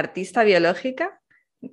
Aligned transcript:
artista 0.00 0.42
biológica, 0.42 1.20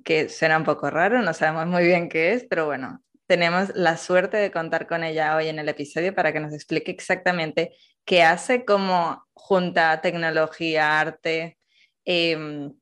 que 0.04 0.28
suena 0.28 0.56
un 0.56 0.64
poco 0.64 0.90
raro, 0.90 1.22
no 1.22 1.34
sabemos 1.34 1.66
muy 1.66 1.84
bien 1.84 2.08
qué 2.08 2.34
es, 2.34 2.44
pero 2.48 2.66
bueno, 2.66 3.02
tenemos 3.26 3.74
la 3.74 3.96
suerte 3.96 4.36
de 4.36 4.50
contar 4.50 4.86
con 4.86 5.04
ella 5.04 5.36
hoy 5.36 5.48
en 5.48 5.58
el 5.58 5.68
episodio 5.68 6.14
para 6.14 6.32
que 6.32 6.40
nos 6.40 6.54
explique 6.54 6.90
exactamente 6.90 7.72
qué 8.04 8.22
hace, 8.22 8.64
cómo 8.64 9.24
junta 9.34 10.00
tecnología, 10.00 11.00
arte, 11.00 11.58
em, 12.04 12.72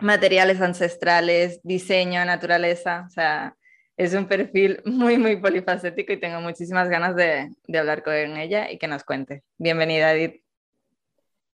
materiales 0.00 0.60
ancestrales, 0.60 1.60
diseño, 1.62 2.24
naturaleza, 2.24 3.04
o 3.06 3.10
sea, 3.10 3.54
es 3.96 4.14
un 4.14 4.26
perfil 4.26 4.80
muy, 4.84 5.18
muy 5.18 5.36
polifacético 5.36 6.12
y 6.12 6.20
tengo 6.20 6.40
muchísimas 6.40 6.88
ganas 6.88 7.14
de, 7.14 7.50
de 7.68 7.78
hablar 7.78 8.02
con 8.02 8.14
ella 8.14 8.70
y 8.70 8.78
que 8.78 8.88
nos 8.88 9.04
cuente. 9.04 9.42
Bienvenida, 9.58 10.12
Edith. 10.14 10.41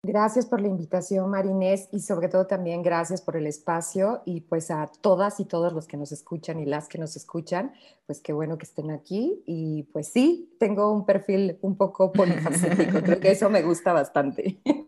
Gracias 0.03 0.45
por 0.45 0.61
la 0.61 0.67
invitación, 0.67 1.29
Marinés, 1.29 1.89
y 1.91 1.99
sobre 2.01 2.29
todo 2.29 2.45
también 2.45 2.83
gracias 2.83 3.21
por 3.21 3.35
el 3.35 3.47
espacio 3.47 4.21
y 4.25 4.41
pues 4.41 4.69
a 4.69 4.89
todas 5.01 5.39
y 5.39 5.45
todos 5.45 5.73
los 5.73 5.87
que 5.87 5.97
nos 5.97 6.11
escuchan 6.11 6.59
y 6.59 6.65
las 6.65 6.87
que 6.87 6.99
nos 6.99 7.15
escuchan, 7.15 7.73
pues 8.05 8.21
qué 8.21 8.31
bueno 8.31 8.57
que 8.57 8.65
estén 8.65 8.91
aquí 8.91 9.41
y 9.45 9.83
pues 9.91 10.07
sí, 10.07 10.55
tengo 10.59 10.93
un 10.93 11.05
perfil 11.05 11.57
un 11.61 11.75
poco 11.75 12.11
polifacético, 12.13 13.01
creo 13.01 13.19
que 13.19 13.31
eso 13.31 13.49
me 13.49 13.63
gusta 13.63 13.91
bastante. 13.91 14.59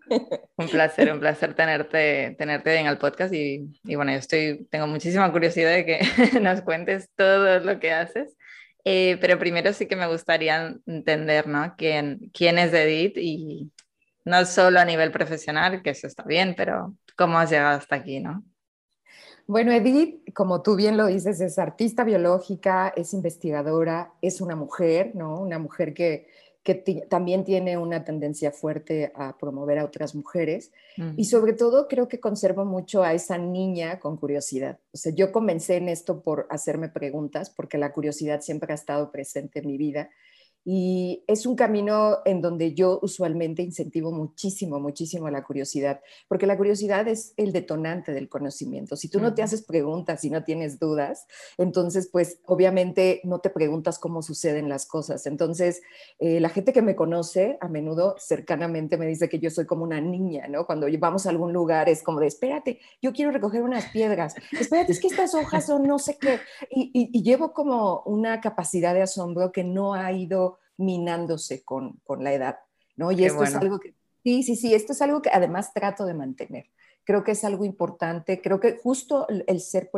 Un 0.58 0.67
placer, 0.67 1.14
un 1.14 1.22
placer 1.22 1.53
tenerte, 1.53 2.36
tenerte 2.38 2.76
en 2.76 2.88
el 2.88 2.98
podcast 2.98 3.33
y, 3.33 3.80
y 3.83 3.95
bueno, 3.95 4.11
yo 4.11 4.17
estoy, 4.17 4.67
tengo 4.70 4.88
muchísima 4.88 5.31
curiosidad 5.31 5.72
de 5.72 5.86
que 5.86 6.00
nos 6.42 6.61
cuentes 6.61 7.09
todo 7.16 7.59
lo 7.59 7.80
que 7.80 7.94
haces. 7.94 8.36
Eh, 8.83 9.17
pero 9.22 9.38
primero 9.38 9.72
sí 9.72 9.86
que 9.86 9.95
me 9.95 10.08
gustaría 10.08 10.76
entender, 10.86 11.48
¿no? 11.48 11.76
¿Quién, 11.78 12.31
quién 12.33 12.58
es 12.58 12.73
Edith 12.73 13.17
y, 13.17 13.72
no 14.30 14.45
solo 14.45 14.80
a 14.80 14.85
nivel 14.85 15.11
profesional, 15.11 15.81
que 15.81 15.89
eso 15.89 16.08
está 16.08 16.23
bien, 16.23 16.53
pero 16.55 16.95
¿cómo 17.17 17.39
has 17.39 17.49
llegado 17.49 17.77
hasta 17.77 17.95
aquí, 17.95 18.19
no? 18.19 18.44
Bueno, 19.47 19.71
Edith, 19.71 20.31
como 20.36 20.61
tú 20.61 20.75
bien 20.75 20.95
lo 20.95 21.08
dices, 21.08 21.41
es 21.41 21.58
artista 21.58 22.03
biológica, 22.03 22.94
es 22.95 23.13
investigadora, 23.13 24.13
es 24.21 24.41
una 24.41 24.55
mujer, 24.55 25.16
¿no? 25.16 25.41
Una 25.41 25.58
mujer 25.58 25.95
que, 25.95 26.27
que 26.61 26.75
también 27.09 27.44
tiene 27.44 27.75
una 27.75 28.03
tendencia 28.03 28.52
fuerte 28.52 29.11
a 29.16 29.36
promover 29.38 29.80
a 29.80 29.86
otras 29.86 30.13
mujeres. 30.13 30.71
Y 31.17 31.25
sobre 31.25 31.53
todo 31.53 31.88
creo 31.88 32.08
que 32.08 32.19
conservo 32.19 32.66
mucho 32.66 33.02
a 33.02 33.14
esa 33.14 33.39
niña 33.39 33.99
con 33.99 34.17
curiosidad. 34.17 34.77
O 34.91 34.97
sea, 34.97 35.14
yo 35.16 35.31
comencé 35.31 35.77
en 35.77 35.89
esto 35.89 36.21
por 36.21 36.45
hacerme 36.52 36.89
preguntas, 36.89 37.49
porque 37.49 37.80
la 37.80 37.91
curiosidad 37.91 38.41
siempre 38.41 38.73
ha 38.73 38.75
estado 38.75 39.11
presente 39.11 39.59
en 39.59 39.67
mi 39.67 39.77
vida 39.77 40.09
y 40.65 41.23
es 41.27 41.45
un 41.45 41.55
camino 41.55 42.17
en 42.25 42.41
donde 42.41 42.73
yo 42.73 42.99
usualmente 43.02 43.61
incentivo 43.61 44.11
muchísimo, 44.11 44.79
muchísimo 44.79 45.29
la 45.29 45.43
curiosidad, 45.43 46.02
porque 46.27 46.45
la 46.45 46.57
curiosidad 46.57 47.07
es 47.07 47.33
el 47.38 47.52
detonante 47.53 48.11
del 48.11 48.29
conocimiento. 48.29 48.95
Si 48.95 49.09
tú 49.09 49.19
no 49.19 49.33
te 49.33 49.41
haces 49.41 49.63
preguntas 49.63 50.23
y 50.25 50.30
no 50.30 50.43
tienes 50.43 50.80
dudas, 50.80 51.27
entonces 51.57 52.09
pues 52.11 52.39
obviamente 52.45 53.21
no 53.23 53.39
te 53.39 53.49
preguntas 53.49 53.99
cómo 53.99 54.21
suceden 54.21 54.69
las 54.69 54.85
cosas. 54.85 55.25
Entonces 55.25 55.81
eh, 56.19 56.39
la 56.39 56.49
gente 56.49 56.73
que 56.73 56.81
me 56.81 56.95
conoce 56.95 57.58
a 57.61 57.67
menudo 57.67 58.15
cercanamente 58.19 58.98
me 58.98 59.08
dice 59.08 59.30
que 59.30 59.39
yo 59.39 59.49
soy 59.49 59.65
como 59.65 59.83
una 59.83 60.02
niña, 60.02 60.48
¿no? 60.48 60.65
Cuando 60.65 60.87
vamos 60.99 61.25
a 61.25 61.30
algún 61.30 61.53
lugar 61.53 61.89
es 61.89 62.03
como 62.03 62.19
de, 62.19 62.27
espérate, 62.27 62.80
yo 63.02 63.14
quiero 63.14 63.31
recoger 63.31 63.64
unas 63.64 63.86
piedras, 63.86 64.36
espérate, 64.52 64.92
es 64.92 64.99
que 64.99 65.08
estas 65.08 65.33
hojas 65.33 65.65
son 65.65 65.83
no 65.83 65.99
sé 65.99 66.17
qué, 66.19 66.39
y, 66.69 66.92
y 66.93 67.23
llevo 67.23 67.53
como 67.53 68.02
una 68.05 68.42
capacidad 68.42 68.93
de 68.93 69.02
asombro 69.02 69.52
que 69.52 69.64
no 69.64 69.93
ha 69.93 70.11
ido 70.11 70.48
minándose 70.80 71.64
con, 71.64 72.02
la 72.20 72.34
edad, 72.34 72.60
¿no? 72.95 73.12
Y 73.12 73.26
esto 73.26 73.44
es 73.44 73.54
algo 73.56 73.80
que, 73.80 73.94
sí, 74.23 74.44
sí, 74.44 74.56
sí, 74.56 74.73
esto 74.73 74.94
es 74.94 75.02
algo 75.02 75.22
que 75.22 75.30
además 75.32 75.73
trato 75.73 76.06
de 76.06 76.14
mantener. 76.14 76.66
Creo 77.04 77.23
que 77.23 77.32
es 77.32 77.44
algo 77.44 77.66
importante, 77.66 78.42
creo 78.42 78.60
que 78.60 78.78
justo 78.78 79.28
el 79.30 79.60
ser 79.62 79.92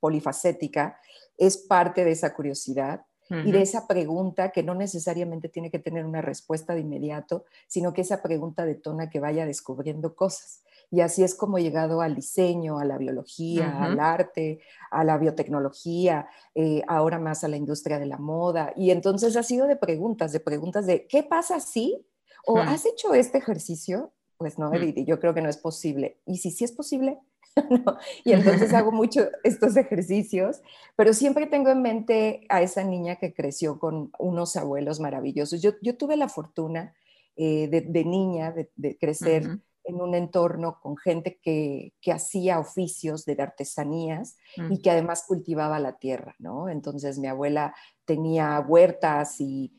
polifacética 0.00 0.98
es 1.36 1.56
parte 1.56 2.04
de 2.04 2.12
esa 2.12 2.34
curiosidad 2.34 3.04
y 3.44 3.52
de 3.52 3.62
esa 3.62 3.86
pregunta 3.86 4.50
que 4.50 4.62
no 4.62 4.74
necesariamente 4.74 5.48
tiene 5.48 5.70
que 5.70 5.78
tener 5.78 6.04
una 6.04 6.20
respuesta 6.20 6.74
de 6.74 6.80
inmediato, 6.80 7.44
sino 7.66 7.92
que 7.92 8.02
esa 8.02 8.22
pregunta 8.22 8.64
detona 8.64 9.10
que 9.10 9.20
vaya 9.20 9.46
descubriendo 9.46 10.14
cosas. 10.14 10.62
Y 10.90 11.00
así 11.00 11.24
es 11.24 11.34
como 11.34 11.56
he 11.56 11.62
llegado 11.62 12.02
al 12.02 12.14
diseño, 12.14 12.78
a 12.78 12.84
la 12.84 12.98
biología, 12.98 13.82
al 13.82 13.98
arte, 13.98 14.60
a 14.90 15.04
la 15.04 15.16
biotecnología, 15.16 16.28
eh, 16.54 16.82
ahora 16.86 17.18
más 17.18 17.44
a 17.44 17.48
la 17.48 17.56
industria 17.56 17.98
de 17.98 18.04
la 18.04 18.18
moda. 18.18 18.74
Y 18.76 18.90
entonces 18.90 19.34
ha 19.36 19.42
sido 19.42 19.66
de 19.66 19.76
preguntas, 19.76 20.32
de 20.32 20.40
preguntas 20.40 20.84
de, 20.84 21.06
¿qué 21.06 21.22
pasa 21.22 21.60
si? 21.60 22.06
¿O 22.44 22.58
has 22.58 22.84
hecho 22.84 23.14
este 23.14 23.38
ejercicio? 23.38 24.12
Pues 24.36 24.58
no, 24.58 24.74
Edith, 24.74 25.06
yo 25.06 25.18
creo 25.18 25.32
que 25.32 25.40
no 25.40 25.48
es 25.48 25.56
posible. 25.56 26.20
¿Y 26.26 26.38
si 26.38 26.50
sí 26.50 26.64
es 26.64 26.72
posible? 26.72 27.18
Y 28.24 28.32
entonces 28.32 28.72
hago 28.72 28.92
mucho 28.92 29.26
estos 29.44 29.76
ejercicios, 29.76 30.62
pero 30.96 31.12
siempre 31.12 31.46
tengo 31.46 31.70
en 31.70 31.82
mente 31.82 32.46
a 32.48 32.62
esa 32.62 32.84
niña 32.84 33.16
que 33.16 33.34
creció 33.34 33.78
con 33.78 34.10
unos 34.18 34.56
abuelos 34.56 35.00
maravillosos. 35.00 35.60
Yo, 35.60 35.72
yo 35.82 35.96
tuve 35.96 36.16
la 36.16 36.28
fortuna 36.28 36.94
eh, 37.36 37.68
de, 37.68 38.04
niña 38.04 38.52
de, 38.52 38.98
crecer 38.98 39.58
en 39.84 40.00
un 40.00 40.14
entorno 40.14 40.78
con 40.80 40.96
gente 40.96 41.40
que, 41.42 41.94
hacía 42.12 42.58
oficios 42.58 43.24
de 43.24 43.36
artesanías 43.40 44.36
y 44.56 44.62
mm. 44.62 44.82
que 44.82 44.90
además 44.90 45.24
cultivaba 45.26 45.78
la 45.78 45.98
tierra, 45.98 46.34
¿no? 46.38 46.68
Entonces 46.68 47.18
mi 47.18 47.28
abuela 47.28 47.74
tenía 48.04 48.60
huertas 48.60 49.40
y, 49.40 49.72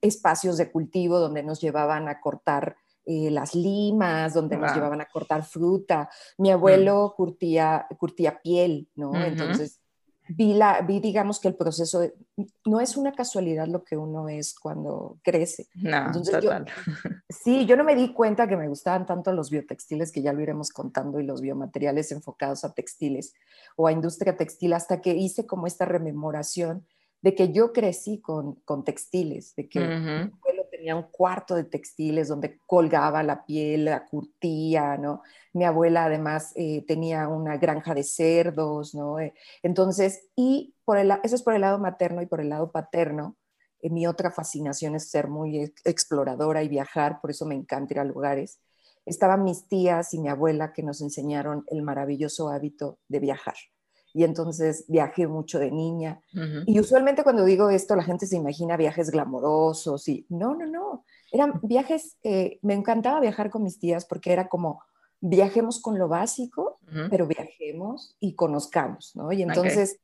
espacios 0.00 0.56
de 0.56 0.70
cultivo 0.70 1.18
donde 1.18 1.42
nos 1.42 1.60
llevaban 1.60 2.06
a 2.06 2.20
cortar 2.20 2.76
eh, 3.04 3.30
las 3.30 3.54
limas, 3.54 4.34
donde 4.34 4.56
nos 4.56 4.74
llevaban 4.74 5.00
a 5.00 5.06
cortar 5.06 5.44
fruta. 5.44 6.08
Mi 6.38 6.50
mm. 6.50 6.52
abuelo 6.52 7.14
curtía, 7.16 7.86
curtía 7.98 8.40
piel, 8.40 8.88
¿no? 8.94 9.14
Entonces 9.14 9.80
vi, 10.28 10.54
la, 10.54 10.80
vi, 10.82 11.00
digamos 11.00 11.40
que 11.40 11.48
el 11.48 11.54
proceso, 11.54 12.00
no 12.64 12.80
es 12.80 12.96
una 12.96 13.12
casualidad 13.12 13.66
lo 13.66 13.84
que 13.84 13.96
uno 13.96 14.28
es 14.28 14.54
cuando 14.54 15.18
crece. 15.22 15.66
No, 15.74 16.10
total. 16.12 16.66
sí, 17.28 17.66
yo 17.66 17.76
no 17.76 17.84
me 17.84 17.94
di 17.94 18.12
cuenta 18.12 18.48
que 18.48 18.56
me 18.56 18.68
gustaban 18.68 19.06
tanto 19.06 19.32
los 19.32 19.50
biotextiles, 19.50 20.12
que 20.12 20.22
ya 20.22 20.32
lo 20.32 20.40
iremos 20.40 20.70
contando, 20.70 21.20
y 21.20 21.24
los 21.24 21.40
biomateriales 21.40 22.12
enfocados 22.12 22.64
a 22.64 22.72
textiles 22.72 23.34
o 23.76 23.86
a 23.86 23.92
industria 23.92 24.36
textil, 24.36 24.72
hasta 24.72 25.00
que 25.00 25.14
hice 25.14 25.46
como 25.46 25.66
esta 25.66 25.84
rememoración 25.84 26.86
de 27.20 27.34
que 27.34 27.52
yo 27.52 27.72
crecí 27.72 28.20
con, 28.20 28.56
con 28.64 28.84
textiles, 28.84 29.54
de 29.54 29.68
que 29.68 29.78
tenía 30.82 30.96
un 30.96 31.04
cuarto 31.12 31.54
de 31.54 31.62
textiles 31.62 32.26
donde 32.26 32.58
colgaba 32.66 33.22
la 33.22 33.46
piel, 33.46 33.84
la 33.84 34.04
curtía, 34.04 34.96
¿no? 34.96 35.22
Mi 35.52 35.64
abuela 35.64 36.06
además 36.06 36.50
eh, 36.56 36.84
tenía 36.88 37.28
una 37.28 37.56
granja 37.56 37.94
de 37.94 38.02
cerdos, 38.02 38.92
¿no? 38.92 39.20
Eh, 39.20 39.32
entonces, 39.62 40.26
y 40.34 40.74
por 40.84 40.98
el, 40.98 41.12
eso 41.22 41.36
es 41.36 41.42
por 41.44 41.54
el 41.54 41.60
lado 41.60 41.78
materno 41.78 42.20
y 42.20 42.26
por 42.26 42.40
el 42.40 42.48
lado 42.48 42.72
paterno. 42.72 43.36
Eh, 43.80 43.90
mi 43.90 44.08
otra 44.08 44.32
fascinación 44.32 44.96
es 44.96 45.08
ser 45.08 45.28
muy 45.28 45.72
exploradora 45.84 46.64
y 46.64 46.68
viajar, 46.68 47.20
por 47.20 47.30
eso 47.30 47.46
me 47.46 47.54
encanta 47.54 47.94
ir 47.94 48.00
a 48.00 48.04
lugares. 48.04 48.58
Estaban 49.06 49.44
mis 49.44 49.68
tías 49.68 50.12
y 50.14 50.18
mi 50.18 50.30
abuela 50.30 50.72
que 50.72 50.82
nos 50.82 51.00
enseñaron 51.00 51.64
el 51.68 51.82
maravilloso 51.82 52.48
hábito 52.48 52.98
de 53.06 53.20
viajar 53.20 53.54
y 54.14 54.24
entonces 54.24 54.84
viajé 54.88 55.26
mucho 55.26 55.58
de 55.58 55.70
niña. 55.70 56.20
Y 56.66 56.78
usualmente 56.78 57.22
cuando 57.22 57.44
digo 57.44 57.70
esto, 57.70 57.96
la 57.96 58.02
gente 58.02 58.26
se 58.26 58.36
imagina 58.36 58.76
viajes 58.76 59.10
glamorosos 59.10 60.06
y 60.08 60.26
no, 60.28 60.54
no, 60.54 60.66
no. 60.66 61.04
Eran 61.30 61.60
viajes, 61.62 62.16
me 62.62 62.74
encantaba 62.74 63.20
viajar 63.20 63.50
con 63.50 63.62
mis 63.62 63.78
tías 63.78 64.04
porque 64.04 64.32
era 64.32 64.48
como, 64.48 64.82
viajemos 65.20 65.80
con 65.80 65.98
lo 65.98 66.08
básico, 66.08 66.78
pero 67.08 67.26
viajemos 67.26 68.16
y 68.20 68.34
conozcamos, 68.34 69.16
¿no? 69.16 69.32
Y 69.32 69.42
entonces, 69.42 69.98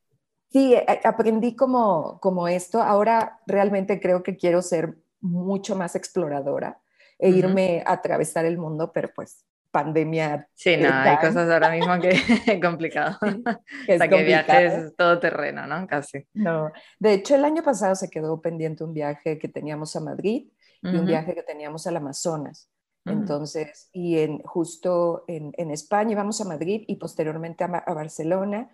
sí, 0.51 0.75
aprendí 1.05 1.55
como, 1.55 2.19
como 2.21 2.49
esto. 2.49 2.81
Ahora 2.81 3.41
realmente 3.47 4.01
creo 4.01 4.23
que 4.23 4.37
quiero 4.37 4.63
ser 4.63 4.97
mucho 5.21 5.77
más 5.77 5.97
exploradora 5.97 6.81
e 7.19 7.31
irme 7.31 7.83
a 7.85 7.95
atravesar 7.95 8.45
el 8.45 8.57
mundo, 8.57 8.93
pero 8.93 9.11
pues 9.15 9.45
pandemia. 9.71 10.49
Sí, 10.55 10.77
no, 10.77 10.89
hay 10.93 11.17
cosas 11.19 11.51
ahora 11.51 11.71
mismo 11.71 11.99
que 12.01 12.11
es 12.47 12.61
complicado. 12.61 13.19
es 13.89 14.01
que 14.01 14.23
viajes 14.25 14.95
todo 14.97 15.19
terreno, 15.19 15.67
¿no? 15.67 15.87
Casi. 15.87 16.27
No, 16.35 16.71
de 16.99 17.15
hecho 17.15 17.35
el 17.35 17.45
año 17.45 17.63
pasado 17.63 17.95
se 17.95 18.11
quedó 18.11 18.41
pendiente 18.41 18.85
un 18.85 18.93
viaje 18.93 19.39
que 19.39 19.49
teníamos 19.49 19.95
a 19.97 20.01
Madrid 20.01 20.49
y 20.81 20.97
un 20.97 21.07
viaje 21.07 21.35
que 21.35 21.43
teníamos 21.43 21.87
al 21.87 21.97
Amazonas. 21.97 22.71
Entonces, 23.05 23.89
y 23.93 24.19
en, 24.19 24.41
justo 24.41 25.25
en, 25.29 25.53
en, 25.57 25.71
España 25.71 26.13
íbamos 26.13 26.43
a 26.43 26.45
Madrid 26.45 26.85
y 26.87 26.97
posteriormente 26.97 27.65
a, 27.65 27.67
a 27.67 27.95
Barcelona 27.95 28.69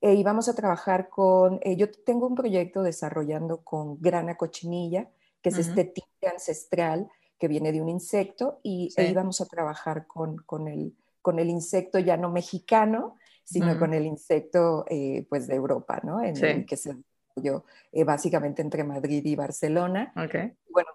e 0.00 0.14
íbamos 0.14 0.48
a 0.48 0.54
trabajar 0.54 1.08
con, 1.10 1.60
eh, 1.62 1.76
yo 1.76 1.90
tengo 1.90 2.26
un 2.26 2.34
proyecto 2.34 2.82
desarrollando 2.82 3.62
con 3.62 4.00
grana 4.00 4.36
cochinilla, 4.36 5.10
que 5.42 5.50
es 5.50 5.58
este 5.58 5.84
tinte 5.84 6.28
ancestral 6.32 7.10
que 7.40 7.48
viene 7.48 7.72
de 7.72 7.80
un 7.80 7.88
insecto, 7.88 8.60
y 8.62 8.92
e 8.96 9.10
íbamos 9.10 9.40
a 9.40 9.46
trabajar 9.46 10.06
con, 10.06 10.36
con, 10.36 10.68
el, 10.68 10.94
con 11.22 11.40
el 11.40 11.48
insecto 11.48 11.98
ya 11.98 12.16
no 12.16 12.30
mexicano, 12.30 13.16
sino 13.42 13.76
con 13.78 13.94
el 13.94 14.06
insecto 14.06 14.84
eh, 14.88 15.26
pues 15.28 15.48
de 15.48 15.56
Europa, 15.56 16.00
¿no? 16.04 16.22
En 16.22 16.36
el 16.36 16.66
que 16.66 16.76
se 16.76 16.94
yo 17.36 17.64
eh, 17.92 18.04
básicamente 18.04 18.62
entre 18.62 18.84
Madrid 18.84 19.24
y 19.24 19.34
Barcelona. 19.34 20.12
Okay. 20.14 20.52
Bueno, 20.68 20.90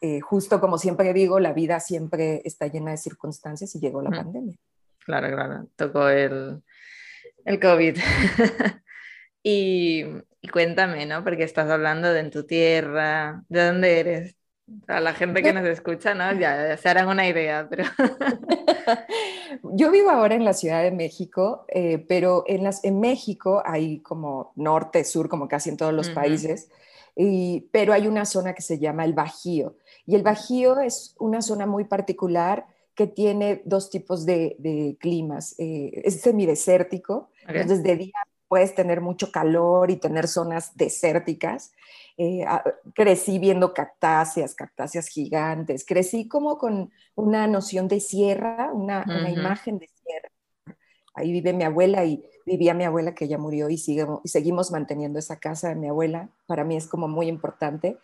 eh, 0.00 0.20
justo 0.20 0.60
como 0.60 0.78
siempre 0.78 1.12
digo, 1.12 1.40
la 1.40 1.52
vida 1.52 1.80
siempre 1.80 2.42
está 2.44 2.66
llena 2.66 2.90
de 2.90 2.98
circunstancias 2.98 3.74
y 3.74 3.80
llegó 3.80 4.02
la 4.02 4.10
pandemia. 4.10 4.56
Claro, 5.04 5.28
claro, 5.34 5.68
tocó 5.76 6.08
el, 6.08 6.62
el 7.44 7.60
COVID. 7.60 7.96
y, 9.42 10.04
y, 10.40 10.48
cuéntame, 10.48 11.06
¿no? 11.06 11.24
Porque 11.24 11.44
estás 11.44 11.70
hablando 11.70 12.12
de 12.12 12.20
en 12.20 12.30
tu 12.30 12.44
tierra, 12.44 13.42
¿de 13.48 13.66
dónde 13.66 14.00
eres? 14.00 14.36
A 14.88 14.98
la 14.98 15.14
gente 15.14 15.42
que 15.42 15.52
nos 15.52 15.64
escucha, 15.64 16.14
¿no? 16.14 16.32
Ya, 16.32 16.68
ya 16.68 16.76
se 16.76 16.88
harán 16.88 17.08
una 17.08 17.28
idea, 17.28 17.68
pero... 17.68 17.84
Yo 19.62 19.90
vivo 19.90 20.10
ahora 20.10 20.34
en 20.34 20.44
la 20.44 20.54
Ciudad 20.54 20.82
de 20.82 20.90
México, 20.90 21.64
eh, 21.68 21.98
pero 22.08 22.44
en, 22.46 22.64
las, 22.64 22.82
en 22.84 22.98
México 22.98 23.62
hay 23.64 24.00
como 24.00 24.52
norte, 24.56 25.04
sur, 25.04 25.28
como 25.28 25.46
casi 25.46 25.70
en 25.70 25.76
todos 25.76 25.92
los 25.94 26.10
países, 26.10 26.68
y, 27.14 27.68
pero 27.70 27.92
hay 27.92 28.08
una 28.08 28.24
zona 28.24 28.54
que 28.54 28.62
se 28.62 28.78
llama 28.78 29.04
el 29.04 29.12
Bajío. 29.12 29.76
Y 30.04 30.16
el 30.16 30.22
Bajío 30.22 30.80
es 30.80 31.14
una 31.18 31.42
zona 31.42 31.66
muy 31.66 31.84
particular 31.84 32.66
que 32.94 33.06
tiene 33.06 33.62
dos 33.64 33.90
tipos 33.90 34.26
de, 34.26 34.56
de 34.58 34.96
climas. 34.98 35.54
Eh, 35.58 36.02
es 36.04 36.20
semidesértico, 36.20 37.30
entonces 37.46 37.82
de 37.82 37.96
día 37.96 38.14
puedes 38.48 38.74
tener 38.74 39.00
mucho 39.00 39.30
calor 39.30 39.90
y 39.90 39.96
tener 39.96 40.28
zonas 40.28 40.76
desérticas. 40.76 41.72
Eh, 42.18 42.46
crecí 42.94 43.38
viendo 43.38 43.74
cactáceas, 43.74 44.54
cactáceas 44.54 45.08
gigantes, 45.08 45.84
crecí 45.84 46.28
como 46.28 46.56
con 46.56 46.90
una 47.14 47.46
noción 47.46 47.88
de 47.88 48.00
sierra, 48.00 48.70
una, 48.72 49.04
una, 49.06 49.30
imagen 49.30 49.78
de 49.78 49.88
sierra. 49.88 50.30
Ahí 51.14 51.30
vive 51.30 51.52
mi 51.52 51.64
abuela 51.64 52.06
y 52.06 52.24
vivía 52.46 52.72
mi 52.72 52.84
abuela 52.84 53.14
que 53.14 53.28
ya 53.28 53.36
murió 53.36 53.68
y, 53.68 53.76
sigue, 53.76 54.06
y 54.24 54.28
seguimos 54.28 54.70
manteniendo 54.70 55.18
esa 55.18 55.38
casa 55.38 55.68
de 55.68 55.74
mi 55.74 55.88
abuela. 55.88 56.30
Para 56.46 56.64
mí 56.64 56.76
es 56.76 56.86
como 56.86 57.06
muy 57.06 57.28
importante. 57.28 57.98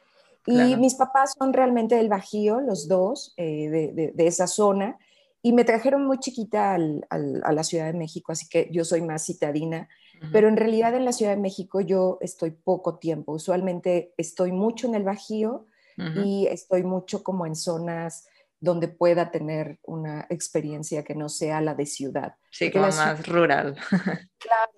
Y 0.44 0.76
mis 0.76 0.94
papás 0.96 1.34
son 1.38 1.52
realmente 1.52 1.94
del 1.94 2.08
Bajío, 2.08 2.60
los 2.60 2.88
dos, 2.88 3.32
eh, 3.36 3.70
de, 3.70 3.92
de, 3.92 4.12
de, 4.12 4.26
esa 4.26 4.46
zona. 4.46 4.98
Y 5.42 5.52
me 5.52 5.64
trajeron 5.64 6.06
muy 6.06 6.18
chiquita 6.18 6.74
al, 6.74 7.04
al, 7.10 7.42
a 7.44 7.52
la 7.52 7.64
Ciudad 7.64 7.86
de 7.86 7.98
México, 7.98 8.32
así 8.32 8.48
que 8.48 8.68
yo 8.72 8.84
soy 8.84 9.02
más 9.02 9.26
citadina 9.26 9.88
pero 10.30 10.48
en 10.48 10.56
realidad 10.56 10.94
en 10.94 11.04
la 11.04 11.12
Ciudad 11.12 11.34
de 11.34 11.40
México 11.40 11.80
yo 11.80 12.18
estoy 12.20 12.52
poco 12.52 12.98
tiempo. 12.98 13.32
Usualmente 13.32 14.14
estoy 14.16 14.52
mucho 14.52 14.86
en 14.86 14.94
el 14.94 15.02
Bajío 15.02 15.66
y 15.96 16.46
estoy 16.46 16.84
mucho 16.84 17.22
como 17.22 17.46
en 17.46 17.54
zonas 17.54 18.28
donde 18.60 18.88
pueda 18.88 19.30
tener 19.30 19.78
una 19.82 20.26
experiencia 20.30 21.02
que 21.02 21.14
no 21.14 21.28
sea 21.28 21.60
la 21.60 21.74
de 21.74 21.86
ciudad. 21.86 22.36
Sí, 22.50 22.70
como 22.70 22.86
más 22.86 23.26
rural. 23.26 23.76
claro, 24.38 24.72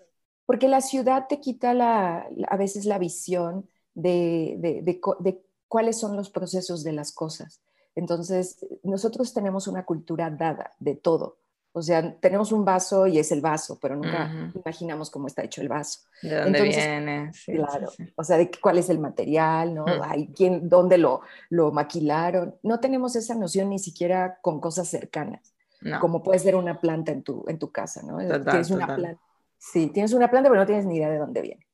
porque 0.47 0.69
la 0.69 0.81
ciudad 0.81 1.27
te 1.29 1.41
quita 1.41 1.75
la, 1.75 2.27
a 2.49 2.57
veces 2.57 2.87
la 2.87 2.99
visión 2.99 3.69
de, 3.95 4.57
de, 4.59 4.83
de, 4.83 5.43
cuáles 5.69 5.99
son 5.99 6.17
los 6.17 6.31
procesos 6.31 6.83
de 6.83 6.93
las 6.93 7.13
cosas. 7.13 7.61
Entonces, 7.95 8.65
nosotros 8.83 9.33
tenemos 9.33 9.69
una 9.69 9.85
cultura 9.85 10.31
dada 10.31 10.73
de 10.79 10.95
todo. 10.97 11.39
O 11.77 11.83
sea, 11.83 12.15
tenemos 12.21 12.53
un 12.53 12.65
vaso 12.65 13.09
y 13.09 13.19
es 13.19 13.33
el 13.33 13.41
vaso, 13.41 13.81
pero 13.83 13.97
nunca 13.97 14.31
imaginamos 14.55 15.11
cómo 15.11 15.27
está 15.27 15.43
hecho 15.43 15.61
el 15.61 15.69
vaso. 15.69 16.03
¿De 16.23 16.37
dónde 16.37 16.63
viene? 16.63 17.33
claro. 17.47 17.91
O 18.15 18.23
sea, 18.23 18.37
de 18.37 18.49
cuál 18.63 18.79
es 18.79 18.91
el 18.91 19.01
material, 19.01 19.75
¿no? 19.75 19.85
Hay 20.05 20.29
quién, 20.29 20.69
dónde 20.69 20.99
lo, 20.99 21.23
lo 21.51 21.73
maquilaron. 21.73 22.55
No 22.63 22.79
tenemos 22.79 23.17
esa 23.17 23.35
noción 23.35 23.71
ni 23.71 23.81
siquiera 23.81 24.39
con 24.41 24.61
cosas 24.61 24.87
cercanas. 24.87 25.53
Como 26.01 26.23
puede 26.23 26.39
ser 26.39 26.55
una 26.55 26.81
planta 26.81 27.11
en 27.11 27.25
tu, 27.25 27.45
en 27.49 27.59
tu 27.59 27.73
casa, 27.73 28.03
¿no? 28.05 28.19
tienes 28.19 28.71
una 28.71 28.95
planta. 28.95 29.21
Sí, 29.59 29.89
tienes 29.89 30.13
una 30.13 30.31
planta, 30.31 30.49
pero 30.51 30.61
no 30.61 30.67
tienes 30.67 30.87
ni 30.87 30.97
idea 30.97 31.11
de 31.11 31.19
dónde 31.19 31.43
viene. 31.43 31.67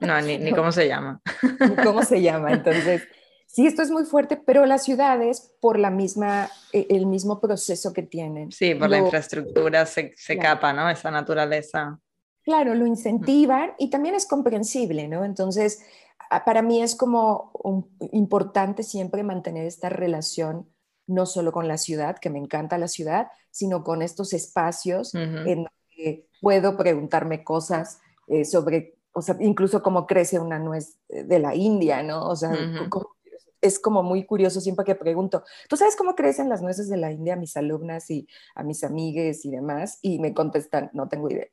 No, 0.00 0.20
ni, 0.20 0.36
ni 0.36 0.52
cómo 0.54 0.70
se 0.70 0.86
llama. 0.86 1.22
ni 1.60 1.76
cómo 1.76 2.02
se 2.02 2.20
llama. 2.20 2.52
Entonces, 2.52 3.08
Sí, 3.56 3.66
esto 3.66 3.80
es 3.80 3.90
muy 3.90 4.04
fuerte, 4.04 4.36
pero 4.36 4.66
las 4.66 4.84
ciudades, 4.84 5.50
por 5.62 5.78
la 5.78 5.88
misma, 5.88 6.50
eh, 6.74 6.88
el 6.90 7.06
mismo 7.06 7.40
proceso 7.40 7.94
que 7.94 8.02
tienen. 8.02 8.52
Sí, 8.52 8.74
por 8.74 8.90
la 8.90 8.98
infraestructura 8.98 9.86
se, 9.86 10.12
se 10.14 10.36
capa, 10.36 10.74
¿no? 10.74 10.90
Esa 10.90 11.10
naturaleza. 11.10 11.98
Claro, 12.42 12.74
lo 12.74 12.84
incentivan 12.84 13.72
y 13.78 13.88
también 13.88 14.14
es 14.14 14.26
comprensible, 14.26 15.08
¿no? 15.08 15.24
Entonces, 15.24 15.82
para 16.44 16.60
mí 16.60 16.82
es 16.82 16.96
como 16.96 17.50
importante 18.12 18.82
siempre 18.82 19.22
mantener 19.22 19.64
esta 19.64 19.88
relación, 19.88 20.68
no 21.06 21.24
solo 21.24 21.50
con 21.50 21.66
la 21.66 21.78
ciudad, 21.78 22.18
que 22.18 22.28
me 22.28 22.38
encanta 22.38 22.76
la 22.76 22.88
ciudad, 22.88 23.28
sino 23.50 23.84
con 23.84 24.02
estos 24.02 24.34
espacios 24.34 25.14
en 25.14 25.66
que 25.88 26.28
puedo 26.42 26.76
preguntarme 26.76 27.42
cosas 27.42 28.00
eh, 28.26 28.44
sobre, 28.44 28.98
o 29.12 29.22
sea, 29.22 29.34
incluso 29.40 29.82
cómo 29.82 30.06
crece 30.06 30.38
una 30.38 30.58
nuez 30.58 30.98
de 31.08 31.38
la 31.38 31.54
India, 31.54 32.02
¿no? 32.02 32.28
O 32.28 32.36
sea, 32.36 32.50
cómo 32.90 33.15
es 33.66 33.78
como 33.78 34.02
muy 34.02 34.24
curioso 34.24 34.60
siempre 34.60 34.84
que 34.84 34.94
pregunto, 34.94 35.44
¿tú 35.68 35.76
sabes 35.76 35.96
cómo 35.96 36.14
crecen 36.14 36.48
las 36.48 36.62
nueces 36.62 36.88
de 36.88 36.96
la 36.96 37.12
India 37.12 37.34
a 37.34 37.36
mis 37.36 37.56
alumnas 37.56 38.10
y 38.10 38.28
a 38.54 38.62
mis 38.62 38.84
amigues 38.84 39.44
y 39.44 39.50
demás? 39.50 39.98
Y 40.02 40.18
me 40.18 40.34
contestan, 40.34 40.90
no 40.92 41.08
tengo 41.08 41.30
idea. 41.30 41.48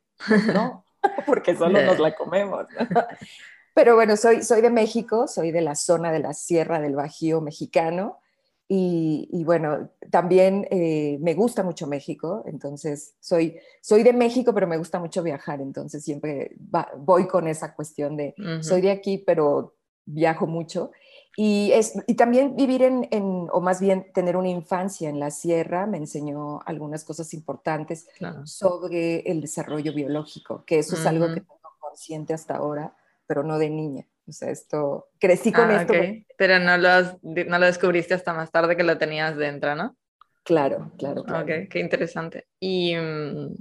No, 0.52 0.84
porque 1.26 1.54
solo 1.56 1.82
nos 1.82 1.98
la 1.98 2.14
comemos. 2.14 2.66
Pero 3.74 3.96
bueno, 3.96 4.16
soy, 4.16 4.42
soy 4.42 4.60
de 4.60 4.70
México, 4.70 5.26
soy 5.26 5.50
de 5.50 5.60
la 5.60 5.74
zona 5.74 6.12
de 6.12 6.20
la 6.20 6.32
Sierra 6.32 6.80
del 6.80 6.94
Bajío 6.94 7.40
mexicano. 7.40 8.20
Y, 8.66 9.44
bueno, 9.44 9.90
también 10.10 10.66
eh, 10.70 11.18
me 11.20 11.34
gusta 11.34 11.62
mucho 11.62 11.86
México, 11.86 12.42
entonces 12.46 13.14
soy, 13.20 13.58
soy 13.82 14.02
de 14.02 14.12
México, 14.12 14.54
pero 14.54 14.66
me 14.66 14.78
gusta 14.78 14.98
mucho 14.98 15.22
viajar, 15.22 15.60
entonces 15.60 16.02
siempre 16.02 16.56
voy 16.96 17.28
con 17.28 17.46
esa 17.46 17.74
cuestión 17.74 18.16
de, 18.16 18.34
soy 18.62 18.80
de 18.80 18.90
aquí, 18.90 19.18
pero 19.18 19.76
viajo 20.06 20.46
mucho. 20.46 20.92
Y, 21.36 21.72
es, 21.72 21.94
y 22.06 22.14
también 22.14 22.54
vivir 22.54 22.82
en, 22.82 23.08
en, 23.10 23.48
o 23.50 23.60
más 23.60 23.80
bien 23.80 24.12
tener 24.12 24.36
una 24.36 24.48
infancia 24.48 25.08
en 25.08 25.18
la 25.18 25.30
sierra 25.30 25.86
me 25.86 25.98
enseñó 25.98 26.60
algunas 26.64 27.04
cosas 27.04 27.34
importantes 27.34 28.08
sobre 28.44 29.20
el 29.20 29.40
desarrollo 29.40 29.92
biológico, 29.92 30.64
que 30.64 30.78
eso 30.78 30.94
es 30.94 31.06
algo 31.06 31.28
que 31.28 31.40
tengo 31.40 31.58
consciente 31.80 32.34
hasta 32.34 32.56
ahora, 32.56 32.94
pero 33.26 33.42
no 33.42 33.58
de 33.58 33.70
niña. 33.70 34.06
O 34.26 34.32
sea, 34.32 34.50
esto, 34.50 35.08
crecí 35.18 35.52
con 35.52 35.70
ah, 35.70 35.82
esto. 35.82 35.92
Pero 36.38 36.58
no 36.58 36.78
lo, 36.78 37.18
no 37.22 37.58
lo 37.58 37.66
descubriste 37.66 38.14
hasta 38.14 38.32
más 38.32 38.50
tarde 38.50 38.76
que 38.76 38.82
lo 38.82 38.96
tenías 38.96 39.36
dentro, 39.36 39.74
¿no? 39.74 39.96
Claro, 40.44 40.92
claro. 40.98 41.24
claro. 41.24 41.44
Ok, 41.44 41.68
qué 41.68 41.80
interesante. 41.80 42.46
Y, 42.58 42.96
mm, 42.96 43.54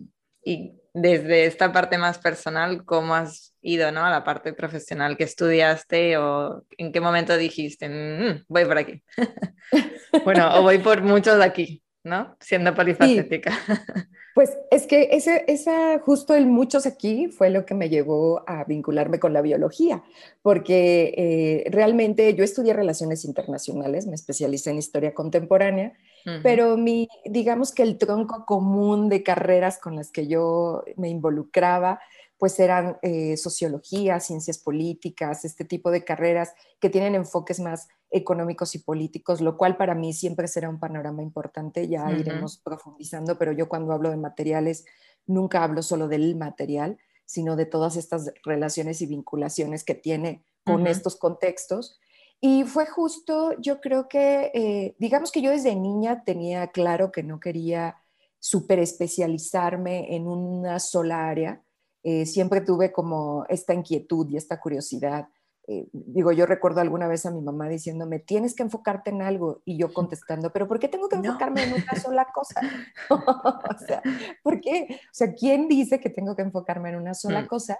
y 0.43 0.81
desde 0.93 1.45
esta 1.45 1.71
parte 1.71 1.97
más 1.97 2.19
personal, 2.19 2.85
¿cómo 2.85 3.15
has 3.15 3.52
ido 3.63 3.91
¿no? 3.91 4.05
a 4.05 4.11
la 4.11 4.23
parte 4.23 4.53
profesional 4.53 5.17
que 5.17 5.23
estudiaste 5.23 6.17
o 6.17 6.63
en 6.77 6.91
qué 6.91 7.01
momento 7.01 7.35
dijiste, 7.37 7.89
mm, 7.89 8.45
voy 8.47 8.65
por 8.65 8.77
aquí? 8.77 9.01
bueno, 10.25 10.59
o 10.59 10.61
voy 10.61 10.77
por 10.77 11.01
muchos 11.01 11.37
de 11.37 11.43
aquí, 11.45 11.83
¿no? 12.03 12.35
Siendo 12.39 12.75
polifacética. 12.75 13.57
Pues 14.33 14.57
es 14.71 14.87
que 14.87 15.09
ese, 15.11 15.45
esa, 15.47 15.99
justo 15.99 16.33
el 16.33 16.47
muchos 16.47 16.87
aquí 16.87 17.27
fue 17.27 17.51
lo 17.51 17.67
que 17.67 17.75
me 17.75 17.89
llevó 17.89 18.43
a 18.47 18.63
vincularme 18.63 19.19
con 19.19 19.31
la 19.31 19.43
biología, 19.43 20.03
porque 20.41 21.13
eh, 21.15 21.69
realmente 21.69 22.33
yo 22.33 22.43
estudié 22.43 22.73
relaciones 22.73 23.25
internacionales, 23.25 24.07
me 24.07 24.15
especialicé 24.15 24.71
en 24.71 24.79
historia 24.79 25.13
contemporánea, 25.13 25.93
pero 26.41 26.77
mi, 26.77 27.09
digamos 27.25 27.73
que 27.73 27.83
el 27.83 27.97
tronco 27.97 28.45
común 28.45 29.09
de 29.09 29.21
carreras 29.21 29.77
con 29.77 29.97
las 29.97 30.09
que 30.09 30.25
yo 30.25 30.83
me 30.95 31.09
involucraba, 31.09 31.99
pues 32.37 32.59
eran 32.59 32.97
eh, 33.01 33.37
sociología, 33.37 34.19
ciencias 34.19 34.57
políticas, 34.57 35.45
este 35.45 35.65
tipo 35.65 35.91
de 35.91 36.03
carreras 36.03 36.53
que 36.79 36.89
tienen 36.89 37.15
enfoques 37.15 37.59
más 37.59 37.87
económicos 38.11 38.75
y 38.75 38.79
políticos, 38.79 39.41
lo 39.41 39.57
cual 39.57 39.77
para 39.77 39.95
mí 39.95 40.13
siempre 40.13 40.47
será 40.47 40.69
un 40.69 40.79
panorama 40.79 41.23
importante, 41.23 41.87
ya 41.87 42.11
iremos 42.11 42.57
profundizando, 42.57 43.37
pero 43.37 43.51
yo 43.51 43.67
cuando 43.69 43.93
hablo 43.93 44.09
de 44.09 44.17
materiales 44.17 44.85
nunca 45.25 45.63
hablo 45.63 45.81
solo 45.81 46.07
del 46.07 46.35
material, 46.35 46.97
sino 47.25 47.55
de 47.55 47.65
todas 47.65 47.95
estas 47.95 48.31
relaciones 48.43 49.01
y 49.01 49.07
vinculaciones 49.07 49.83
que 49.83 49.95
tiene 49.95 50.43
con 50.65 50.87
estos 50.87 51.15
contextos. 51.15 51.99
Y 52.39 52.63
fue 52.65 52.85
justo, 52.85 53.53
yo 53.59 53.79
creo 53.79 54.09
que, 54.09 54.51
eh, 54.53 54.95
digamos 54.99 55.31
que 55.31 55.41
yo 55.41 55.51
desde 55.51 55.75
niña 55.75 56.23
tenía 56.25 56.67
claro 56.67 57.11
que 57.11 57.23
no 57.23 57.39
quería 57.39 57.97
super 58.39 58.79
especializarme 58.79 60.15
en 60.15 60.27
una 60.27 60.79
sola 60.79 61.29
área. 61.29 61.62
Eh, 62.03 62.25
siempre 62.25 62.61
tuve 62.61 62.91
como 62.91 63.45
esta 63.49 63.73
inquietud 63.73 64.29
y 64.29 64.37
esta 64.37 64.59
curiosidad 64.59 65.27
eh, 65.65 65.87
digo, 65.93 66.33
yo 66.33 66.45
recuerdo 66.45 66.81
alguna 66.81 67.07
vez 67.07 67.25
a 67.25 67.31
mi 67.31 67.41
mamá 67.41 67.69
diciéndome, 67.69 68.19
tienes 68.19 68.53
que 68.53 68.63
enfocarte 68.63 69.11
en 69.11 69.21
algo, 69.21 69.61
y 69.63 69.77
yo 69.77 69.93
contestando, 69.93 70.51
pero 70.51 70.67
¿por 70.67 70.77
qué 70.77 70.89
tengo 70.89 71.07
que 71.07 71.15
enfocarme 71.15 71.63
en 71.63 71.73
una 71.73 71.95
sola 72.01 72.27
cosa? 72.33 72.59
o 73.09 73.85
sea, 73.87 74.01
¿por 74.43 74.59
qué? 74.59 74.87
O 74.89 75.13
sea, 75.13 75.33
¿quién 75.33 75.69
dice 75.69 75.99
que 75.99 76.09
tengo 76.09 76.35
que 76.35 76.41
enfocarme 76.41 76.89
en 76.89 76.97
una 76.97 77.13
sola 77.13 77.43
mm. 77.43 77.47
cosa? 77.47 77.79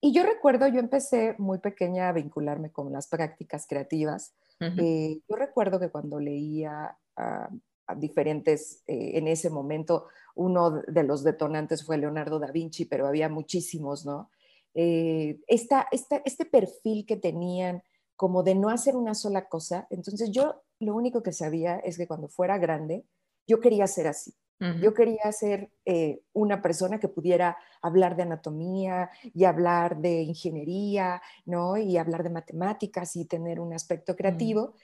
Y 0.00 0.12
yo 0.12 0.24
recuerdo, 0.24 0.66
yo 0.66 0.80
empecé 0.80 1.36
muy 1.38 1.58
pequeña 1.58 2.08
a 2.08 2.12
vincularme 2.12 2.72
con 2.72 2.92
las 2.92 3.06
prácticas 3.06 3.66
creativas. 3.68 4.34
Eh, 4.58 5.20
yo 5.28 5.36
recuerdo 5.36 5.78
que 5.78 5.90
cuando 5.90 6.18
leía 6.18 6.96
a, 7.16 7.48
diferentes, 7.94 8.82
eh, 8.86 9.12
en 9.14 9.28
ese 9.28 9.50
momento, 9.50 10.06
uno 10.34 10.82
de 10.86 11.02
los 11.02 11.24
detonantes 11.24 11.84
fue 11.84 11.98
Leonardo 11.98 12.38
da 12.38 12.50
Vinci, 12.50 12.84
pero 12.86 13.06
había 13.06 13.28
muchísimos, 13.28 14.06
¿no? 14.06 14.30
Eh, 14.74 15.40
este 15.46 16.44
perfil 16.46 17.04
que 17.06 17.16
tenían 17.16 17.82
como 18.16 18.42
de 18.42 18.54
no 18.54 18.68
hacer 18.68 18.96
una 18.96 19.14
sola 19.14 19.48
cosa. 19.48 19.86
Entonces 19.90 20.30
yo 20.30 20.62
lo 20.78 20.94
único 20.94 21.22
que 21.22 21.32
sabía 21.32 21.78
es 21.78 21.98
que 21.98 22.06
cuando 22.06 22.28
fuera 22.28 22.58
grande, 22.58 23.04
yo 23.46 23.60
quería 23.60 23.86
ser 23.86 24.06
así. 24.06 24.34
Yo 24.80 24.94
quería 24.94 25.32
ser 25.32 25.72
eh, 25.84 26.22
una 26.32 26.62
persona 26.62 27.00
que 27.00 27.08
pudiera 27.08 27.56
hablar 27.80 28.14
de 28.14 28.22
anatomía 28.22 29.10
y 29.34 29.42
hablar 29.42 29.96
de 29.96 30.22
ingeniería, 30.22 31.20
¿no? 31.44 31.76
Y 31.76 31.96
hablar 31.96 32.22
de 32.22 32.30
matemáticas 32.30 33.16
y 33.16 33.24
tener 33.24 33.58
un 33.58 33.72
aspecto 33.72 34.14
creativo. 34.14 34.74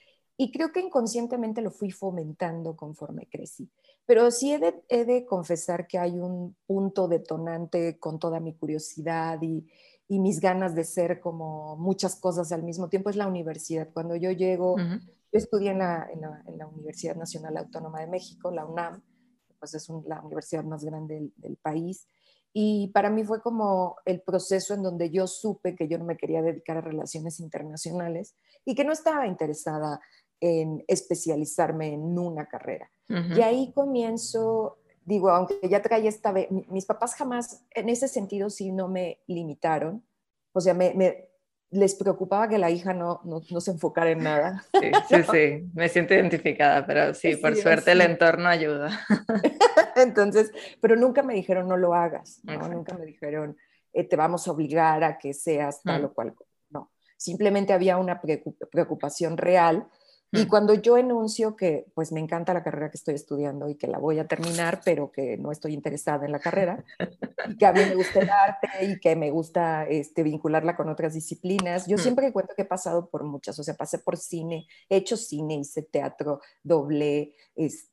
Y 0.41 0.53
creo 0.53 0.71
que 0.71 0.81
inconscientemente 0.81 1.61
lo 1.61 1.73
fui 1.73 1.91
fomentando 1.91 2.77
conforme 2.77 3.27
crecí. 3.27 3.69
Pero 4.07 4.31
sí 4.31 4.53
he 4.53 5.05
de, 5.05 5.27
confesar 5.27 5.89
que 5.89 5.99
hay 5.99 6.19
un 6.21 6.57
punto 6.65 7.09
detonante 7.09 7.99
con 7.99 8.21
toda 8.21 8.39
mi 8.39 8.55
curiosidad 8.55 9.43
y, 9.43 9.67
mis 10.09 10.41
ganas 10.41 10.75
de 10.75 10.85
ser 10.85 11.21
como 11.21 11.77
muchas 11.77 12.17
cosas 12.17 12.51
al 12.53 12.63
mismo 12.63 12.89
tiempo, 12.89 13.11
es 13.11 13.17
la 13.17 13.27
universidad. 13.27 13.91
Cuando 13.93 14.17
yo 14.17 14.31
llego, 14.31 14.77
yo 14.79 15.39
estudié 15.39 15.73
en 15.73 15.81
la, 15.81 16.09
Universidad 16.73 17.17
Nacional 17.17 17.59
Autónoma 17.59 18.01
de 18.01 18.07
México, 18.07 18.51
la 18.51 18.65
UNAM, 18.65 19.03
pues 19.59 19.75
es 19.75 19.87
la 20.07 20.23
universidad 20.23 20.65
más 20.65 20.85
grande 20.85 21.31
del, 21.37 21.57
país. 21.57 22.07
Y 22.55 22.89
para 22.95 23.11
mí 23.11 23.25
fue 23.25 23.43
como 23.43 23.97
el 24.07 24.23
proceso 24.23 24.73
en 24.73 24.83
donde 24.83 25.11
yo 25.11 25.27
supe 25.27 25.75
que 25.77 25.89
yo 25.89 25.99
no 25.99 26.07
me 26.07 26.17
quería 26.17 26.41
dedicar 26.41 26.79
a 26.79 26.81
relaciones 26.81 27.41
internacionales 27.41 28.35
y 28.65 28.75
que 28.75 28.85
no 28.85 28.93
estaba 28.93 29.27
interesada 29.27 30.01
en 30.41 30.85
especializarme 30.89 31.95
en 31.95 32.19
una 32.19 32.47
carrera. 32.47 32.91
Y 33.09 33.41
ahí 33.41 33.73
comienzo, 33.73 34.79
digo, 35.05 35.31
aunque 35.31 35.59
ya 35.69 35.81
traía 35.81 36.11
esta 36.11 36.31
vez, 36.31 36.49
mis 36.51 36.85
papás 36.85 37.15
jamás, 37.15 37.65
en 37.71 37.89
ese 37.89 38.07
sentido, 38.07 38.51
sí 38.51 38.71
no 38.71 38.87
me 38.89 39.21
limitaron. 39.27 40.05
O 40.53 40.61
sea, 40.61 40.75
me, 40.75 40.93
les 41.71 41.95
preocupaba 41.95 42.49
que 42.49 42.59
la 42.59 42.71
hija 42.71 42.95
no, 42.95 43.21
no, 43.25 43.61
se 43.61 43.71
enfocara 43.71 44.11
en 44.11 44.23
nada. 44.23 44.65
Sí, 44.73 44.91
sí, 45.09 45.23
sí, 45.31 45.71
me 45.75 45.89
siento 45.89 46.15
identificada, 46.15 46.87
pero 46.87 47.15
sí, 47.15 47.37
por 47.37 47.57
suerte 47.57 47.93
el 47.93 48.01
entorno 48.01 48.49
ayuda. 48.49 48.91
Entonces, 49.97 50.53
pero 50.81 50.97
nunca 50.97 51.23
me 51.23 51.35
dijeron 51.35 51.69
no 51.69 51.77
lo 51.77 51.95
hagas, 51.95 52.41
¿no? 52.45 52.69
nunca 52.69 52.97
me 52.97 53.05
dijeron 53.05 53.57
eh, 53.93 54.05
te 54.05 54.17
vamos 54.17 54.47
a 54.47 54.53
obligar 54.53 55.03
a 55.05 55.19
que 55.19 55.35
seas 55.35 55.83
tal 55.83 56.05
o 56.07 56.15
cual. 56.15 56.35
No, 56.71 56.91
simplemente 57.17 57.73
había 57.73 57.97
una 57.97 58.21
preocupación 58.71 59.37
real 59.37 59.89
y 60.31 60.45
mm. 60.45 60.49
cuando 60.49 60.75
yo 60.75 60.99
enuncio 60.99 61.57
que 61.57 61.87
pues 61.95 62.13
me 62.13 62.21
encanta 62.21 62.55
la 62.55 62.63
carrera 62.63 62.91
que 62.91 62.97
estoy 62.97 63.15
estudiando 63.15 63.69
y 63.69 63.77
que 63.77 63.87
la 63.87 63.99
voy 63.99 64.19
a 64.19 64.27
terminar, 64.27 64.81
pero 64.85 65.11
que 65.11 65.37
no 65.39 65.53
estoy 65.53 65.75
interesada 65.75 66.27
en 66.27 66.33
la 66.33 66.39
carrera, 66.39 66.85
y 67.49 67.57
que 67.57 67.67
a 67.67 67.73
mí 67.73 67.81
me 67.81 67.95
gusta 67.95 68.21
el 68.21 68.31
arte 68.31 68.69
y 68.83 69.01
que 69.01 69.17
me 69.17 69.31
gusta 69.31 69.85
este, 69.87 70.23
vincularla 70.23 70.77
con 70.77 70.89
otras 70.89 71.15
disciplinas, 71.15 71.87
yo 71.87 71.97
mm. 71.97 72.01
siempre 72.01 72.33
cuento 72.33 72.55
que 72.55 72.63
he 72.63 72.67
pasado 72.67 73.09
por 73.09 73.25
muchas, 73.25 73.59
o 73.59 73.63
sea, 73.63 73.75
pasé 73.75 73.99
por 73.99 74.17
cine, 74.17 74.67
he 74.89 74.97
hecho 74.97 75.17
cine, 75.17 75.55
hice 75.55 75.83
teatro, 75.83 76.41
doble, 76.63 77.35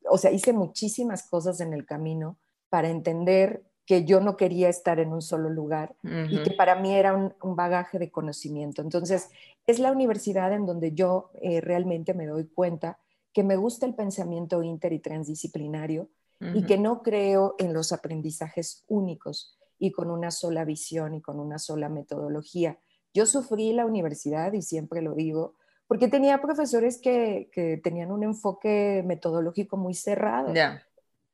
o 0.09 0.17
sea, 0.17 0.31
hice 0.31 0.53
muchísimas 0.53 1.27
cosas 1.27 1.61
en 1.61 1.73
el 1.73 1.85
camino 1.85 2.37
para 2.69 2.89
entender 2.89 3.63
que 3.85 4.03
yo 4.03 4.19
no 4.19 4.35
quería 4.35 4.67
estar 4.67 4.99
en 4.99 5.13
un 5.13 5.21
solo 5.21 5.49
lugar 5.49 5.95
y 6.03 6.41
que 6.41 6.51
para 6.51 6.75
mí 6.75 6.93
era 6.93 7.13
un, 7.13 7.55
bagaje 7.55 7.99
de 7.99 8.09
conocimiento. 8.09 8.81
Entonces, 8.81 9.29
es 9.67 9.79
la 9.79 9.91
universidad 9.91 10.53
en 10.53 10.65
donde 10.65 10.93
yo 10.93 11.29
eh, 11.41 11.61
realmente 11.61 12.13
me 12.13 12.25
doy 12.25 12.47
cuenta 12.47 12.97
que 13.31 13.43
me 13.43 13.57
gusta 13.57 13.85
el 13.85 13.93
pensamiento 13.93 14.63
inter 14.63 14.93
y 14.93 14.99
transdisciplinario 14.99 16.09
y 16.53 16.63
que 16.63 16.77
no 16.77 17.01
creo 17.01 17.55
en 17.59 17.73
los 17.73 17.91
aprendizajes 17.91 18.83
únicos 18.87 19.57
y 19.79 19.91
con 19.91 20.09
una 20.11 20.31
sola 20.31 20.65
visión 20.65 21.13
y 21.13 21.21
con 21.21 21.39
una 21.39 21.59
sola 21.59 21.89
metodología. 21.89 22.77
Yo 23.13 23.25
sufrí 23.25 23.73
la 23.73 23.85
universidad 23.85 24.53
y 24.53 24.61
siempre 24.61 25.01
lo 25.01 25.13
digo, 25.13 25.53
porque 25.87 26.07
tenía 26.07 26.41
profesores 26.41 26.99
que, 26.99 27.49
tenían 27.83 28.11
un 28.11 28.23
enfoque 28.23 29.03
metodológico 29.05 29.77
muy 29.77 29.93
cerrado. 29.93 30.53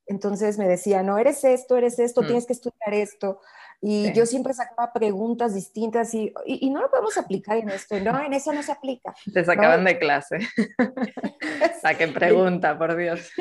Entonces 0.05 0.57
me 0.57 0.67
decía, 0.67 1.03
no, 1.03 1.17
eres 1.17 1.43
esto, 1.43 1.77
eres 1.77 1.99
esto, 1.99 2.21
mm. 2.21 2.25
tienes 2.25 2.45
que 2.45 2.53
estudiar 2.53 2.93
esto. 2.93 3.39
Y 3.83 4.13
yo 4.13 4.27
siempre 4.27 4.53
sacaba 4.53 4.93
preguntas 4.93 5.55
distintas 5.55 6.13
y, 6.13 6.31
y, 6.45 6.69
no 6.69 6.81
lo 6.81 6.91
podemos 6.91 7.17
aplicar 7.17 7.57
en 7.57 7.69
esto. 7.69 7.99
No, 7.99 8.21
en 8.21 8.31
eso 8.31 8.53
no 8.53 8.61
se 8.61 8.71
aplica. 8.71 9.15
Te 9.33 9.43
sacaban 9.43 9.83
de 9.83 9.97
clase. 9.97 10.37
Saquen 11.81 12.13
pregunta, 12.13 12.77
por 12.77 12.95
Dios. 12.95 13.31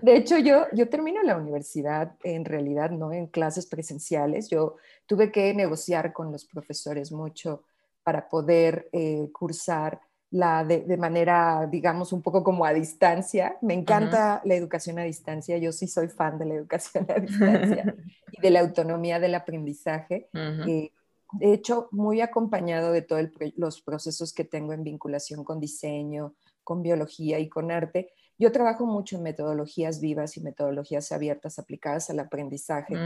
De 0.00 0.16
hecho, 0.16 0.38
yo, 0.38 0.66
yo 0.72 0.88
termino 0.88 1.22
la 1.22 1.36
universidad 1.36 2.14
en 2.22 2.46
realidad 2.46 2.90
no 2.90 3.12
en 3.12 3.26
clases 3.26 3.66
presenciales. 3.66 4.48
Yo 4.48 4.76
tuve 5.06 5.30
que 5.30 5.52
negociar 5.52 6.14
con 6.14 6.32
los 6.32 6.46
profesores 6.46 7.12
mucho 7.12 7.64
para 8.02 8.30
poder 8.30 8.88
eh, 8.92 9.28
cursar 9.30 10.00
la 10.34 10.64
de, 10.64 10.96
manera, 10.96 11.68
digamos, 11.70 12.12
un 12.12 12.20
poco 12.20 12.42
como 12.42 12.64
a 12.64 12.72
distancia. 12.72 13.56
Me 13.62 13.72
encanta 13.72 14.42
la 14.44 14.56
educación 14.56 14.98
a 14.98 15.04
distancia, 15.04 15.58
yo 15.58 15.70
sí 15.70 15.86
soy 15.86 16.08
fan 16.08 16.40
de 16.40 16.46
la 16.46 16.54
educación 16.54 17.06
a 17.08 17.20
distancia 17.20 17.94
y 18.32 18.40
de 18.40 18.50
la 18.50 18.58
autonomía 18.58 19.20
del 19.20 19.36
aprendizaje. 19.36 20.28
Eh, 20.34 20.90
de 21.34 21.52
hecho, 21.52 21.88
muy 21.92 22.20
acompañado 22.20 22.90
de 22.90 23.02
todos 23.02 23.28
los 23.54 23.80
procesos 23.80 24.32
que 24.32 24.42
tengo 24.42 24.72
en 24.72 24.82
vinculación 24.82 25.44
con 25.44 25.60
diseño, 25.60 26.34
con 26.64 26.82
biología 26.82 27.38
y 27.38 27.48
con 27.48 27.70
arte, 27.70 28.10
yo 28.36 28.50
trabajo 28.50 28.86
mucho 28.86 29.14
en 29.14 29.22
metodologías 29.22 30.00
vivas 30.00 30.36
y 30.36 30.40
metodologías 30.40 31.12
abiertas 31.12 31.60
aplicadas 31.60 32.10
al 32.10 32.18
aprendizaje 32.18 32.96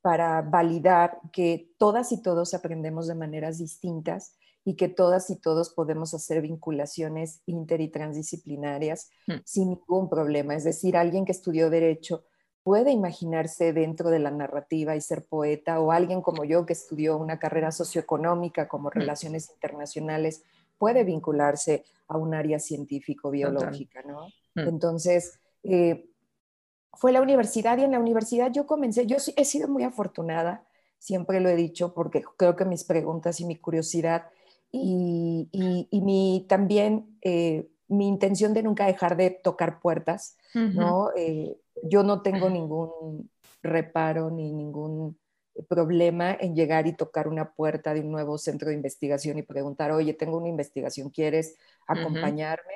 para 0.00 0.40
validar 0.40 1.18
que 1.30 1.68
todas 1.76 2.10
y 2.12 2.22
todos 2.22 2.54
aprendemos 2.54 3.06
de 3.06 3.16
maneras 3.16 3.58
distintas 3.58 4.38
y 4.64 4.76
que 4.76 4.88
todas 4.88 5.30
y 5.30 5.36
todos 5.36 5.70
podemos 5.70 6.12
hacer 6.14 6.42
vinculaciones 6.42 7.40
inter 7.46 7.80
y 7.80 7.88
transdisciplinarias 7.88 9.10
hmm. 9.26 9.40
sin 9.44 9.70
ningún 9.70 10.08
problema. 10.08 10.54
Es 10.54 10.64
decir, 10.64 10.96
alguien 10.96 11.24
que 11.24 11.32
estudió 11.32 11.70
derecho 11.70 12.24
puede 12.62 12.92
imaginarse 12.92 13.72
dentro 13.72 14.10
de 14.10 14.18
la 14.18 14.30
narrativa 14.30 14.94
y 14.94 15.00
ser 15.00 15.24
poeta, 15.24 15.80
o 15.80 15.92
alguien 15.92 16.20
como 16.20 16.44
yo 16.44 16.66
que 16.66 16.74
estudió 16.74 17.16
una 17.16 17.38
carrera 17.38 17.72
socioeconómica 17.72 18.68
como 18.68 18.88
hmm. 18.88 18.92
relaciones 18.92 19.50
internacionales 19.50 20.42
puede 20.78 21.04
vincularse 21.04 21.84
a 22.08 22.16
un 22.16 22.34
área 22.34 22.58
científico-biológica, 22.58 24.02
¿no? 24.02 24.26
Hmm. 24.54 24.68
Entonces, 24.68 25.38
eh, 25.62 26.10
fue 26.94 27.12
la 27.12 27.22
universidad 27.22 27.78
y 27.78 27.84
en 27.84 27.92
la 27.92 27.98
universidad 27.98 28.50
yo 28.52 28.66
comencé, 28.66 29.06
yo 29.06 29.16
he 29.36 29.44
sido 29.44 29.68
muy 29.68 29.84
afortunada, 29.84 30.66
siempre 30.98 31.40
lo 31.40 31.48
he 31.48 31.56
dicho, 31.56 31.94
porque 31.94 32.22
creo 32.36 32.56
que 32.56 32.64
mis 32.64 32.84
preguntas 32.84 33.40
y 33.40 33.46
mi 33.46 33.56
curiosidad 33.56 34.26
y, 34.72 35.48
y, 35.90 36.00
mi, 36.00 36.46
también 36.48 37.18
eh, 37.22 37.68
mi 37.88 38.06
intención 38.06 38.54
de 38.54 38.62
nunca 38.62 38.86
dejar 38.86 39.16
de 39.16 39.30
tocar 39.30 39.80
puertas, 39.80 40.36
¿no? 40.54 41.10
Eh, 41.16 41.56
yo 41.82 42.02
no 42.02 42.22
tengo 42.22 42.48
ningún 42.48 43.30
reparo 43.62 44.30
ni 44.30 44.52
ningún 44.52 45.18
problema 45.68 46.36
en 46.38 46.54
llegar 46.54 46.86
y 46.86 46.92
tocar 46.92 47.28
una 47.28 47.52
puerta 47.52 47.92
de 47.92 48.00
un 48.00 48.10
nuevo 48.10 48.38
centro 48.38 48.68
de 48.68 48.76
investigación 48.76 49.38
y 49.38 49.42
preguntar, 49.42 49.90
oye, 49.90 50.14
tengo 50.14 50.38
una 50.38 50.48
investigación, 50.48 51.10
¿quieres 51.10 51.56
acompañarme? 51.86 52.74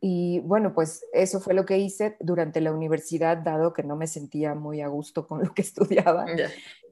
Y 0.00 0.40
bueno, 0.40 0.72
pues 0.74 1.04
eso 1.12 1.40
fue 1.40 1.54
lo 1.54 1.66
que 1.66 1.78
hice 1.78 2.16
durante 2.20 2.60
la 2.60 2.72
universidad, 2.72 3.36
dado 3.36 3.72
que 3.72 3.82
no 3.82 3.96
me 3.96 4.06
sentía 4.06 4.54
muy 4.54 4.80
a 4.80 4.88
gusto 4.88 5.26
con 5.26 5.44
lo 5.44 5.52
que 5.54 5.62
estudiaba. 5.62 6.26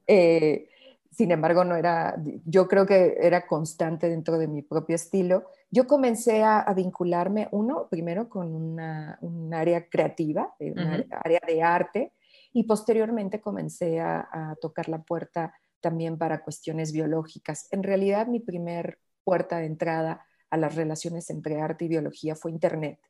Eh, 0.07 0.68
sin 1.10 1.30
embargo, 1.30 1.64
no 1.64 1.74
era, 1.74 2.16
yo 2.44 2.68
creo 2.68 2.86
que 2.86 3.16
era 3.20 3.46
constante 3.46 4.08
dentro 4.08 4.38
de 4.38 4.46
mi 4.46 4.62
propio 4.62 4.94
estilo. 4.94 5.46
Yo 5.70 5.86
comencé 5.86 6.42
a, 6.42 6.72
vincularme, 6.74 7.48
uno, 7.50 7.88
primero 7.90 8.28
con 8.28 8.54
una, 8.54 9.18
un 9.22 9.52
área 9.54 9.88
creativa, 9.88 10.54
un 10.60 11.06
área 11.10 11.40
de 11.46 11.62
arte, 11.62 12.12
y 12.52 12.64
posteriormente 12.64 13.40
comencé 13.40 14.00
a, 14.00 14.56
tocar 14.60 14.88
la 14.88 15.02
puerta 15.02 15.54
también 15.80 16.18
para 16.18 16.42
cuestiones 16.42 16.92
biológicas. 16.92 17.68
En 17.70 17.82
realidad, 17.82 18.26
mi 18.26 18.40
primer 18.40 18.98
puerta 19.24 19.58
de 19.58 19.66
entrada 19.66 20.24
a 20.50 20.56
las 20.56 20.74
relaciones 20.74 21.30
entre 21.30 21.60
arte 21.60 21.86
y 21.86 21.88
biología 21.88 22.36
fue 22.36 22.50
Internet, 22.50 23.00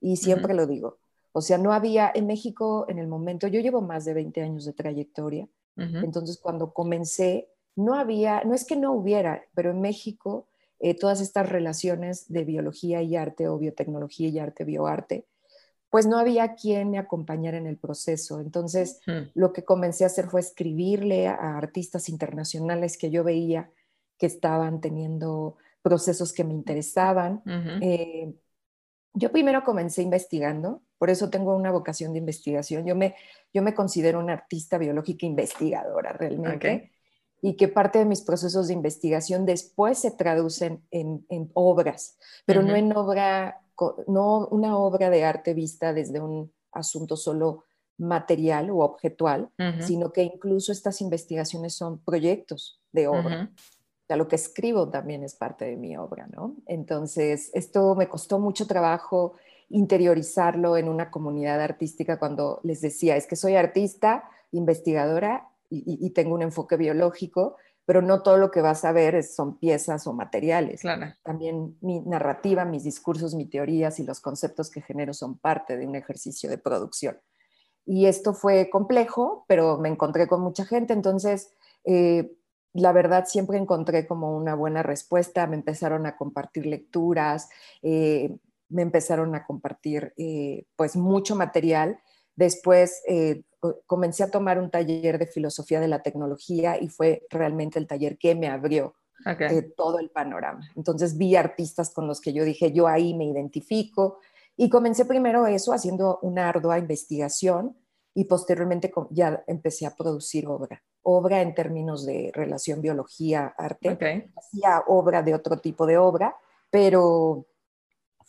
y 0.00 0.16
siempre 0.16 0.54
lo 0.54 0.66
digo. 0.66 0.98
O 1.32 1.40
sea, 1.40 1.58
no 1.58 1.72
había 1.72 2.10
en 2.14 2.26
México 2.26 2.86
en 2.88 2.98
el 2.98 3.08
momento, 3.08 3.46
yo 3.48 3.60
llevo 3.60 3.80
más 3.80 4.04
de 4.04 4.14
20 4.14 4.42
años 4.42 4.64
de 4.64 4.72
trayectoria, 4.72 5.48
entonces, 5.78 6.38
cuando 6.38 6.72
comencé, 6.72 7.48
no 7.76 7.94
había, 7.94 8.42
no 8.44 8.54
es 8.54 8.64
que 8.64 8.76
no 8.76 8.92
hubiera, 8.92 9.44
pero 9.54 9.70
en 9.70 9.80
México 9.80 10.48
eh, 10.80 10.94
todas 10.94 11.20
estas 11.20 11.48
relaciones 11.48 12.32
de 12.32 12.44
biología 12.44 13.02
y 13.02 13.16
arte 13.16 13.48
o 13.48 13.58
biotecnología 13.58 14.28
y 14.28 14.38
arte, 14.38 14.64
bioarte, 14.64 15.26
pues 15.90 16.06
no 16.06 16.18
había 16.18 16.54
quien 16.54 16.90
me 16.90 16.98
acompañara 16.98 17.56
en 17.56 17.66
el 17.66 17.76
proceso. 17.78 18.40
Entonces, 18.40 19.00
lo 19.34 19.52
que 19.52 19.64
comencé 19.64 20.04
a 20.04 20.08
hacer 20.08 20.26
fue 20.26 20.40
escribirle 20.40 21.26
a 21.26 21.56
artistas 21.56 22.08
internacionales 22.08 22.98
que 22.98 23.10
yo 23.10 23.24
veía 23.24 23.70
que 24.18 24.26
estaban 24.26 24.80
teniendo 24.80 25.56
procesos 25.82 26.32
que 26.32 26.44
me 26.44 26.52
interesaban. 26.52 27.42
Eh, 27.80 28.34
yo 29.14 29.32
primero 29.32 29.64
comencé 29.64 30.02
investigando, 30.02 30.82
por 30.98 31.10
eso 31.10 31.30
tengo 31.30 31.54
una 31.54 31.70
vocación 31.70 32.12
de 32.12 32.18
investigación. 32.18 32.84
Yo 32.84 32.96
me, 32.96 33.14
yo 33.54 33.62
me 33.62 33.74
considero 33.74 34.18
una 34.18 34.34
artista 34.34 34.78
biológica 34.78 35.26
investigadora 35.26 36.12
realmente 36.12 36.92
y 37.40 37.54
que 37.54 37.68
parte 37.68 38.00
de 38.00 38.04
mis 38.04 38.22
procesos 38.22 38.66
de 38.66 38.74
investigación 38.74 39.46
después 39.46 39.98
se 39.98 40.10
traducen 40.10 40.82
en, 40.90 41.24
obras, 41.54 42.18
pero 42.44 42.62
no 42.62 42.74
en 42.74 42.96
obra, 42.96 43.60
no 44.08 44.48
una 44.48 44.76
obra 44.76 45.08
de 45.08 45.24
arte 45.24 45.54
vista 45.54 45.92
desde 45.92 46.20
un 46.20 46.52
asunto 46.72 47.16
solo 47.16 47.64
material 47.96 48.70
o 48.70 48.78
objetual, 48.78 49.50
sino 49.80 50.12
que 50.12 50.22
incluso 50.22 50.72
estas 50.72 51.00
investigaciones 51.00 51.74
son 51.74 51.98
proyectos 51.98 52.80
de 52.92 53.08
obra. 53.08 53.50
O 53.52 54.06
sea, 54.08 54.16
lo 54.16 54.26
que 54.26 54.36
escribo 54.36 54.88
también 54.88 55.22
es 55.22 55.34
parte 55.34 55.66
de 55.66 55.76
mi 55.76 55.96
obra, 55.96 56.26
¿no? 56.28 56.56
Entonces, 56.66 57.50
esto 57.52 57.94
me 57.94 58.08
costó 58.08 58.38
mucho 58.38 58.66
trabajo 58.66 59.34
interiorizarlo 59.70 60.76
en 60.76 60.88
una 60.88 61.10
comunidad 61.10 61.60
artística 61.60 62.18
cuando 62.18 62.60
les 62.62 62.80
decía, 62.80 63.16
es 63.16 63.26
que 63.26 63.36
soy 63.36 63.56
artista, 63.56 64.24
investigadora 64.52 65.48
y, 65.70 66.10
tengo 66.10 66.34
un 66.34 66.42
enfoque 66.42 66.76
biológico, 66.76 67.56
pero 67.84 68.00
no 68.00 68.22
todo 68.22 68.38
lo 68.38 68.50
que 68.50 68.62
vas 68.62 68.84
a 68.86 68.92
ver 68.92 69.22
son 69.22 69.58
piezas 69.58 70.06
o 70.06 70.14
materiales. 70.14 70.82
También 71.22 71.76
mi 71.82 72.00
narrativa, 72.00 72.64
mis 72.64 72.84
discursos, 72.84 73.34
mis 73.34 73.50
teorías 73.50 73.98
y 74.00 74.04
los 74.04 74.20
conceptos 74.20 74.70
que 74.70 74.80
genero 74.80 75.12
son 75.12 75.38
parte 75.38 75.76
de 75.76 75.86
un 75.86 75.94
ejercicio 75.94 76.48
de 76.48 76.56
producción. 76.56 77.18
Y 77.84 78.06
esto 78.06 78.32
fue 78.32 78.70
complejo, 78.70 79.44
pero 79.46 79.78
me 79.78 79.88
encontré 79.88 80.26
con 80.26 80.40
mucha 80.40 80.64
gente, 80.64 80.92
entonces 80.92 81.54
eh, 81.84 82.32
la 82.72 82.92
verdad 82.92 83.24
siempre 83.26 83.58
encontré 83.58 84.06
como 84.06 84.36
una 84.36 84.54
buena 84.54 84.82
respuesta, 84.82 85.46
me 85.46 85.56
empezaron 85.56 86.06
a 86.06 86.16
compartir 86.16 86.66
lecturas, 86.66 87.48
eh, 87.82 88.36
me 88.68 88.82
empezaron 88.82 89.34
a 89.34 89.44
compartir 89.46 90.12
eh, 90.16 90.64
pues 90.76 90.96
mucho 90.96 91.36
material. 91.36 91.98
Después 92.36 93.02
comencé 93.86 94.22
a 94.22 94.30
tomar 94.30 94.60
un 94.60 94.70
taller 94.70 95.18
de 95.18 95.26
filosofía 95.26 95.80
de 95.80 95.88
la 95.88 96.02
tecnología 96.02 96.80
y 96.80 96.88
fue 96.88 97.26
realmente 97.30 97.78
el 97.78 97.88
taller 97.88 98.16
que 98.16 98.36
me 98.36 98.46
abrió 98.46 98.94
eh, 99.26 99.62
todo 99.76 99.98
el 99.98 100.10
panorama. 100.10 100.70
Entonces 100.76 101.18
vi 101.18 101.34
artistas 101.34 101.90
con 101.90 102.06
los 102.06 102.20
que 102.20 102.32
yo 102.32 102.44
dije, 102.44 102.72
yo 102.72 102.86
ahí 102.86 103.14
me 103.14 103.24
identifico 103.24 104.18
y 104.56 104.68
comencé 104.68 105.04
primero 105.04 105.46
eso 105.46 105.72
haciendo 105.72 106.18
una 106.22 106.48
ardua 106.48 106.78
investigación 106.78 107.76
y 108.14 108.24
posteriormente 108.24 108.92
ya 109.10 109.42
empecé 109.46 109.86
a 109.86 109.94
producir 109.94 110.46
obra. 110.46 110.82
Obra 111.02 111.42
en 111.42 111.54
términos 111.54 112.06
de 112.06 112.30
relación 112.32 112.80
biología-arte. 112.80 114.30
Hacía 114.36 114.82
obra 114.86 115.22
de 115.22 115.34
otro 115.34 115.58
tipo 115.58 115.86
de 115.86 115.98
obra, 115.98 116.36
pero 116.70 117.46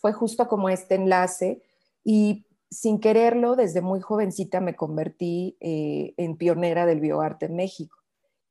fue 0.00 0.12
justo 0.12 0.48
como 0.48 0.68
este 0.68 0.94
enlace 0.94 1.62
y 2.02 2.46
sin 2.70 3.00
quererlo, 3.00 3.56
desde 3.56 3.80
muy 3.80 4.00
jovencita 4.00 4.60
me 4.60 4.76
convertí 4.76 5.56
eh, 5.60 6.14
en 6.16 6.36
pionera 6.36 6.86
del 6.86 7.00
bioarte 7.00 7.46
en 7.46 7.56
México. 7.56 7.96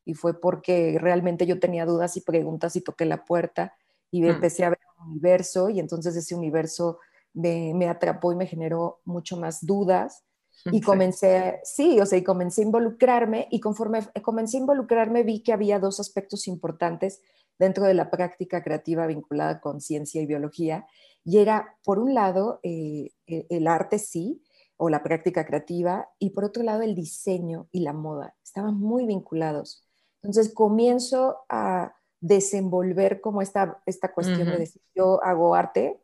Y 0.05 0.13
fue 0.13 0.39
porque 0.39 0.97
realmente 0.99 1.45
yo 1.45 1.59
tenía 1.59 1.85
dudas 1.85 2.17
y 2.17 2.21
preguntas 2.21 2.75
y 2.75 2.81
toqué 2.81 3.05
la 3.05 3.25
puerta 3.25 3.73
y 4.11 4.21
mm. 4.21 4.25
empecé 4.25 4.65
a 4.65 4.69
ver 4.69 4.79
un 4.99 5.11
universo 5.11 5.69
y 5.69 5.79
entonces 5.79 6.15
ese 6.15 6.35
universo 6.35 6.99
me, 7.33 7.87
atrapó 7.87 8.31
y 8.31 8.35
me 8.35 8.47
generó 8.47 9.01
mucho 9.05 9.37
más 9.37 9.65
dudas. 9.65 10.23
Y 10.65 10.81
comencé, 10.81 11.61
sí, 11.63 12.01
o 12.01 12.05
sea, 12.05 12.19
y 12.19 12.23
comencé 12.23 12.61
a 12.61 12.65
involucrarme 12.65 13.47
y 13.49 13.61
conforme 13.61 14.01
comencé 14.21 14.57
a 14.57 14.59
involucrarme 14.59 15.23
vi 15.23 15.41
que 15.41 15.53
había 15.53 15.79
dos 15.79 16.01
aspectos 16.01 16.49
importantes 16.49 17.21
dentro 17.59 17.85
de 17.85 17.93
la 17.93 18.09
práctica 18.09 18.63
creativa 18.63 19.05
vinculada 19.05 19.59
con 19.59 19.81
ciencia 19.81 20.21
y 20.21 20.25
biología 20.25 20.87
y 21.23 21.37
era, 21.37 21.77
por 21.83 21.99
un 21.99 22.13
lado, 22.13 22.59
eh, 22.63 23.11
e, 23.27 23.45
el 23.49 23.67
arte 23.67 23.99
sí, 23.99 24.41
o 24.77 24.89
la 24.89 25.03
práctica 25.03 25.45
creativa, 25.45 26.09
y 26.19 26.29
por 26.29 26.45
otro 26.45 26.63
lado, 26.63 26.81
el 26.81 26.95
diseño 26.95 27.67
y 27.71 27.81
la 27.81 27.91
moda. 27.91 28.35
Estaban 28.43 28.79
muy 28.79 29.05
vinculados. 29.05 29.85
Entonces 30.21 30.53
comienzo 30.53 31.39
a 31.49 31.93
desenvolver 32.21 33.21
como 33.21 33.41
esta, 33.41 33.81
esta 33.85 34.13
cuestión 34.13 34.49
de 34.49 34.57
decir, 34.57 34.81
yo 34.95 35.21
hago 35.23 35.53
arte, 35.53 36.01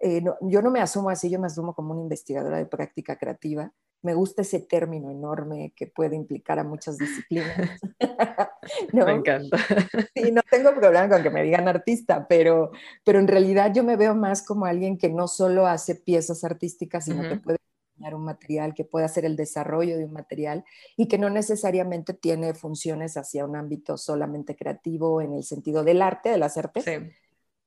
eh, 0.00 0.20
¿no? 0.20 0.36
Yo 0.40 0.62
no 0.62 0.70
me 0.70 0.80
asumo 0.80 1.10
así, 1.10 1.30
yo 1.30 1.38
me 1.38 1.46
asumo 1.46 1.74
como 1.74 1.92
una 1.92 2.02
investigadora 2.02 2.58
de 2.58 2.66
práctica 2.66 3.16
creativa 3.16 3.72
me 4.04 4.14
gusta 4.14 4.42
ese 4.42 4.60
término 4.60 5.10
enorme 5.10 5.72
que 5.74 5.86
puede 5.86 6.14
implicar 6.14 6.58
a 6.58 6.64
muchas 6.64 6.98
disciplinas. 6.98 7.80
Me 8.92 9.12
encanta. 9.12 9.56
Sí, 10.14 10.30
no 10.32 10.42
tengo 10.50 10.74
problema 10.74 11.08
con 11.08 11.22
que 11.22 11.30
me 11.30 11.42
digan 11.42 11.68
artista, 11.68 12.26
pero, 12.28 12.70
pero 13.04 13.18
en 13.18 13.28
realidad 13.28 13.72
yo 13.74 13.84
me 13.84 13.96
veo 13.96 14.14
más 14.14 14.42
como 14.42 14.64
alguien 14.64 14.96
que 14.96 15.08
no 15.08 15.28
solo 15.28 15.66
hace 15.66 15.94
piezas 15.96 16.44
artísticas, 16.44 17.06
sino 17.06 17.28
que 17.28 17.36
puede 17.36 17.58
diseñar 17.90 18.14
un 18.14 18.24
material, 18.24 18.74
que 18.74 18.84
puede 18.84 19.04
hacer 19.04 19.24
el 19.24 19.36
desarrollo 19.36 19.98
de 19.98 20.04
un 20.04 20.12
material 20.12 20.64
y 20.96 21.08
que 21.08 21.18
no 21.18 21.30
necesariamente 21.30 22.14
tiene 22.14 22.54
funciones 22.54 23.16
hacia 23.16 23.44
un 23.44 23.56
ámbito 23.56 23.96
solamente 23.96 24.56
creativo 24.56 25.20
en 25.20 25.34
el 25.34 25.42
sentido 25.42 25.82
del 25.84 26.00
arte, 26.00 26.30
de 26.30 26.38
las 26.38 26.56
artes. 26.56 26.84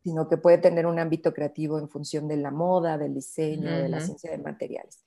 sino 0.04 0.30
que 0.30 0.38
puede 0.38 0.58
tener 0.58 0.86
un 0.86 1.00
ámbito 1.00 1.34
creativo 1.34 1.80
en 1.80 1.90
función 1.90 2.28
de 2.30 2.38
la 2.38 2.50
moda, 2.50 2.98
del 2.98 3.14
diseño, 3.14 3.70
de 3.78 3.90
la 3.90 4.00
ciencia 4.00 4.32
de 4.32 4.38
materiales. 4.38 5.04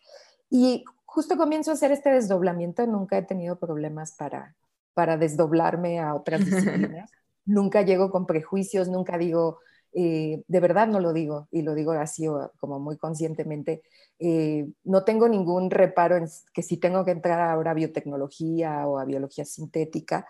Y 0.51 0.85
justo 1.11 1.37
comienzo 1.37 1.73
a 1.73 1.75
hacer 1.75 1.91
este 1.91 2.11
desdoblamiento, 2.11 2.87
nunca 2.87 3.19
he 3.19 3.23
tenido 3.23 3.59
problemas 3.59 4.13
para, 4.13 4.55
para 4.95 5.17
desdoblarme 5.17 5.99
a 5.99 6.15
otras 6.15 6.45
disciplinas. 6.45 7.11
nunca 7.45 7.83
llego 7.83 8.11
con 8.11 8.27
prejuicios, 8.27 8.89
nunca 8.89 9.19
digo, 9.19 9.59
eh, 9.93 10.45
de 10.47 10.61
verdad 10.61 10.87
no 10.87 11.01
lo 11.01 11.13
digo, 11.13 11.49
y 11.51 11.63
lo 11.63 11.75
digo 11.75 11.91
así 11.93 12.27
como 12.59 12.79
muy 12.79 12.97
conscientemente, 12.97 13.83
eh, 14.21 14.69
no 14.85 15.03
tengo 15.03 15.29
ningún 15.29 15.71
reparo 15.71 16.17
en 16.17 16.29
que 16.55 16.63
si 16.63 16.77
tengo 16.77 17.05
que 17.05 17.11
entrar 17.11 17.41
ahora 17.41 17.73
a 17.73 17.75
biotecnología 17.75 18.87
o 18.87 18.99
a 18.99 19.05
biología 19.05 19.45
sintética. 19.45 20.29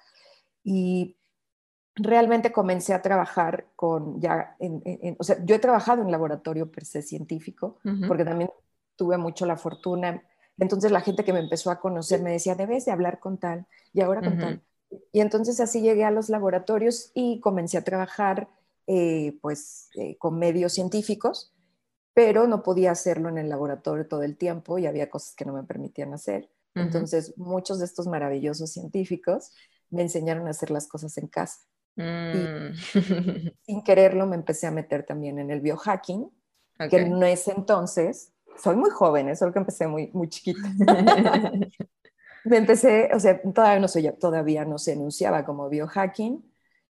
Y 0.65 1.19
realmente 1.95 2.53
comencé 2.53 2.95
a 2.95 3.03
trabajar 3.03 3.67
con 3.77 4.19
ya, 4.19 4.57
o 5.19 5.25
sea, 5.25 5.45
yo 5.45 5.57
he 5.57 5.59
trabajado 5.59 6.01
en 6.01 6.11
laboratorio 6.11 6.71
per 6.71 6.87
se 6.87 7.03
científico, 7.03 7.81
porque 8.09 8.25
también 8.25 8.51
tuve 8.97 9.19
mucho 9.19 9.45
la 9.45 9.57
fortuna 9.57 10.23
entonces 10.61 10.93
la 10.93 11.01
gente 11.01 11.25
que 11.25 11.33
me 11.33 11.41
empezó 11.41 11.71
a 11.71 11.81
conocer 11.81 12.23
me 12.23 12.33
decía, 12.33 12.55
debes 12.55 12.85
de 12.85 12.93
hablar 12.93 13.19
con 13.19 13.39
tal 13.39 13.67
y 13.93 14.03
ahora 14.03 14.21
con 14.21 14.39
tal. 14.39 14.63
Y 15.13 15.21
entonces 15.21 15.59
así 15.59 15.81
llegué 15.81 16.05
a 16.05 16.11
los 16.11 16.29
laboratorios 16.29 17.11
y 17.15 17.41
comencé 17.41 17.79
a 17.79 17.85
trabajar 17.85 18.49
eh, 18.87 19.39
pues 19.41 19.89
eh, 19.95 20.17
con 20.19 20.39
medios 20.39 20.75
científicos, 20.75 21.55
pero 22.13 22.47
no 22.47 22.63
podía 22.63 22.91
hacerlo 22.91 23.29
en 23.29 23.39
el 23.39 23.49
laboratorio 23.49 24.07
todo 24.07 24.23
el 24.23 24.37
tiempo 24.37 24.79
y 24.79 24.87
había 24.87 25.09
cosas 25.09 25.35
que 25.35 25.45
no 25.45 25.55
me 25.55 25.63
permitían 25.65 26.13
hacer. 26.13 26.51
Entonces 26.75 27.37
muchos 27.37 27.79
de 27.79 27.85
estos 27.85 28.07
maravillosos 28.07 28.73
científicos 28.73 29.53
me 29.91 30.03
enseñaron 30.03 30.47
a 30.47 30.51
hacer 30.51 30.71
las 30.71 30.87
cosas 30.87 31.17
en 31.19 31.29
casa. 31.29 31.61
Y 31.97 32.03
mm. 32.03 32.75
sin 33.63 33.83
quererlo 33.83 34.27
me 34.27 34.37
empecé 34.37 34.67
a 34.67 34.71
meter 34.71 35.05
también 35.05 35.39
en 35.39 35.51
el 35.51 35.61
biohacking, 35.61 36.31
que 36.89 36.97
en 36.97 37.23
ese 37.23 37.53
entonces 37.53 38.33
soy 38.63 38.77
muy 38.77 38.91
joven, 38.91 39.29
¿eh? 39.29 39.37
solo 39.37 39.53
que 39.53 39.59
empecé 39.59 39.87
muy, 39.87 40.11
muy 40.13 40.29
chiquita. 40.29 40.61
Me 42.45 42.57
empecé, 42.57 43.11
o 43.15 43.21
sea, 43.21 43.41
todavía 43.43 43.81
no, 43.81 43.89
soy, 43.89 44.11
todavía 44.19 44.65
no 44.65 44.79
se 44.79 44.93
enunciaba 44.93 45.45
como 45.45 45.69
biohacking 45.69 46.43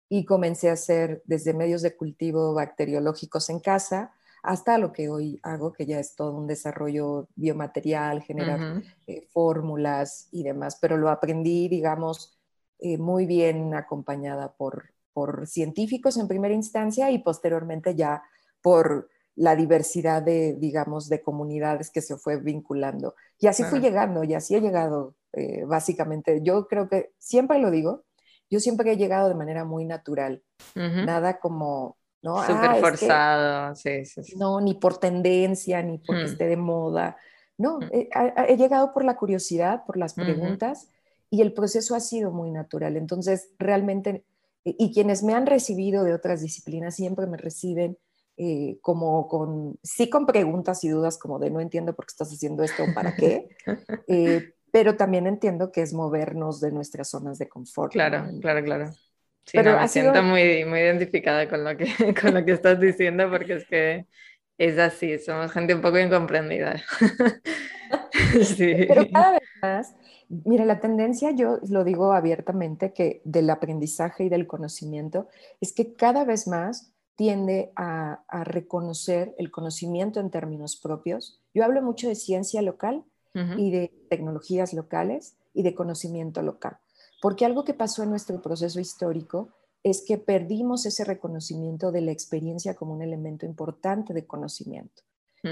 y 0.10 0.26
comencé 0.26 0.70
a 0.70 0.74
hacer 0.74 1.22
desde 1.26 1.54
medios 1.54 1.82
de 1.82 1.96
cultivo 1.96 2.54
bacteriológicos 2.54 3.50
en 3.50 3.60
casa 3.60 4.14
hasta 4.42 4.78
lo 4.78 4.92
que 4.92 5.10
hoy 5.10 5.40
hago, 5.44 5.74
que 5.74 5.86
ya 5.86 6.00
es 6.00 6.16
todo 6.16 6.36
un 6.36 6.48
desarrollo 6.48 7.28
biomaterial, 7.36 8.22
generar 8.22 8.84
eh, 9.08 9.28
fórmulas 9.32 10.30
y 10.32 10.44
demás, 10.44 10.78
pero 10.80 10.98
lo 10.98 11.10
aprendí, 11.10 11.68
digamos, 11.68 12.38
eh, 12.80 12.98
muy 12.98 13.26
bien 13.26 13.74
acompañada 13.74 14.54
por, 14.54 14.94
por 15.14 15.48
científicos 15.48 16.18
en 16.18 16.28
primera 16.28 16.54
instancia 16.54 17.10
y 17.10 17.20
posteriormente 17.20 17.96
ya 17.96 18.24
por 18.62 19.10
la 19.36 19.56
diversidad 19.56 20.22
de, 20.22 20.54
digamos, 20.54 21.10
de 21.10 21.22
comunidades 21.22 21.92
que 21.92 22.02
se 22.02 22.18
fue 22.18 22.38
vinculando. 22.38 23.16
Y 23.40 23.48
así 23.48 23.64
fui 23.64 23.80
llegando, 23.80 24.24
y 24.24 24.34
así 24.34 24.56
he 24.56 24.62
llegado, 24.62 25.16
eh, 25.34 25.64
básicamente. 25.66 26.40
Yo 26.42 26.68
creo 26.68 26.88
que, 26.88 27.12
siempre 27.20 27.60
lo 27.60 27.70
digo, 27.70 28.04
yo 28.50 28.60
siempre 28.60 28.92
he 28.92 28.98
llegado 28.98 29.28
de 29.28 29.36
manera 29.36 29.66
muy 29.66 29.86
natural, 29.86 30.42
nada 30.74 31.40
como, 31.40 31.98
¿no? 32.22 32.42
Súper 32.44 32.70
ah, 32.70 32.76
forzado, 32.76 33.76
sí, 33.76 34.06
sí, 34.06 34.22
No, 34.38 34.62
ni 34.62 34.76
por 34.76 34.98
tendencia, 34.98 35.82
ni 35.82 35.98
porque 35.98 36.24
hmm. 36.24 36.28
esté 36.28 36.48
de 36.48 36.58
moda. 36.58 37.18
No, 37.58 37.80
hmm. 37.80 37.90
he, 37.92 38.58
llegado 38.58 38.94
por 38.94 39.04
la 39.04 39.18
curiosidad, 39.18 39.84
por 39.86 39.98
las 39.98 40.14
preguntas, 40.14 40.90
y 41.30 41.42
el 41.42 41.54
proceso 41.54 41.96
ha 41.96 42.00
sido 42.00 42.32
muy 42.32 42.52
natural. 42.52 42.96
Entonces, 42.96 43.50
realmente 43.58 44.24
y 44.66 44.92
quienes 44.92 45.22
me 45.22 45.36
han 45.36 45.46
recibido 45.46 46.04
de 46.04 46.16
otras 46.16 46.42
disciplinas 46.42 46.96
siempre 46.96 47.28
me 47.28 47.38
reciben 47.38 48.00
eh, 48.38 48.78
como 48.82 49.28
con, 49.28 49.78
sí 49.82 50.10
con 50.10 50.26
preguntas 50.26 50.84
y 50.84 50.90
dudas 50.90 51.18
como 51.18 51.40
de 51.40 51.50
no 51.50 51.62
entiendo 51.62 51.96
por 51.96 52.06
qué 52.06 52.12
estás 52.12 52.32
haciendo 52.32 52.64
esto 52.64 52.84
o 52.84 52.94
para 52.94 53.16
qué, 53.16 53.48
eh, 54.08 54.54
pero 54.72 54.98
también 54.98 55.26
entiendo 55.26 55.72
que 55.72 55.82
es 55.82 55.94
movernos 55.94 56.60
de 56.60 56.72
nuestras 56.72 57.10
zonas 57.10 57.38
de 57.38 57.48
confort. 57.48 57.94
Claro, 57.94 58.28
claro, 58.42 58.64
claro. 58.64 58.92
Sí, 59.46 59.58
pero 59.58 59.80
me 59.80 59.88
siento 59.88 60.22
muy, 60.24 60.66
muy 60.66 60.80
identificada 60.80 61.48
con 61.48 61.64
lo, 61.64 61.78
que, 61.78 61.86
con 62.22 62.34
lo 62.34 62.44
que 62.44 62.52
estás 62.52 62.80
diciendo 62.80 63.30
porque 63.30 63.54
es 63.54 63.66
que 63.68 64.08
es 64.58 64.78
así, 64.80 65.18
somos 65.20 65.52
gente 65.52 65.76
un 65.76 65.82
poco 65.82 66.00
incomprendida. 66.00 66.82
sí. 68.44 68.86
Pero 68.88 69.06
cada 69.12 69.32
vez 69.34 69.50
más, 69.62 69.96
mira, 70.30 70.66
la 70.66 70.80
tendencia, 70.80 71.32
yo 71.32 71.60
lo 71.70 71.84
digo 71.84 72.14
abiertamente, 72.14 72.92
que 72.92 73.22
del 73.24 73.50
aprendizaje 73.50 74.26
y 74.26 74.30
del 74.30 74.48
conocimiento, 74.48 75.28
es 75.62 75.74
que 75.74 75.94
cada 75.94 76.26
vez 76.26 76.48
más 76.48 76.95
tiende 77.16 77.72
a, 77.76 78.24
reconocer 78.44 79.34
el 79.38 79.52
conocimiento 79.52 80.20
en 80.20 80.30
términos 80.30 80.76
propios. 80.76 81.40
Yo 81.54 81.64
hablo 81.64 81.82
mucho 81.82 82.08
de 82.08 82.16
ciencia 82.16 82.62
local 82.62 83.04
y 83.58 83.70
de 83.70 83.92
tecnologías 84.10 84.74
locales 84.74 85.36
y 85.54 85.64
de 85.64 85.76
conocimiento 85.76 86.42
local, 86.42 86.78
porque 87.22 87.46
algo 87.46 87.66
que 87.66 87.74
pasó 87.74 88.04
en 88.04 88.10
nuestro 88.10 88.42
proceso 88.42 88.80
histórico 88.80 89.50
es 89.84 90.04
que 90.06 90.18
perdimos 90.18 90.86
ese 90.86 91.04
reconocimiento 91.04 91.92
de 91.92 92.02
la 92.02 92.12
experiencia 92.12 92.76
como 92.76 92.94
un 92.94 93.02
elemento 93.02 93.46
importante 93.46 94.14
de 94.14 94.26
conocimiento. 94.26 95.04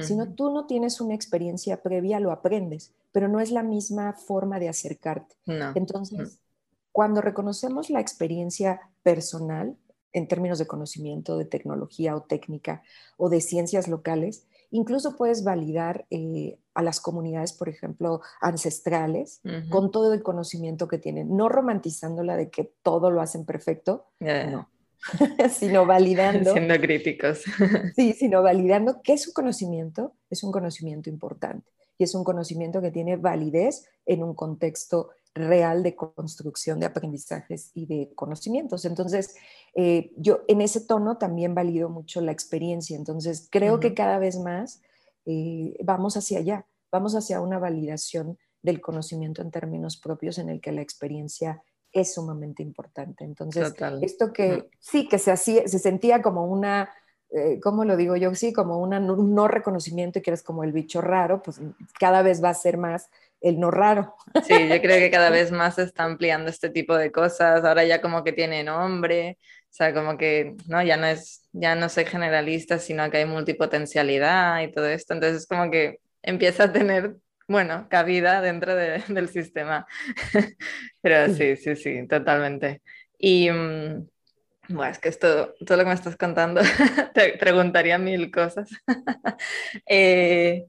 Si 0.02 0.16
no, 0.16 0.34
tú 0.34 0.50
no 0.50 0.66
tienes 0.66 1.00
una 1.02 1.14
experiencia 1.14 1.84
previa, 1.84 2.20
lo 2.20 2.32
aprendes, 2.32 2.94
pero 3.12 3.28
no 3.28 3.40
es 3.40 3.52
la 3.52 3.62
misma 3.62 4.14
forma 4.14 4.60
de 4.60 4.70
acercarte. 4.70 5.36
Entonces, 5.76 6.40
cuando 6.92 7.22
reconocemos 7.22 7.92
la 7.92 8.00
experiencia 8.00 8.82
personal, 9.04 9.78
en 10.14 10.28
términos 10.28 10.60
de 10.60 10.68
conocimiento, 10.68 11.38
de 11.38 11.46
tecnología 11.46 12.16
o 12.16 12.22
técnica 12.22 12.84
o 13.18 13.30
de 13.30 13.42
ciencias 13.42 13.88
locales. 13.88 14.48
Incluso 14.72 15.18
puedes 15.18 15.44
validar 15.44 16.06
eh, 16.10 16.58
a 16.74 16.82
las 16.82 17.00
comunidades, 17.00 17.54
por 17.54 17.70
ejemplo, 17.70 18.22
ancestrales, 18.42 19.42
con 19.70 19.92
todo 19.92 20.14
el 20.14 20.24
conocimiento 20.24 20.88
que 20.88 20.98
tienen, 20.98 21.36
no 21.36 21.50
romantizándola 21.50 22.36
de 22.36 22.50
que 22.50 22.72
todo 22.82 23.12
lo 23.12 23.22
hacen 23.22 23.46
perfecto, 23.46 24.08
no, 24.20 24.70
sino 25.52 25.86
validando. 25.86 26.54
Siendo 26.54 26.76
críticos. 26.80 27.44
sí, 27.96 28.14
sino 28.14 28.42
validando 28.42 29.02
que 29.04 29.18
su 29.18 29.34
conocimiento 29.34 30.16
es 30.30 30.44
un 30.44 30.52
conocimiento 30.52 31.10
importante 31.10 31.72
y 31.98 32.04
es 32.04 32.16
un 32.16 32.24
conocimiento 32.24 32.82
que 32.82 32.92
tiene 32.92 33.18
validez 33.18 33.88
en 34.06 34.24
un 34.24 34.34
contexto 34.34 35.12
real 35.36 35.84
de 35.84 35.96
construcción 35.96 36.80
de 36.80 36.86
aprendizajes 36.86 37.72
y 37.74 37.86
de 37.86 38.14
conocimientos. 38.16 38.86
Entonces, 38.86 39.36
eh, 39.76 40.12
yo 40.16 40.42
en 40.48 40.62
ese 40.62 40.82
tono 40.82 41.18
también 41.18 41.56
valido 41.56 41.90
mucho 41.90 42.22
la 42.22 42.32
experiencia. 42.32 42.96
Entonces, 42.96 43.48
creo 43.50 43.80
que 43.80 43.94
cada 43.94 44.20
vez 44.20 44.38
más 44.38 44.82
eh, 45.26 45.76
vamos 45.84 46.18
hacia 46.18 46.40
allá, 46.40 46.68
vamos 46.92 47.16
hacia 47.16 47.42
una 47.42 47.58
validación 47.58 48.38
del 48.62 48.80
conocimiento 48.80 49.42
en 49.42 49.52
términos 49.52 49.98
propios 49.98 50.38
en 50.38 50.50
el 50.50 50.62
que 50.62 50.72
la 50.72 50.82
experiencia 50.82 51.64
es 51.92 52.14
sumamente 52.14 52.64
importante. 52.64 53.24
Entonces, 53.24 53.74
esto 54.02 54.34
que 54.34 54.70
sí, 54.80 55.08
que 55.08 55.20
se, 55.20 55.32
hacía, 55.32 55.68
se 55.68 55.80
sentía 55.80 56.22
como 56.22 56.46
una 56.46 56.90
eh, 57.36 57.60
¿cómo 57.60 57.84
lo 57.84 57.98
digo 57.98 58.16
yo? 58.16 58.36
Sí, 58.36 58.54
como 58.54 58.78
un 58.78 59.34
no 59.34 59.48
reconocimiento 59.48 60.20
y 60.20 60.22
que 60.22 60.30
eres 60.30 60.44
como 60.44 60.64
el 60.64 60.72
bicho 60.72 61.02
raro, 61.02 61.42
pues 61.42 61.60
cada 62.00 62.22
vez 62.22 62.44
va 62.44 62.50
a 62.50 62.54
ser 62.54 62.78
más 62.78 63.10
el 63.44 63.60
no 63.60 63.70
raro. 63.72 64.16
Sí, 64.40 64.70
yo 64.72 64.82
creo 64.82 65.00
que 65.00 65.12
cada 65.12 65.30
vez 65.32 65.52
más 65.52 65.76
se 65.76 65.84
está 65.84 66.06
ampliando 66.06 66.50
este 66.50 66.70
tipo 66.70 66.96
de 66.98 67.12
cosas. 67.12 67.64
Ahora 67.66 67.84
ya 67.86 68.02
como 68.02 68.24
que 68.24 68.34
tiene 68.34 68.64
nombre, 68.64 69.38
o 69.42 69.68
sea, 69.70 69.94
como 69.94 70.18
que 70.18 70.56
no, 70.68 70.82
ya 70.84 70.98
no 70.98 71.06
es, 71.08 71.48
ya 71.52 71.76
no 71.76 71.90
soy 71.90 72.06
generalista, 72.06 72.80
sino 72.80 73.10
que 73.12 73.18
hay 73.18 73.26
multipotencialidad 73.26 74.62
y 74.62 74.72
todo 74.72 74.88
esto. 74.88 75.14
Entonces 75.14 75.46
como 75.48 75.70
que 75.72 76.00
empieza 76.24 76.66
a 76.66 76.72
tener, 76.74 77.18
bueno, 77.48 77.88
cabida 77.90 78.42
dentro 78.42 78.76
del 79.10 79.30
sistema. 79.30 79.86
Pero 81.02 81.34
sí, 81.34 81.56
sí, 81.58 81.76
sí, 81.76 82.08
totalmente. 82.08 82.82
Y 83.18 83.52
mm, 83.52 84.08
bueno, 84.70 84.92
es 84.92 85.00
que 85.00 85.10
esto, 85.10 85.54
todo 85.66 85.78
lo 85.78 85.84
que 85.84 85.90
me 85.90 85.96
estás 85.96 86.16
contando, 86.18 86.62
te 87.14 87.38
preguntaría 87.38 87.98
mil 87.98 88.32
cosas. 88.32 88.70
eh, 89.88 90.66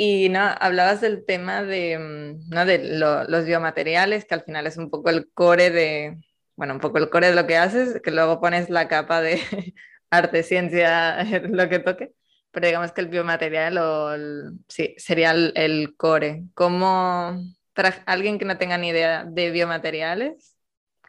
y 0.00 0.28
no, 0.28 0.38
hablabas 0.60 1.00
del 1.00 1.24
tema 1.26 1.64
de, 1.64 1.98
mm, 1.98 2.50
¿no? 2.50 2.64
de 2.64 2.78
los 2.78 3.44
biomateriales, 3.44 4.24
que 4.24 4.34
al 4.34 4.44
final 4.44 4.68
es 4.68 4.76
un 4.76 4.90
poco 4.90 5.10
el 5.10 5.28
core 5.32 5.70
de, 5.70 6.18
bueno, 6.54 6.74
un 6.74 6.80
poco 6.80 6.98
el 6.98 7.10
core 7.10 7.30
de 7.30 7.34
lo 7.34 7.48
que 7.48 7.56
haces, 7.56 8.00
que 8.00 8.12
luego 8.12 8.40
pones 8.40 8.70
la 8.70 8.86
capa 8.86 9.20
de 9.20 9.40
arte, 10.10 10.44
ciencia, 10.44 11.24
lo 11.50 11.68
que 11.68 11.80
toque, 11.80 12.12
pero 12.52 12.68
digamos 12.68 12.92
que 12.92 13.00
el 13.00 13.08
biomaterial 13.08 14.60
sí, 14.68 14.94
sería 14.98 15.32
el, 15.32 15.96
core. 15.96 16.44
¿Cómo, 16.54 17.42
para 17.72 17.88
alguien 18.06 18.38
que 18.38 18.44
no 18.44 18.56
tenga 18.56 18.78
ni 18.78 18.90
idea 18.90 19.24
de 19.24 19.50
biomateriales, 19.50 20.54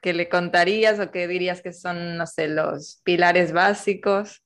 qué 0.02 0.13
le 0.13 0.30
contarías 0.30 0.99
o 0.99 1.12
qué 1.12 1.28
dirías 1.28 1.62
que 1.62 1.73
son, 1.73 2.17
no 2.17 2.25
sé, 2.25 2.47
los 2.47 3.02
pilares 3.04 3.54
básicos? 3.54 4.41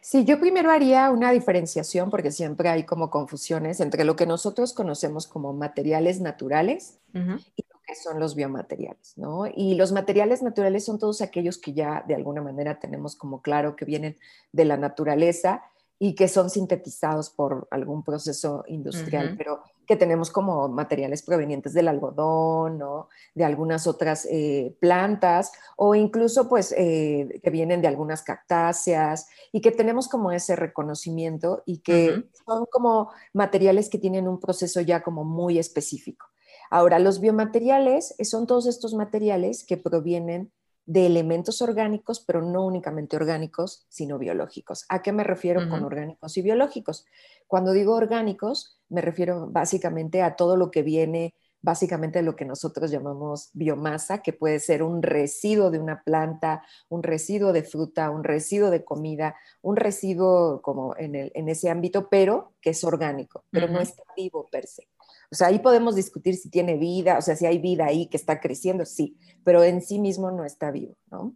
Sí, 0.00 0.24
yo 0.24 0.38
primero 0.38 0.70
haría 0.70 1.10
una 1.10 1.30
diferenciación 1.30 2.10
porque 2.10 2.30
siempre 2.30 2.68
hay 2.68 2.84
como 2.84 3.10
confusiones 3.10 3.80
entre 3.80 4.04
lo 4.04 4.16
que 4.16 4.26
nosotros 4.26 4.72
conocemos 4.72 5.26
como 5.26 5.52
materiales 5.52 6.20
naturales 6.20 6.98
y 7.12 7.18
lo 7.18 7.80
que 7.86 7.94
son 7.94 8.20
los 8.20 8.34
biomateriales, 8.34 9.14
¿no? 9.16 9.46
Y 9.46 9.74
los 9.74 9.92
materiales 9.92 10.42
naturales 10.42 10.84
son 10.84 10.98
todos 10.98 11.20
aquellos 11.20 11.58
que 11.58 11.72
ya 11.72 12.04
de 12.06 12.14
alguna 12.14 12.42
manera 12.42 12.78
tenemos 12.78 13.16
como 13.16 13.40
claro 13.40 13.76
que 13.76 13.84
vienen 13.84 14.16
de 14.52 14.64
la 14.64 14.76
naturaleza 14.76 15.62
y 15.98 16.14
que 16.14 16.28
son 16.28 16.50
sintetizados 16.50 17.30
por 17.30 17.66
algún 17.70 18.02
proceso 18.02 18.64
industrial, 18.66 19.36
pero 19.38 19.62
que 19.86 19.96
tenemos 19.96 20.30
como 20.30 20.68
materiales 20.68 21.22
provenientes 21.22 21.72
del 21.74 21.88
algodón, 21.88 22.78
¿no? 22.78 23.08
de 23.34 23.44
algunas 23.44 23.86
otras 23.86 24.26
eh, 24.30 24.76
plantas 24.80 25.52
o 25.76 25.94
incluso 25.94 26.48
pues 26.48 26.74
eh, 26.76 27.40
que 27.42 27.50
vienen 27.50 27.82
de 27.82 27.88
algunas 27.88 28.22
cactáceas 28.22 29.28
y 29.52 29.60
que 29.60 29.72
tenemos 29.72 30.08
como 30.08 30.32
ese 30.32 30.56
reconocimiento 30.56 31.62
y 31.66 31.78
que 31.78 32.24
son 32.46 32.66
como 32.70 33.10
materiales 33.32 33.88
que 33.88 33.98
tienen 33.98 34.28
un 34.28 34.40
proceso 34.40 34.80
ya 34.80 35.02
como 35.02 35.24
muy 35.24 35.58
específico. 35.58 36.26
Ahora, 36.70 36.98
los 36.98 37.20
biomateriales 37.20 38.14
son 38.22 38.46
todos 38.46 38.66
estos 38.66 38.94
materiales 38.94 39.64
que 39.64 39.76
provienen 39.76 40.50
de 40.86 41.06
elementos 41.06 41.62
orgánicos, 41.62 42.20
pero 42.20 42.42
no 42.42 42.64
únicamente 42.64 43.16
orgánicos, 43.16 43.86
sino 43.88 44.18
biológicos. 44.18 44.84
¿A 44.88 45.02
qué 45.02 45.12
me 45.12 45.24
refiero 45.24 45.68
con 45.68 45.84
orgánicos 45.84 46.36
y 46.36 46.42
biológicos? 46.42 47.06
Cuando 47.46 47.72
digo 47.72 47.94
orgánicos, 47.94 48.80
me 48.88 49.00
refiero 49.00 49.48
básicamente 49.50 50.22
a 50.22 50.36
todo 50.36 50.56
lo 50.56 50.70
que 50.70 50.82
viene, 50.82 51.34
básicamente 51.64 52.20
lo 52.22 52.36
que 52.36 52.44
nosotros 52.44 52.90
llamamos 52.90 53.48
biomasa, 53.54 54.18
que 54.22 54.34
puede 54.34 54.60
ser 54.60 54.82
un 54.82 55.02
residuo 55.02 55.70
de 55.70 55.78
una 55.78 56.02
planta, 56.02 56.62
un 56.90 57.02
residuo 57.02 57.54
de 57.54 57.62
fruta, 57.62 58.10
un 58.10 58.22
residuo 58.22 58.68
de 58.68 58.84
comida, 58.84 59.34
un 59.62 59.76
residuo 59.76 60.60
como 60.60 60.94
en, 60.98 61.48
ese 61.48 61.70
ámbito, 61.70 62.08
pero 62.10 62.52
que 62.60 62.70
es 62.70 62.84
orgánico, 62.84 63.44
pero 63.50 63.66
no 63.68 63.80
está 63.80 64.02
vivo 64.14 64.46
per 64.52 64.66
se. 64.66 64.86
O 65.34 65.36
sea, 65.36 65.48
ahí 65.48 65.58
podemos 65.58 65.96
discutir 65.96 66.36
si 66.36 66.48
tiene 66.48 66.76
vida, 66.76 67.18
o 67.18 67.20
sea, 67.20 67.34
si 67.34 67.44
hay 67.44 67.58
vida 67.58 67.86
ahí 67.86 68.06
que 68.06 68.16
está 68.16 68.38
creciendo, 68.38 68.84
sí, 68.84 69.18
pero 69.42 69.64
en 69.64 69.82
sí 69.82 69.98
mismo 69.98 70.30
no 70.30 70.44
está 70.44 70.70
vivo, 70.70 70.94
¿no? 71.10 71.34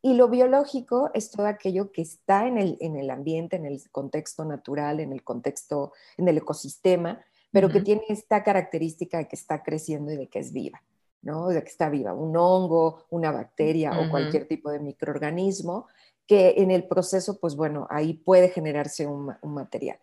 Y 0.00 0.14
lo 0.14 0.30
biológico 0.30 1.10
es 1.12 1.30
todo 1.30 1.44
aquello 1.44 1.92
que 1.92 2.00
está 2.00 2.48
en 2.48 2.56
el, 2.56 2.78
en 2.80 2.96
el 2.96 3.10
ambiente, 3.10 3.56
en 3.56 3.66
el 3.66 3.82
contexto 3.92 4.46
natural, 4.46 4.98
en 4.98 5.12
el 5.12 5.22
contexto, 5.22 5.92
en 6.16 6.26
el 6.26 6.38
ecosistema, 6.38 7.22
pero 7.52 7.68
que 7.68 7.82
tiene 7.82 8.04
esta 8.08 8.42
característica 8.42 9.18
de 9.18 9.28
que 9.28 9.36
está 9.36 9.62
creciendo 9.62 10.10
y 10.10 10.16
de 10.16 10.28
que 10.28 10.38
es 10.38 10.50
viva, 10.50 10.82
¿no? 11.20 11.48
De 11.48 11.62
que 11.62 11.68
está 11.68 11.90
viva, 11.90 12.14
un 12.14 12.34
hongo, 12.38 13.04
una 13.10 13.30
bacteria 13.30 14.00
o 14.00 14.08
cualquier 14.08 14.48
tipo 14.48 14.70
de 14.70 14.80
microorganismo 14.80 15.86
que 16.26 16.54
en 16.56 16.70
el 16.70 16.88
proceso, 16.88 17.38
pues 17.38 17.56
bueno, 17.56 17.86
ahí 17.90 18.14
puede 18.14 18.48
generarse 18.48 19.06
un 19.06 19.36
material. 19.42 19.98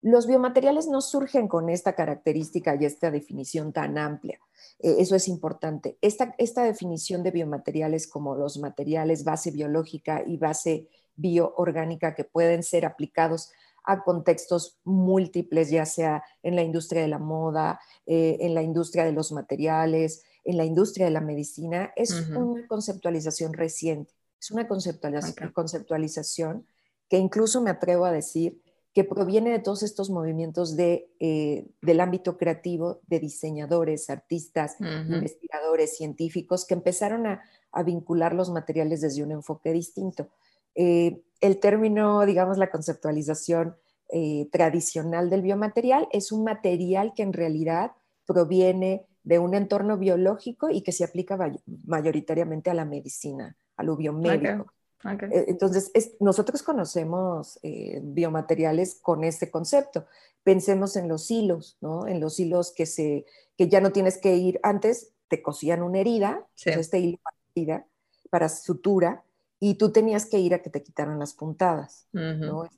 Los 0.00 0.26
biomateriales 0.26 0.86
no 0.86 1.00
surgen 1.00 1.48
con 1.48 1.68
esta 1.68 1.94
característica 1.94 2.76
y 2.76 2.84
esta 2.84 3.10
definición 3.10 3.72
tan 3.72 3.98
amplia. 3.98 4.38
Eh, 4.78 4.96
eso 5.00 5.16
es 5.16 5.26
importante. 5.28 5.98
Esta, 6.00 6.34
esta 6.38 6.62
definición 6.64 7.22
de 7.22 7.32
biomateriales 7.32 8.06
como 8.06 8.36
los 8.36 8.58
materiales 8.58 9.24
base 9.24 9.50
biológica 9.50 10.22
y 10.24 10.36
base 10.36 10.88
bioorgánica 11.16 12.14
que 12.14 12.24
pueden 12.24 12.62
ser 12.62 12.86
aplicados 12.86 13.50
a 13.84 14.04
contextos 14.04 14.78
múltiples, 14.84 15.70
ya 15.70 15.86
sea 15.86 16.22
en 16.42 16.54
la 16.54 16.62
industria 16.62 17.02
de 17.02 17.08
la 17.08 17.18
moda, 17.18 17.80
eh, 18.06 18.36
en 18.40 18.54
la 18.54 18.62
industria 18.62 19.04
de 19.04 19.12
los 19.12 19.32
materiales, 19.32 20.22
en 20.44 20.56
la 20.58 20.64
industria 20.64 21.06
de 21.06 21.12
la 21.12 21.20
medicina, 21.20 21.92
es 21.96 22.12
una 22.30 22.66
conceptualización 22.68 23.52
reciente. 23.52 24.14
Es 24.40 24.50
una 24.50 24.68
conceptualización 24.68 26.66
que 27.08 27.18
incluso 27.18 27.60
me 27.60 27.70
atrevo 27.70 28.04
a 28.04 28.12
decir 28.12 28.60
que 28.98 29.04
proviene 29.04 29.52
de 29.52 29.60
todos 29.60 29.84
estos 29.84 30.10
movimientos 30.10 30.74
de, 30.74 31.08
eh, 31.20 31.68
del 31.82 32.00
ámbito 32.00 32.36
creativo, 32.36 32.98
de 33.06 33.20
diseñadores, 33.20 34.10
artistas, 34.10 34.74
investigadores, 34.80 35.96
científicos, 35.96 36.66
que 36.66 36.74
empezaron 36.74 37.28
a, 37.28 37.40
vincular 37.84 38.34
los 38.34 38.50
materiales 38.50 39.00
desde 39.00 39.22
un 39.22 39.30
enfoque 39.30 39.72
distinto. 39.72 40.26
Eh, 40.74 41.22
el 41.40 41.60
término, 41.60 42.26
digamos, 42.26 42.58
la 42.58 42.72
conceptualización 42.72 43.76
eh, 44.08 44.48
tradicional 44.50 45.30
del 45.30 45.42
biomaterial 45.42 46.08
es 46.10 46.32
un 46.32 46.42
material 46.42 47.12
que 47.14 47.22
en 47.22 47.34
realidad 47.34 47.92
proviene 48.26 49.06
de 49.22 49.38
un 49.38 49.54
entorno 49.54 49.96
biológico 49.96 50.70
y 50.70 50.82
que 50.82 50.90
se 50.90 51.04
aplica 51.04 51.38
mayoritariamente 51.86 52.68
a 52.68 52.74
la 52.74 52.84
medicina, 52.84 53.56
a 53.76 53.84
lo 53.84 53.96
biomédico. 53.96 54.72
Eh, 55.04 55.44
entonces, 55.48 55.92
nosotros 56.20 56.62
conocemos 56.62 57.58
eh, 57.62 58.00
biomateriales 58.02 58.96
con 58.96 59.24
este 59.24 59.50
concepto. 59.50 60.06
Pensemos 60.42 60.96
en 60.96 61.08
los 61.08 61.30
hilos, 61.30 61.76
¿no? 61.80 62.06
En 62.06 62.20
los 62.20 62.40
hilos 62.40 62.72
que, 62.72 62.86
se, 62.86 63.24
que 63.56 63.68
ya 63.68 63.80
no 63.80 63.92
tienes 63.92 64.18
que 64.18 64.36
ir, 64.36 64.58
antes 64.62 65.12
te 65.28 65.42
cosían 65.42 65.82
una 65.82 65.98
herida, 65.98 66.46
este 66.64 66.98
hilo 66.98 67.18
para, 67.54 67.86
para 68.30 68.48
sutura, 68.48 69.22
y 69.60 69.74
tú 69.74 69.90
tenías 69.92 70.26
que 70.26 70.38
ir 70.38 70.54
a 70.54 70.62
que 70.62 70.70
te 70.70 70.82
quitaran 70.82 71.18
las 71.18 71.34
puntadas, 71.34 72.06
¿no? 72.12 72.68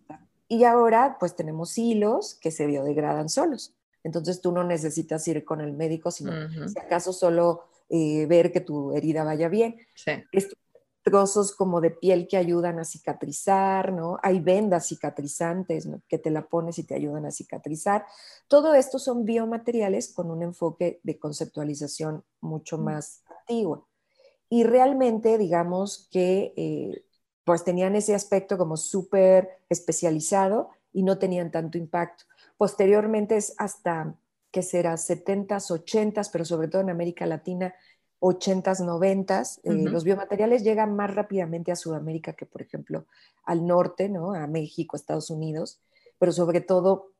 Y 0.48 0.64
ahora, 0.64 1.16
pues 1.20 1.36
tenemos 1.36 1.78
hilos 1.78 2.34
que 2.34 2.50
se 2.50 2.66
biodegradan 2.66 3.28
solos. 3.28 3.74
Entonces 4.02 4.40
tú 4.40 4.50
no 4.50 4.64
necesitas 4.64 5.28
ir 5.28 5.44
con 5.44 5.60
el 5.60 5.74
médico, 5.74 6.10
sino 6.10 6.32
si 6.66 6.78
acaso 6.78 7.12
solo 7.12 7.64
eh, 7.88 8.26
ver 8.26 8.50
que 8.50 8.60
tu 8.60 8.92
herida 8.92 9.22
vaya 9.22 9.48
bien. 9.48 9.76
Sí 9.94 10.24
trozos 11.02 11.54
como 11.54 11.80
de 11.80 11.90
piel 11.90 12.28
que 12.28 12.36
ayudan 12.36 12.78
a 12.78 12.84
cicatrizar, 12.84 13.92
¿no? 13.92 14.18
Hay 14.22 14.40
vendas 14.40 14.88
cicatrizantes 14.88 15.88
que 16.08 16.18
te 16.18 16.30
la 16.30 16.46
pones 16.46 16.78
y 16.78 16.84
te 16.84 16.94
ayudan 16.94 17.26
a 17.26 17.30
cicatrizar. 17.30 18.04
Todo 18.48 18.74
esto 18.74 18.98
son 18.98 19.24
biomateriales 19.24 20.12
con 20.12 20.30
un 20.30 20.42
enfoque 20.42 21.00
de 21.02 21.18
conceptualización 21.18 22.24
mucho 22.40 22.78
mm. 22.78 22.84
más 22.84 23.22
antiguo. 23.40 23.88
Y 24.48 24.64
realmente, 24.64 25.38
digamos 25.38 26.08
que 26.10 26.52
eh, 26.56 27.04
pues 27.44 27.64
tenían 27.64 27.96
ese 27.96 28.14
aspecto 28.14 28.58
como 28.58 28.76
súper 28.76 29.60
especializado 29.68 30.70
y 30.92 31.02
no 31.02 31.18
tenían 31.18 31.50
tanto 31.50 31.78
impacto. 31.78 32.24
Posteriormente 32.56 33.36
es 33.36 33.54
hasta, 33.58 34.14
que 34.50 34.62
será 34.62 34.94
70s, 34.94 35.70
80s, 35.70 36.30
pero 36.32 36.44
sobre 36.44 36.68
todo 36.68 36.82
en 36.82 36.90
América 36.90 37.26
Latina, 37.26 37.74
80s, 38.20 38.80
90s. 38.80 39.60
Eh, 39.64 39.90
los 39.90 40.04
biomateriales 40.04 40.62
llegan 40.62 40.94
más 40.94 41.14
rápidamente 41.14 41.72
a 41.72 41.76
Sudamérica 41.76 42.34
que, 42.34 42.46
por 42.46 42.62
ejemplo, 42.62 43.06
al 43.44 43.66
norte, 43.66 44.08
¿no? 44.08 44.32
a 44.34 44.46
México, 44.46 44.96
Estados 44.96 45.30
Unidos, 45.30 45.80
pero 46.18 46.32
sobre 46.32 46.60
todo 46.60 47.12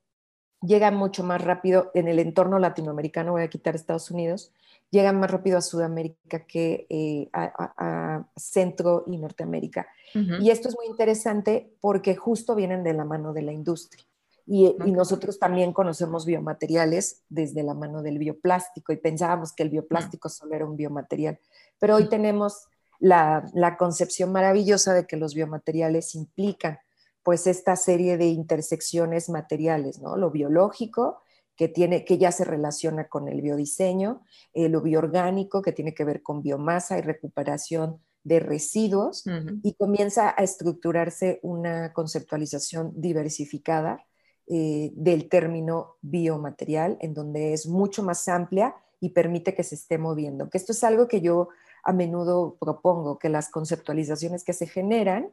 llegan 0.62 0.94
mucho 0.94 1.24
más 1.24 1.42
rápido 1.42 1.90
en 1.94 2.06
el 2.08 2.18
entorno 2.18 2.58
latinoamericano, 2.58 3.32
voy 3.32 3.42
a 3.42 3.48
quitar 3.48 3.74
Estados 3.74 4.10
Unidos, 4.10 4.52
llegan 4.90 5.18
más 5.18 5.30
rápido 5.30 5.56
a 5.56 5.62
Sudamérica 5.62 6.44
que 6.46 6.86
eh, 6.90 7.28
a, 7.32 8.26
Centro 8.36 9.04
y 9.06 9.16
Norteamérica. 9.16 9.86
Y 10.14 10.50
esto 10.50 10.68
es 10.68 10.76
muy 10.76 10.86
interesante 10.86 11.72
porque 11.80 12.16
justo 12.16 12.56
vienen 12.56 12.82
de 12.82 12.92
la 12.94 13.04
mano 13.04 13.32
de 13.32 13.42
la 13.42 13.52
industria. 13.52 14.04
Y, 14.52 14.74
nosotros 14.90 15.38
también 15.38 15.72
conocemos 15.72 16.26
biomateriales 16.26 17.22
desde 17.28 17.62
la 17.62 17.72
mano 17.72 18.02
del 18.02 18.18
bioplástico 18.18 18.92
y 18.92 18.96
pensábamos 18.96 19.52
que 19.52 19.62
el 19.62 19.70
bioplástico 19.70 20.28
solo 20.28 20.56
era 20.56 20.66
un 20.66 20.76
biomaterial, 20.76 21.38
pero 21.78 21.94
hoy 21.94 22.08
tenemos 22.08 22.66
la, 22.98 23.48
concepción 23.78 24.32
maravillosa 24.32 24.92
de 24.92 25.06
que 25.06 25.16
los 25.16 25.34
biomateriales 25.34 26.16
implican 26.16 26.80
pues 27.22 27.46
esta 27.46 27.76
serie 27.76 28.16
de 28.18 28.26
intersecciones 28.26 29.28
materiales, 29.28 30.00
¿no? 30.00 30.16
Lo 30.16 30.32
biológico, 30.32 31.22
que, 31.54 31.68
tiene, 31.68 32.04
que 32.04 32.18
ya 32.18 32.32
se 32.32 32.44
relaciona 32.44 33.06
con 33.06 33.28
el 33.28 33.42
biodiseño, 33.42 34.24
eh, 34.52 34.68
lo 34.68 34.80
bioorgánico, 34.80 35.62
que 35.62 35.70
tiene 35.70 35.94
que 35.94 36.02
ver 36.02 36.24
con 36.24 36.42
biomasa 36.42 36.98
y 36.98 37.02
recuperación 37.02 38.00
de 38.24 38.40
residuos, 38.40 39.24
y 39.62 39.74
comienza 39.74 40.34
a 40.36 40.42
estructurarse 40.42 41.38
una 41.42 41.92
conceptualización 41.92 42.92
diversificada 42.96 44.04
eh, 44.52 44.90
del 44.94 45.28
término 45.28 45.94
biomaterial, 46.02 46.98
en 47.00 47.14
donde 47.14 47.52
es 47.52 47.68
mucho 47.68 48.02
más 48.02 48.26
amplia 48.26 48.74
y 48.98 49.10
permite 49.10 49.54
que 49.54 49.62
se 49.62 49.76
esté 49.76 49.96
moviendo. 49.96 50.50
Que 50.50 50.58
esto 50.58 50.72
es 50.72 50.82
algo 50.82 51.06
que 51.06 51.20
yo 51.20 51.50
a 51.84 51.92
menudo 51.92 52.56
propongo, 52.58 53.16
que 53.16 53.28
las 53.28 53.48
conceptualizaciones 53.48 54.42
que 54.42 54.52
se 54.52 54.66
generan 54.66 55.30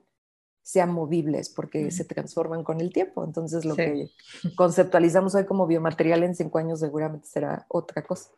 sean 0.62 0.94
movibles 0.94 1.50
porque 1.50 1.90
se 1.90 2.06
transforman 2.06 2.64
con 2.64 2.80
el 2.80 2.94
tiempo. 2.94 3.24
Entonces 3.24 3.66
lo 3.66 3.76
que 3.76 4.12
conceptualizamos 4.56 5.34
hoy 5.34 5.46
como 5.46 5.66
biomaterial 5.66 6.22
en 6.22 6.36
cinco 6.36 6.60
años 6.60 6.80
seguramente 6.82 7.26
será 7.26 7.66
otra 7.70 8.04
cosa. 8.04 8.30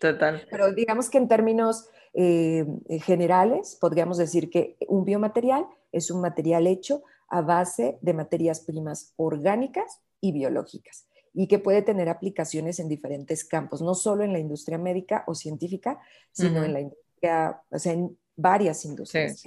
Total. 0.00 0.46
Pero 0.50 0.72
digamos 0.72 1.10
que 1.10 1.18
en 1.18 1.28
términos 1.28 1.90
eh, 2.14 2.64
generales 3.02 3.76
podríamos 3.78 4.16
decir 4.16 4.48
que 4.48 4.78
un 4.88 5.04
biomaterial 5.04 5.66
es 5.92 6.10
un 6.10 6.22
material 6.22 6.66
hecho 6.66 7.02
a 7.32 7.40
base 7.40 7.98
de 8.02 8.12
materias 8.12 8.60
primas 8.60 9.14
orgánicas 9.16 10.02
y 10.20 10.32
biológicas 10.32 11.08
y 11.32 11.48
que 11.48 11.58
puede 11.58 11.80
tener 11.80 12.10
aplicaciones 12.10 12.78
en 12.78 12.88
diferentes 12.88 13.42
campos, 13.42 13.80
no 13.80 13.94
solo 13.94 14.22
en 14.22 14.34
la 14.34 14.38
industria 14.38 14.76
médica 14.76 15.24
o 15.26 15.34
científica, 15.34 15.98
sino 16.30 16.62
en 16.62 16.74
la 16.74 16.80
industria, 16.80 17.62
o 17.70 17.78
sea, 17.78 17.94
en 17.94 18.18
varias 18.36 18.84
industrias. 18.84 19.42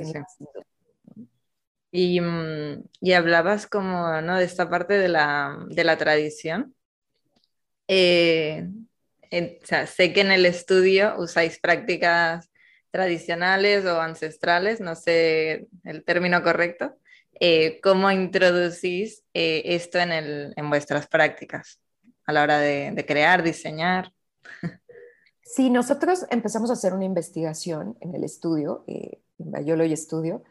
Y, 1.92 2.20
mm, 2.20 2.84
y, 3.02 3.14
hablabas 3.14 3.68
como 3.68 4.20
¿no? 4.22 4.38
de 4.38 4.46
esta 4.46 4.68
parte 4.68 4.96
de 4.96 5.08
la, 5.08 5.64
de 5.70 5.84
la 5.84 5.96
tradición. 5.96 6.76
Eh, 7.88 8.68
o 9.32 9.66
sea, 9.66 9.86
sé 9.86 10.12
que 10.12 10.22
en 10.22 10.32
el 10.32 10.48
estudio 10.48 11.14
usáis 11.20 11.60
prácticas 11.60 12.50
tradicionales 12.90 13.86
o 13.86 14.02
ancestrales, 14.02 14.82
no 14.82 14.96
sé 14.96 15.68
el 15.84 16.04
término 16.04 16.42
correcto, 16.42 16.98
eh, 17.40 17.80
¿cómo 17.82 18.10
introducís 18.12 19.24
eh, 19.34 19.62
esto 19.66 20.00
en, 20.00 20.12
el, 20.12 20.54
en, 20.56 20.70
vuestras 20.70 21.08
prácticas 21.08 21.82
a 22.26 22.34
la 22.34 22.44
hora 22.44 22.60
de, 22.60 23.06
crear, 23.08 23.44
diseñar? 23.44 24.12
Sí, 25.42 25.70
nosotros 25.70 26.26
empezamos 26.32 26.70
a 26.70 26.74
hacer 26.74 26.94
una 26.94 27.06
investigación 27.06 27.98
en 28.02 28.16
el 28.16 28.24
estudio, 28.24 28.84
eh, 28.88 29.22
en 29.38 29.52
Biology 29.52 29.96
Studio, 29.96 30.44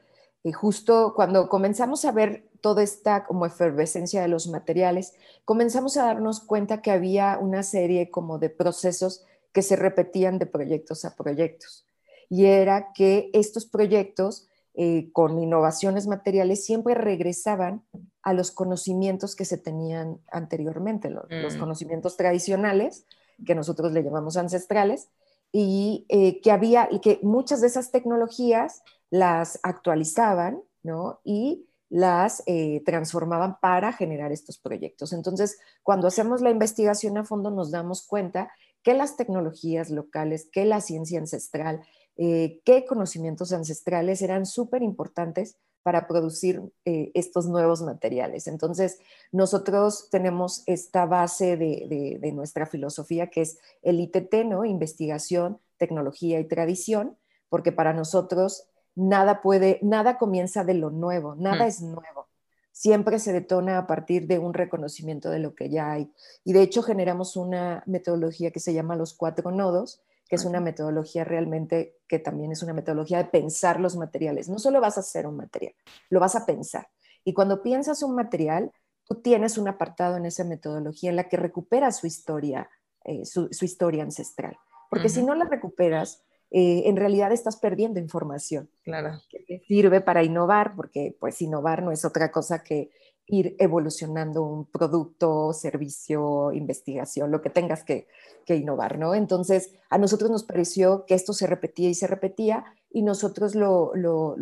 y 0.43 0.53
justo 0.53 1.15
cuando 1.17 1.49
comenzamos 1.49 2.05
a 2.05 2.13
ver 2.13 2.49
toda 2.61 2.83
esta 2.83 3.25
como 3.25 3.47
efervescencia 3.47 4.23
de 4.23 4.29
los 4.29 4.47
materiales, 4.47 5.15
comenzamos 5.45 5.97
a 5.97 6.05
darnos 6.05 6.41
cuenta 6.41 6.81
que 6.81 6.91
había 6.91 7.39
una 7.41 7.63
serie 7.63 8.11
como 8.11 8.39
de 8.39 8.51
procesos 8.51 9.25
que 9.53 9.63
se 9.63 9.77
repetían 9.77 10.39
de 10.39 10.47
proyectos 10.47 11.05
a 11.05 11.17
proyectos. 11.17 11.87
Y 12.29 12.45
era 12.47 12.93
que 12.93 13.31
estos 13.33 13.67
proyectos 13.67 14.49
eh, 14.77 15.11
con 15.13 15.39
innovaciones 15.39 16.07
materiales 16.09 16.65
siempre 16.65 16.95
regresaban 16.95 17.85
a 18.23 18.33
los 18.33 18.51
conocimientos 18.51 19.37
que 19.37 19.45
se 19.45 19.57
tenían 19.57 20.19
anteriormente, 20.33 21.11
los, 21.11 21.27
mm. 21.31 21.59
conocimientos 21.59 22.17
tradicionales, 22.17 23.07
que 23.47 23.55
nosotros 23.55 23.93
le 23.93 24.03
llamamos 24.03 24.37
ancestrales, 24.37 25.09
y 25.53 26.07
eh, 26.09 26.41
que 26.41 26.51
había, 26.51 26.89
y 26.91 26.99
que 26.99 27.21
muchas 27.23 27.61
de 27.61 27.69
esas 27.69 27.93
tecnologías 27.93 28.83
las 29.11 29.61
actualizaban, 29.63 30.61
¿no? 30.83 31.21
Y 31.23 31.69
las 31.89 32.43
eh, 32.47 32.83
transformaban 32.85 33.61
para 33.61 33.93
generar 33.93 34.33
estos 34.33 34.59
proyectos. 34.59 35.13
Entonces, 35.13 35.59
cuando 35.85 36.09
hacemos 36.09 36.41
la 36.41 36.51
investigación 36.51 37.17
a 37.19 37.25
fondo, 37.25 37.53
nos 37.53 37.71
damos 37.71 38.05
cuenta 38.05 38.51
que 38.83 38.95
las 38.95 39.17
tecnologías 39.17 39.91
locales, 39.91 40.49
que 40.53 40.65
la 40.65 40.81
ciencia 40.81 41.21
ancestral, 41.21 41.83
eh, 42.17 42.61
qué 42.65 42.85
conocimientos 42.85 43.53
ancestrales 43.53 44.23
eran 44.23 44.47
súper 44.47 44.83
importantes 44.83 45.57
para 45.85 46.09
producir 46.09 46.63
eh, 46.87 47.11
estos 47.15 47.47
nuevos 47.47 47.83
materiales. 47.83 48.47
Entonces, 48.47 48.99
nosotros 49.33 50.09
tenemos 50.11 50.63
esta 50.65 51.05
base 51.05 51.59
de, 51.59 52.33
nuestra 52.33 52.65
filosofía 52.67 53.29
que 53.29 53.43
es 53.43 53.59
el 53.83 54.01
ITT, 54.01 54.47
¿no? 54.47 54.65
Investigación, 54.65 55.59
tecnología 55.77 56.41
y 56.41 56.49
tradición, 56.49 57.19
porque 57.51 57.71
para 57.71 57.93
nosotros 57.93 58.67
nada 58.95 59.43
puede, 59.43 59.79
nada 59.83 60.17
comienza 60.17 60.65
de 60.65 60.75
lo 60.75 60.89
nuevo, 60.89 61.35
nada 61.35 61.67
es 61.67 61.83
nuevo. 61.83 62.29
Siempre 62.73 63.19
se 63.19 63.35
detona 63.35 63.77
a 63.77 63.87
partir 63.87 64.27
de 64.27 64.39
un 64.39 64.55
reconocimiento 64.55 65.29
de 65.31 65.39
lo 65.39 65.55
que 65.55 65.69
ya 65.69 65.93
hay. 65.93 66.11
Y 66.45 66.55
de 66.55 66.63
hecho 66.63 66.83
generamos 66.83 67.37
una 67.37 67.83
metodología 67.87 68.53
que 68.53 68.59
se 68.59 68.73
llama 68.73 68.97
los 68.97 69.13
cuatro 69.13 69.51
nodos, 69.51 70.01
que 70.35 70.41
es 70.41 70.45
una 70.45 70.59
metodología 70.59 71.23
realmente 71.23 71.99
que 72.09 72.19
también 72.19 72.51
es 72.51 72.61
una 72.65 72.73
metodología 72.73 73.19
de 73.19 73.27
pensar 73.27 73.79
los 73.79 73.97
materiales. 73.97 74.49
No 74.49 74.59
solo 74.59 74.81
vas 74.81 74.97
a 74.97 75.01
hacer 75.01 75.29
un 75.29 75.37
material, 75.37 75.75
lo 76.11 76.19
vas 76.19 76.35
a 76.35 76.45
pensar. 76.45 76.89
Y 77.25 77.35
cuando 77.35 77.63
piensas 77.63 78.03
un 78.03 78.17
material, 78.17 78.73
tú 79.05 79.23
tienes 79.23 79.59
un 79.59 79.69
apartado 79.69 80.17
en 80.17 80.27
esa 80.27 80.43
metodología 80.43 81.11
en 81.11 81.17
la 81.17 81.29
que 81.29 81.37
recuperas 81.37 81.99
su 81.99 82.09
historia, 82.09 82.69
eh, 83.05 83.25
su, 83.25 83.49
historia 83.61 84.03
ancestral. 84.03 84.57
Porque 84.91 85.09
si 85.09 85.23
no 85.23 85.37
la 85.37 85.45
recuperas, 85.45 86.25
eh, 86.51 86.83
en 86.87 86.97
realidad 86.97 87.31
estás 87.31 87.57
perdiendo 87.57 88.01
información. 88.01 88.69
Claro. 88.83 89.21
Que 89.29 89.39
te 89.41 89.61
sirve 89.67 90.01
para 90.01 90.25
innovar, 90.25 90.75
porque 90.75 91.17
pues 91.21 91.41
innovar 91.43 91.85
no 91.85 91.93
es 91.93 92.05
otra 92.05 92.33
cosa 92.33 92.65
que 92.65 92.91
ir 93.27 93.57
evolucionando 93.59 94.43
un 94.43 94.67
producto, 94.67 95.53
servicio, 95.53 96.53
investigación, 96.53 97.31
lo 97.31 97.41
que 97.41 97.51
tengas 97.51 97.85
que, 97.85 98.07
innovar, 98.47 98.99
¿no? 98.99 99.15
Entonces, 99.15 99.73
a 99.89 99.97
nosotros 99.97 100.31
nos 100.31 100.45
pareció 100.45 101.07
que 101.07 101.15
esto 101.15 101.33
se 101.33 101.47
repetía 101.47 101.89
y 101.89 101.95
se 101.95 102.07
repetía 102.07 102.65
y 102.91 103.03
nosotros 103.03 103.55
lo, 103.55 103.95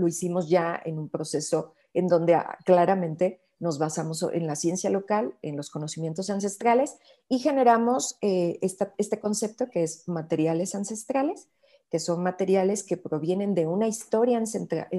hicimos 0.07 0.49
ya 0.49 0.81
en 0.85 0.99
un 0.99 1.09
proceso 1.09 1.73
en 1.95 2.09
donde 2.09 2.35
ah, 2.35 2.59
claramente 2.65 3.41
nos 3.61 3.79
basamos 3.79 4.25
en 4.33 4.49
la 4.49 4.57
ciencia 4.57 4.91
local, 4.91 5.35
en 5.43 5.57
los 5.57 5.71
conocimientos 5.71 6.31
ancestrales 6.31 6.97
y 7.29 7.39
generamos 7.39 8.19
eh, 8.23 8.59
este 8.61 9.21
concepto 9.21 9.71
que 9.71 9.85
es 9.85 10.09
materiales 10.09 10.75
ancestrales, 10.75 11.49
que 11.89 12.01
son 12.01 12.23
materiales 12.23 12.83
que 12.83 12.97
provienen 12.97 13.55
de 13.55 13.67
una 13.67 13.87
historia 13.87 14.43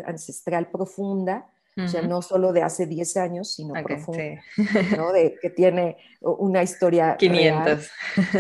ancestral 0.06 0.70
profunda, 0.70 1.50
o 1.78 1.88
sea, 1.88 2.02
no 2.02 2.22
solo 2.22 2.54
de 2.54 2.62
hace 2.62 2.86
10 2.86 3.18
años, 3.18 3.54
sino 3.54 3.74
profunda, 3.84 4.42
¿no? 4.98 5.12
De, 5.12 5.38
que 5.42 5.50
tiene 5.50 5.98
una 6.22 6.64
historia 6.64 7.18
500. 7.18 7.90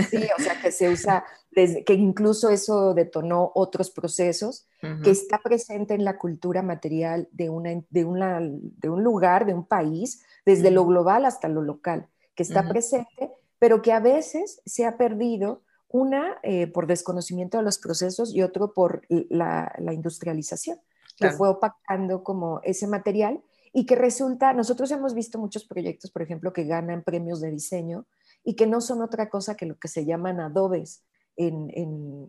Sí, 0.10 0.24
o 0.38 0.42
sea, 0.42 0.62
que 0.62 0.72
se 0.72 0.90
usa, 0.90 1.26
desde, 1.52 1.84
que 1.84 1.94
incluso 1.94 2.50
eso 2.50 2.94
detonó 2.94 3.52
otros 3.56 3.90
procesos, 3.90 4.68
que 5.02 5.12
está 5.12 5.40
presente 5.40 5.94
en 5.94 6.04
la 6.04 6.18
cultura 6.18 6.62
material 6.62 7.30
de, 7.32 7.50
una, 7.50 7.70
de, 7.90 8.06
una, 8.06 8.40
de 8.42 8.90
un 8.90 9.04
lugar, 9.04 9.46
de 9.46 9.54
un 9.54 9.66
país, 9.66 10.26
desde 10.46 10.72
lo 10.72 10.86
global 10.86 11.26
hasta 11.26 11.48
lo 11.48 11.62
local, 11.62 12.08
que 12.36 12.44
está 12.44 12.68
presente, 12.68 13.32
pero 13.60 13.82
que 13.82 13.94
a 13.94 14.02
veces 14.02 14.62
se 14.66 14.86
ha 14.86 14.98
perdido 14.98 15.62
una 15.94 16.40
eh, 16.42 16.68
por 16.68 16.88
desconocimiento 16.88 17.58
de 17.58 17.64
los 17.64 17.78
procesos 17.78 18.34
y 18.34 18.42
otro 18.42 18.74
por 18.74 19.04
la, 19.08 19.72
industrialización, 19.92 20.80
que 21.18 21.32
fue 21.32 21.50
opacando 21.50 22.24
como 22.24 22.60
ese 22.64 22.88
material 22.88 23.42
y 23.72 23.86
que 23.86 23.96
resulta, 23.96 24.54
nosotros 24.54 24.92
hemos 24.92 25.14
visto 25.14 25.40
muchos 25.40 25.66
proyectos, 25.66 26.12
por 26.12 26.22
ejemplo, 26.22 26.54
que 26.54 26.64
ganan 26.64 27.04
premios 27.04 27.42
de 27.42 27.52
diseño 27.52 28.06
y 28.44 28.56
que 28.56 28.68
no 28.68 28.82
son 28.82 29.02
otra 29.02 29.30
cosa 29.30 29.56
que 29.56 29.66
lo 29.66 29.78
que 29.78 29.88
se 29.88 30.06
llaman 30.06 30.40
adobes 30.40 31.04
en, 31.36 31.72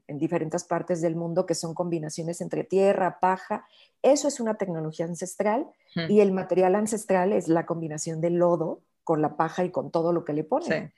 en, 0.08 0.18
diferentes 0.18 0.64
partes 0.64 1.02
del 1.02 1.16
mundo, 1.16 1.44
que 1.44 1.54
son 1.54 1.74
combinaciones 1.74 2.40
entre 2.40 2.64
tierra, 2.64 3.18
paja. 3.20 3.66
Eso 4.02 4.28
es 4.28 4.40
una 4.40 4.54
tecnología 4.54 5.04
ancestral 5.04 5.66
y 6.08 6.20
el 6.20 6.32
material 6.32 6.74
ancestral 6.74 7.32
es 7.32 7.48
la 7.48 7.66
combinación 7.66 8.20
del 8.20 8.36
lodo 8.36 8.80
con 9.02 9.20
la 9.20 9.36
paja 9.36 9.64
y 9.64 9.70
con 9.70 9.90
todo 9.90 10.12
lo 10.12 10.24
que 10.24 10.32
le 10.32 10.44
ponen. 10.44 10.94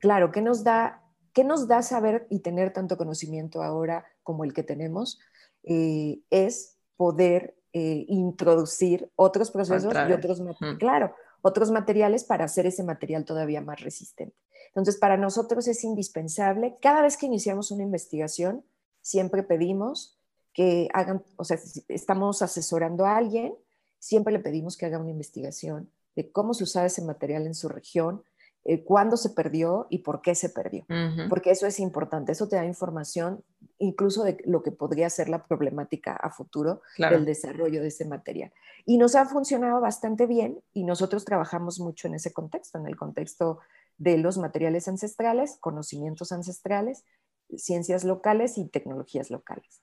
Claro, 0.00 0.32
que 0.32 0.42
nos 0.42 0.64
da 0.64 1.04
¿Qué 1.34 1.42
nos 1.42 1.66
da 1.66 1.82
saber 1.82 2.28
y 2.30 2.38
tener 2.38 2.72
tanto 2.72 2.96
conocimiento 2.96 3.62
ahora 3.62 4.06
como 4.22 4.44
el 4.44 4.54
que 4.54 4.62
tenemos? 4.62 5.18
Eh, 5.64 6.20
es 6.30 6.73
poder 6.96 7.56
eh, 7.72 8.04
introducir 8.08 9.10
otros 9.16 9.50
procesos 9.50 9.92
y 10.08 10.12
otros, 10.12 10.42
claro, 10.78 11.14
otros 11.42 11.70
materiales 11.70 12.24
para 12.24 12.44
hacer 12.44 12.66
ese 12.66 12.82
material 12.82 13.24
todavía 13.24 13.60
más 13.60 13.80
resistente. 13.80 14.36
Entonces, 14.68 14.96
para 14.96 15.16
nosotros 15.16 15.68
es 15.68 15.84
indispensable, 15.84 16.76
cada 16.80 17.02
vez 17.02 17.16
que 17.16 17.26
iniciamos 17.26 17.70
una 17.70 17.82
investigación, 17.82 18.64
siempre 19.00 19.42
pedimos 19.42 20.18
que 20.52 20.88
hagan, 20.94 21.22
o 21.36 21.44
sea, 21.44 21.58
estamos 21.88 22.42
asesorando 22.42 23.04
a 23.06 23.16
alguien, 23.16 23.54
siempre 23.98 24.32
le 24.32 24.38
pedimos 24.38 24.76
que 24.76 24.86
haga 24.86 24.98
una 24.98 25.10
investigación 25.10 25.90
de 26.16 26.30
cómo 26.30 26.54
se 26.54 26.64
usaba 26.64 26.86
ese 26.86 27.02
material 27.02 27.46
en 27.46 27.54
su 27.54 27.68
región, 27.68 28.22
eh, 28.66 28.82
cuándo 28.82 29.18
se 29.18 29.30
perdió 29.30 29.86
y 29.90 29.98
por 29.98 30.22
qué 30.22 30.34
se 30.34 30.48
perdió. 30.48 30.86
Porque 31.28 31.50
eso 31.50 31.66
es 31.66 31.78
importante, 31.80 32.32
eso 32.32 32.48
te 32.48 32.56
da 32.56 32.64
información 32.64 33.44
incluso 33.78 34.24
de 34.24 34.38
lo 34.46 34.62
que 34.62 34.72
podría 34.72 35.10
ser 35.10 35.28
la 35.28 35.44
problemática 35.44 36.14
a 36.14 36.30
futuro 36.30 36.80
del 36.96 37.26
desarrollo 37.26 37.82
de 37.82 37.88
ese 37.88 38.06
material. 38.06 38.52
Y 38.86 38.96
nos 38.96 39.16
ha 39.16 39.26
funcionado 39.26 39.80
bastante 39.80 40.26
bien 40.26 40.60
y 40.72 40.84
nosotros 40.84 41.24
trabajamos 41.24 41.78
mucho 41.78 42.08
en 42.08 42.14
ese 42.14 42.32
contexto, 42.32 42.78
en 42.78 42.86
el 42.86 42.96
contexto 42.96 43.58
de 43.98 44.16
los 44.16 44.38
materiales 44.38 44.88
ancestrales, 44.88 45.58
conocimientos 45.60 46.32
ancestrales, 46.32 47.04
ciencias 47.56 48.04
locales 48.04 48.56
y 48.56 48.66
tecnologías 48.66 49.30
locales. 49.30 49.82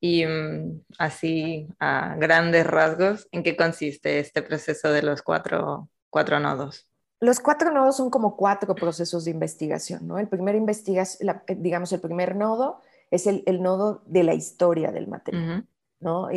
Y 0.00 0.26
mm, 0.26 0.82
así, 0.98 1.68
a 1.78 2.16
grandes 2.16 2.66
rasgos, 2.66 3.28
¿en 3.30 3.42
qué 3.42 3.56
consiste 3.56 4.18
este 4.18 4.42
proceso 4.42 4.90
de 4.90 5.02
los 5.02 5.22
cuatro, 5.22 5.88
cuatro 6.10 6.40
nodos? 6.40 6.88
Los 7.20 7.40
cuatro 7.40 7.72
nodos 7.72 7.96
son 7.96 8.10
como 8.10 8.36
cuatro 8.36 8.74
procesos 8.74 9.24
de 9.24 9.30
investigación, 9.30 10.06
¿no? 10.06 10.18
El 10.18 10.28
primer 10.28 10.54
investigación, 10.54 11.42
eh, 11.46 11.54
digamos, 11.54 11.92
el 11.92 12.00
primer 12.00 12.36
nodo 12.36 12.82
es 13.10 13.26
el, 13.26 13.44
nodo 13.62 14.02
de 14.06 14.22
la 14.22 14.34
historia 14.34 14.92
del 14.92 15.08
material, 15.08 15.66
¿no? 16.00 16.28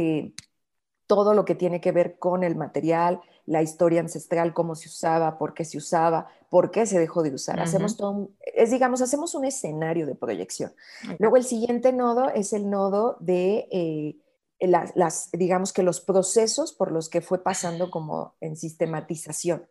todo 1.10 1.34
lo 1.34 1.44
que 1.44 1.56
tiene 1.56 1.82
que 1.82 1.92
ver 1.92 2.20
con 2.20 2.44
el 2.44 2.56
material, 2.56 3.20
la 3.48 3.63
historia 3.63 4.00
ancestral, 4.00 4.54
cómo 4.54 4.76
se 4.76 4.89
usaba, 4.89 5.39
por 5.39 5.56
qué 5.56 5.65
se 5.65 5.80
usaba, 5.80 6.28
por 6.52 6.70
qué 6.70 6.86
se 6.86 7.00
dejó 7.00 7.24
de 7.24 7.34
usar. 7.34 7.60
Hacemos 7.60 7.98
todo, 7.98 8.30
es 8.42 8.70
digamos, 8.70 9.02
hacemos 9.02 9.34
un 9.34 9.44
escenario 9.44 10.06
de 10.06 10.13
proyección. 10.13 10.72
Luego 11.18 11.38
el 11.38 11.46
siguiente 11.46 11.94
nodo 11.94 12.30
es 12.30 12.54
el 12.54 12.70
nodo 12.70 13.18
de 13.22 13.68
eh, 13.72 14.68
las, 14.68 15.32
digamos 15.32 15.74
que 15.74 15.82
los 15.82 16.00
procesos 16.00 16.74
por 16.74 16.92
los 16.92 17.10
que 17.10 17.22
fue 17.22 17.42
pasando 17.42 17.89
como 17.89 18.36
en 18.39 18.56
sistematización. 18.56 19.65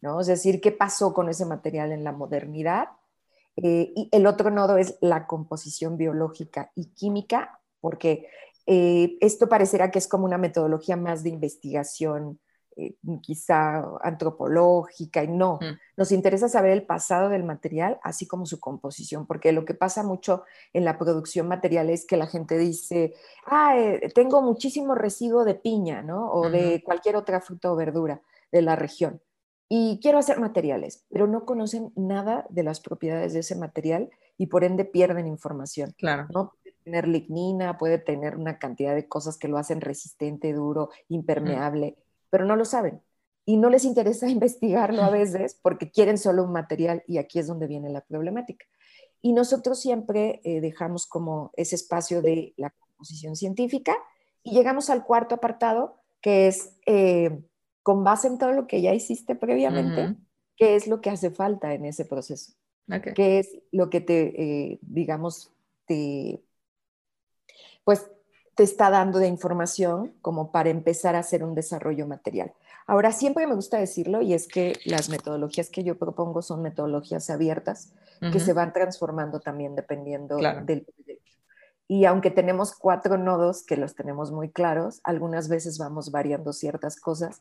¿No? 0.00 0.20
Es 0.20 0.26
decir, 0.26 0.60
qué 0.60 0.72
pasó 0.72 1.12
con 1.12 1.28
ese 1.28 1.44
material 1.44 1.92
en 1.92 2.04
la 2.04 2.12
modernidad. 2.12 2.88
Eh, 3.56 3.92
y 3.94 4.08
el 4.12 4.26
otro 4.26 4.50
nodo 4.50 4.76
es 4.76 4.96
la 5.00 5.26
composición 5.26 5.96
biológica 5.96 6.70
y 6.76 6.90
química, 6.92 7.60
porque 7.80 8.28
eh, 8.66 9.16
esto 9.20 9.48
parecerá 9.48 9.90
que 9.90 9.98
es 9.98 10.06
como 10.06 10.24
una 10.24 10.38
metodología 10.38 10.96
más 10.96 11.24
de 11.24 11.30
investigación, 11.30 12.38
eh, 12.76 12.94
quizá 13.20 13.84
antropológica, 14.02 15.24
y 15.24 15.28
no. 15.28 15.58
Mm. 15.60 15.76
Nos 15.96 16.12
interesa 16.12 16.48
saber 16.48 16.70
el 16.70 16.86
pasado 16.86 17.30
del 17.30 17.42
material, 17.42 17.98
así 18.04 18.28
como 18.28 18.46
su 18.46 18.60
composición, 18.60 19.26
porque 19.26 19.50
lo 19.50 19.64
que 19.64 19.74
pasa 19.74 20.04
mucho 20.04 20.44
en 20.72 20.84
la 20.84 20.96
producción 20.96 21.48
material 21.48 21.90
es 21.90 22.06
que 22.06 22.16
la 22.16 22.28
gente 22.28 22.56
dice, 22.58 23.14
ah, 23.46 23.74
tengo 24.14 24.40
muchísimo 24.40 24.94
residuo 24.94 25.44
de 25.44 25.56
piña, 25.56 26.02
¿no? 26.02 26.30
O 26.30 26.48
de 26.48 26.84
cualquier 26.84 27.16
otra 27.16 27.40
fruta 27.40 27.72
o 27.72 27.76
verdura 27.76 28.22
de 28.52 28.62
la 28.62 28.76
región 28.76 29.20
y 29.68 30.00
quiero 30.00 30.18
hacer 30.18 30.40
materiales, 30.40 31.04
pero 31.10 31.26
no 31.26 31.44
conocen 31.44 31.92
nada 31.94 32.46
de 32.48 32.62
las 32.62 32.80
propiedades 32.80 33.34
de 33.34 33.40
ese 33.40 33.54
material 33.54 34.10
y 34.38 34.46
por 34.46 34.64
ende 34.64 34.84
pierden 34.84 35.26
información. 35.26 35.94
Claro. 35.98 36.26
¿no? 36.32 36.54
Puede 36.62 36.76
tener 36.84 37.08
lignina, 37.08 37.76
puede 37.76 37.98
tener 37.98 38.36
una 38.36 38.58
cantidad 38.58 38.94
de 38.94 39.08
cosas 39.08 39.36
que 39.36 39.48
lo 39.48 39.58
hacen 39.58 39.82
resistente, 39.82 40.54
duro, 40.54 40.88
impermeable, 41.08 41.98
pero 42.30 42.46
no 42.46 42.56
lo 42.56 42.64
saben. 42.64 43.02
Y 43.44 43.58
no 43.58 43.68
les 43.68 43.84
interesa 43.84 44.28
investigarlo 44.30 45.02
a 45.02 45.10
veces 45.10 45.58
porque 45.60 45.90
quieren 45.90 46.16
solo 46.16 46.44
un 46.44 46.52
material 46.52 47.02
y 47.06 47.18
aquí 47.18 47.38
es 47.38 47.46
donde 47.46 47.66
viene 47.66 47.90
la 47.90 48.00
problemática. 48.00 48.64
Y 49.20 49.32
nosotros 49.32 49.80
siempre 49.80 50.40
eh, 50.44 50.60
dejamos 50.60 51.06
como 51.06 51.50
ese 51.56 51.74
espacio 51.74 52.22
de 52.22 52.54
la 52.56 52.70
composición 52.70 53.36
científica 53.36 53.96
y 54.42 54.52
llegamos 54.52 54.88
al 54.88 55.04
cuarto 55.04 55.34
apartado 55.34 56.00
que 56.22 56.48
es... 56.48 56.72
Eh, 56.86 57.38
con 57.88 58.04
base 58.04 58.28
en 58.28 58.36
todo 58.36 58.52
lo 58.52 58.66
que 58.66 58.82
ya 58.82 58.92
hiciste 58.92 59.34
previamente, 59.34 60.14
qué 60.58 60.76
es 60.76 60.88
lo 60.88 61.00
que 61.00 61.08
hace 61.08 61.30
falta 61.30 61.72
en 61.72 61.86
ese 61.86 62.04
proceso. 62.04 62.52
¿Qué 63.14 63.38
es 63.38 63.48
lo 63.72 63.88
que 63.88 64.02
te, 64.02 64.42
eh, 64.42 64.78
digamos, 64.82 65.54
te, 65.86 66.44
pues, 67.84 68.10
te 68.54 68.62
está 68.62 68.90
dando 68.90 69.18
de 69.18 69.26
información 69.26 70.12
como 70.20 70.52
para 70.52 70.68
empezar 70.68 71.16
a 71.16 71.20
hacer 71.20 71.42
un 71.42 71.54
desarrollo 71.54 72.06
material? 72.06 72.52
Ahora, 72.86 73.10
siempre 73.10 73.46
me 73.46 73.54
gusta 73.54 73.78
decirlo 73.78 74.20
y 74.20 74.34
es 74.34 74.48
que 74.48 74.74
las 74.84 75.08
metodologías 75.08 75.70
que 75.70 75.82
yo 75.82 75.96
propongo 75.96 76.42
son 76.42 76.60
metodologías 76.60 77.30
abiertas 77.30 77.94
que 78.20 78.38
se 78.38 78.52
van 78.52 78.74
transformando 78.74 79.40
también 79.40 79.74
dependiendo 79.76 80.36
del 80.36 80.84
proyecto. 80.84 81.32
Y 81.86 82.04
aunque 82.04 82.30
tenemos 82.30 82.74
cuatro 82.74 83.16
nodos 83.16 83.64
que 83.64 83.78
los 83.78 83.94
tenemos 83.94 84.30
muy 84.30 84.50
claros, 84.50 85.00
algunas 85.04 85.48
veces 85.48 85.78
vamos 85.78 86.10
variando 86.10 86.52
ciertas 86.52 87.00
cosas 87.00 87.40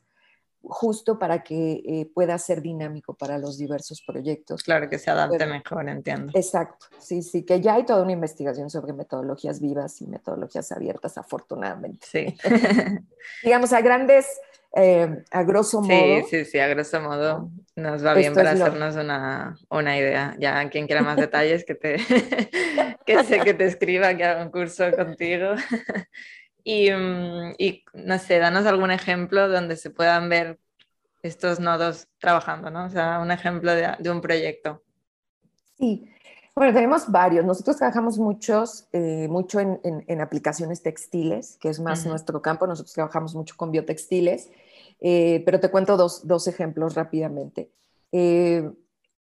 justo 0.69 1.17
para 1.17 1.43
que 1.43 1.81
eh, 1.85 2.09
pueda 2.13 2.37
ser 2.37 2.61
dinámico 2.61 3.13
para 3.13 3.37
los 3.37 3.57
diversos 3.57 4.01
proyectos. 4.05 4.63
Claro, 4.63 4.89
que 4.89 4.99
se 4.99 5.09
adapte 5.09 5.45
mejor, 5.45 5.87
entiendo. 5.89 6.31
Exacto, 6.35 6.87
sí, 6.99 7.21
sí, 7.21 7.43
que 7.43 7.61
ya 7.61 7.75
hay 7.75 7.85
toda 7.85 8.03
una 8.03 8.11
investigación 8.11 8.69
sobre 8.69 8.93
metodologías 8.93 9.59
vivas 9.61 10.01
y 10.01 10.07
metodologías 10.07 10.71
abiertas, 10.71 11.17
afortunadamente. 11.17 12.07
Sí. 12.09 12.37
Digamos, 13.43 13.73
a 13.73 13.81
grandes, 13.81 14.27
eh, 14.75 15.23
a 15.31 15.43
grosso 15.43 15.81
modo. 15.81 15.89
Sí, 15.89 16.23
sí, 16.29 16.45
sí, 16.45 16.59
a 16.59 16.67
grosso 16.67 17.01
modo 17.01 17.49
nos 17.75 18.05
va 18.05 18.13
bien 18.13 18.33
para 18.33 18.51
hacernos 18.51 18.95
una, 18.95 19.57
una, 19.69 19.97
idea. 19.97 20.35
Ya 20.39 20.69
quien 20.69 20.87
quiera 20.87 21.01
más 21.01 21.17
detalles, 21.17 21.63
que 21.63 21.75
te, 21.75 21.97
que 23.05 23.23
sé 23.23 23.39
que 23.39 23.53
te 23.53 23.65
escriba, 23.65 24.15
que 24.15 24.23
haga 24.23 24.43
un 24.43 24.51
curso 24.51 24.91
contigo. 24.91 25.53
Mm, 26.67 27.53
y, 27.57 27.83
no 27.93 28.19
sé, 28.19 28.39
danos 28.39 28.65
algún 28.65 28.91
ejemplo 28.91 29.47
donde 29.47 29.77
se 29.77 29.89
puedan 29.89 30.27
ver 30.27 30.59
estos 31.23 31.61
nodos 31.61 32.07
trabajando, 32.19 32.69
¿no? 32.69 32.85
O 32.85 32.89
sea, 32.89 33.19
un 33.19 33.31
ejemplo 33.31 33.73
de, 33.73 34.11
un 34.11 34.19
proyecto. 34.19 34.83
Sí, 35.77 36.09
bueno, 36.53 36.73
tenemos 36.73 37.09
varios. 37.09 37.45
Nosotros 37.45 37.77
trabajamos 37.77 38.17
muchos, 38.17 38.87
eh, 38.91 39.27
mucho 39.29 39.59
en, 39.59 40.21
aplicaciones 40.21 40.81
textiles, 40.81 41.57
que 41.61 41.69
es 41.69 41.79
más 41.79 42.05
nuestro 42.05 42.41
campo. 42.41 42.67
Nosotros 42.67 42.93
trabajamos 42.93 43.33
mucho 43.35 43.55
con 43.55 43.71
biotextiles 43.71 44.49
Eh, 44.99 45.43
pero 45.45 45.59
te 45.59 45.69
cuento 45.69 45.95
dos, 45.95 46.25
dos 46.25 46.47
ejemplos 46.47 46.95
rápidamente. 46.95 47.71
Eh, 48.11 48.67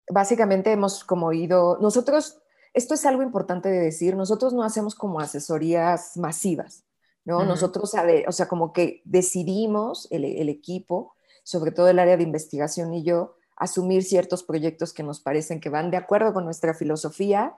básicamente 0.07 0.71
hemos 0.71 1.03
como 1.03 1.33
ido, 1.33 1.79
nosotros, 1.81 2.37
esto 2.75 2.93
es 2.93 3.05
algo 3.07 3.23
importante 3.23 3.69
de 3.69 3.79
decir, 3.79 4.15
nosotros 4.15 4.53
no 4.53 4.63
hacemos 4.63 4.93
como 4.93 5.19
asesorías 5.19 6.15
masivas, 6.15 6.83
¿no? 7.25 7.43
Nosotros, 7.45 7.93
o 8.27 8.31
sea, 8.31 8.47
como 8.47 8.73
que 8.73 9.01
decidimos, 9.05 10.07
el, 10.11 10.25
el 10.25 10.49
equipo, 10.49 11.15
sobre 11.43 11.71
todo 11.71 11.89
el 11.89 11.99
área 11.99 12.17
de 12.17 12.23
investigación 12.23 12.93
y 12.93 13.03
yo, 13.03 13.35
asumir 13.55 14.03
ciertos 14.03 14.43
proyectos 14.43 14.93
que 14.93 15.03
nos 15.03 15.19
parecen 15.19 15.59
que 15.59 15.69
van 15.69 15.91
de 15.91 15.97
acuerdo 15.97 16.33
con 16.33 16.45
nuestra 16.45 16.73
filosofía 16.73 17.55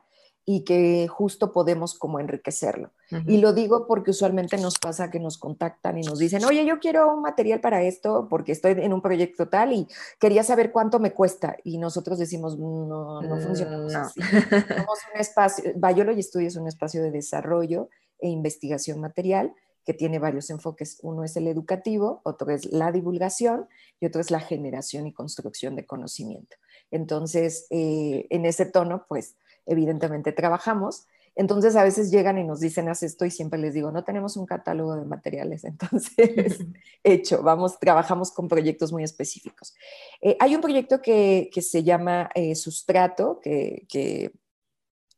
y 0.47 0.63
que 0.63 1.07
justo 1.07 1.51
podemos 1.51 1.97
como 1.97 2.19
enriquecerlo. 2.19 2.91
Y 3.25 3.37
lo 3.37 3.53
digo 3.53 3.87
porque 3.87 4.11
usualmente 4.11 4.57
nos 4.57 4.77
pasa 4.77 5.09
que 5.09 5.19
nos 5.19 5.39
contactan 5.39 5.97
y 5.97 6.01
nos 6.03 6.19
dicen, 6.19 6.45
oye, 6.45 6.65
yo 6.65 6.79
quiero 6.79 7.11
un 7.13 7.23
material 7.23 7.61
para 7.61 7.81
esto 7.81 8.27
porque 8.29 8.51
estoy 8.51 8.73
en 8.73 8.93
un 8.93 9.01
proyecto 9.01 9.47
tal 9.47 9.73
y 9.73 9.87
quería 10.19 10.43
saber 10.43 10.71
cuánto 10.71 10.99
me 10.99 11.13
cuesta. 11.13 11.57
Y 11.63 11.79
nosotros 11.79 12.19
decimos, 12.19 12.59
no, 12.59 13.21
no 13.23 13.41
funciona 13.41 13.77
mm, 13.77 13.95
así. 13.95 14.21
Somos 14.21 14.99
un 15.13 15.19
espacio, 15.19 15.71
Biology 15.75 16.21
Studio 16.21 16.47
es 16.47 16.55
un 16.55 16.67
espacio 16.67 17.01
de 17.01 17.09
desarrollo 17.09 17.89
e 18.19 18.29
investigación 18.29 18.99
material 18.99 19.53
que 19.85 19.93
tiene 19.93 20.19
varios 20.19 20.49
enfoques. 20.49 20.97
Uno 21.03 21.23
es 21.23 21.37
el 21.37 21.47
educativo, 21.47 22.21
otro 22.23 22.51
es 22.51 22.65
la 22.65 22.91
divulgación 22.91 23.67
y 23.99 24.07
otro 24.07 24.19
es 24.19 24.31
la 24.31 24.39
generación 24.39 25.05
y 25.07 25.13
construcción 25.13 25.75
de 25.75 25.85
conocimiento. 25.85 26.57
Entonces, 26.91 27.67
eh, 27.69 28.25
en 28.29 28.45
ese 28.45 28.65
tono, 28.65 29.05
pues 29.07 29.35
evidentemente 29.65 30.31
trabajamos. 30.31 31.05
Entonces 31.37 31.75
a 31.75 31.83
veces 31.83 32.11
llegan 32.11 32.37
y 32.37 32.45
nos 32.45 32.61
dicen, 32.61 32.87
haz 32.87 33.03
esto 33.03 33.25
y 33.25 33.31
siempre 33.31 33.59
les 33.59 33.73
digo, 33.73 33.91
no 33.91 34.05
tenemos 34.05 34.37
un 34.37 34.45
catálogo 34.45 34.95
de 34.95 35.05
materiales. 35.05 35.63
Entonces, 35.65 36.59
hecho, 37.03 37.43
vamos, 37.43 37.77
trabajamos 37.77 38.31
con 38.31 38.47
proyectos 38.47 38.91
muy 38.91 39.03
específicos. 39.03 39.75
Eh, 40.21 40.37
hay 40.39 40.55
un 40.55 40.61
proyecto 40.61 41.01
que, 41.01 41.49
que 41.53 41.61
se 41.61 41.83
llama 41.83 42.29
eh, 42.33 42.55
Sustrato, 42.55 43.39
que, 43.41 43.85
que, 43.87 44.31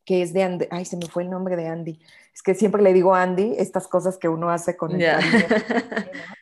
que, 0.08 0.22
es 0.22 0.34
de 0.34 0.44
Andy, 0.44 0.68
ay, 0.72 0.86
se 0.86 0.96
me 0.98 1.06
fue 1.08 1.24
el 1.24 1.30
nombre 1.30 1.56
de 1.56 1.68
Andy. 1.68 2.00
Es 2.34 2.42
que 2.42 2.56
siempre 2.56 2.82
le 2.82 2.94
digo 2.94 3.14
Andy, 3.14 3.56
estas 3.58 3.88
cosas 3.88 4.18
que 4.18 4.30
uno 4.30 4.50
hace 4.50 4.78
con 4.78 5.00
el 5.00 5.02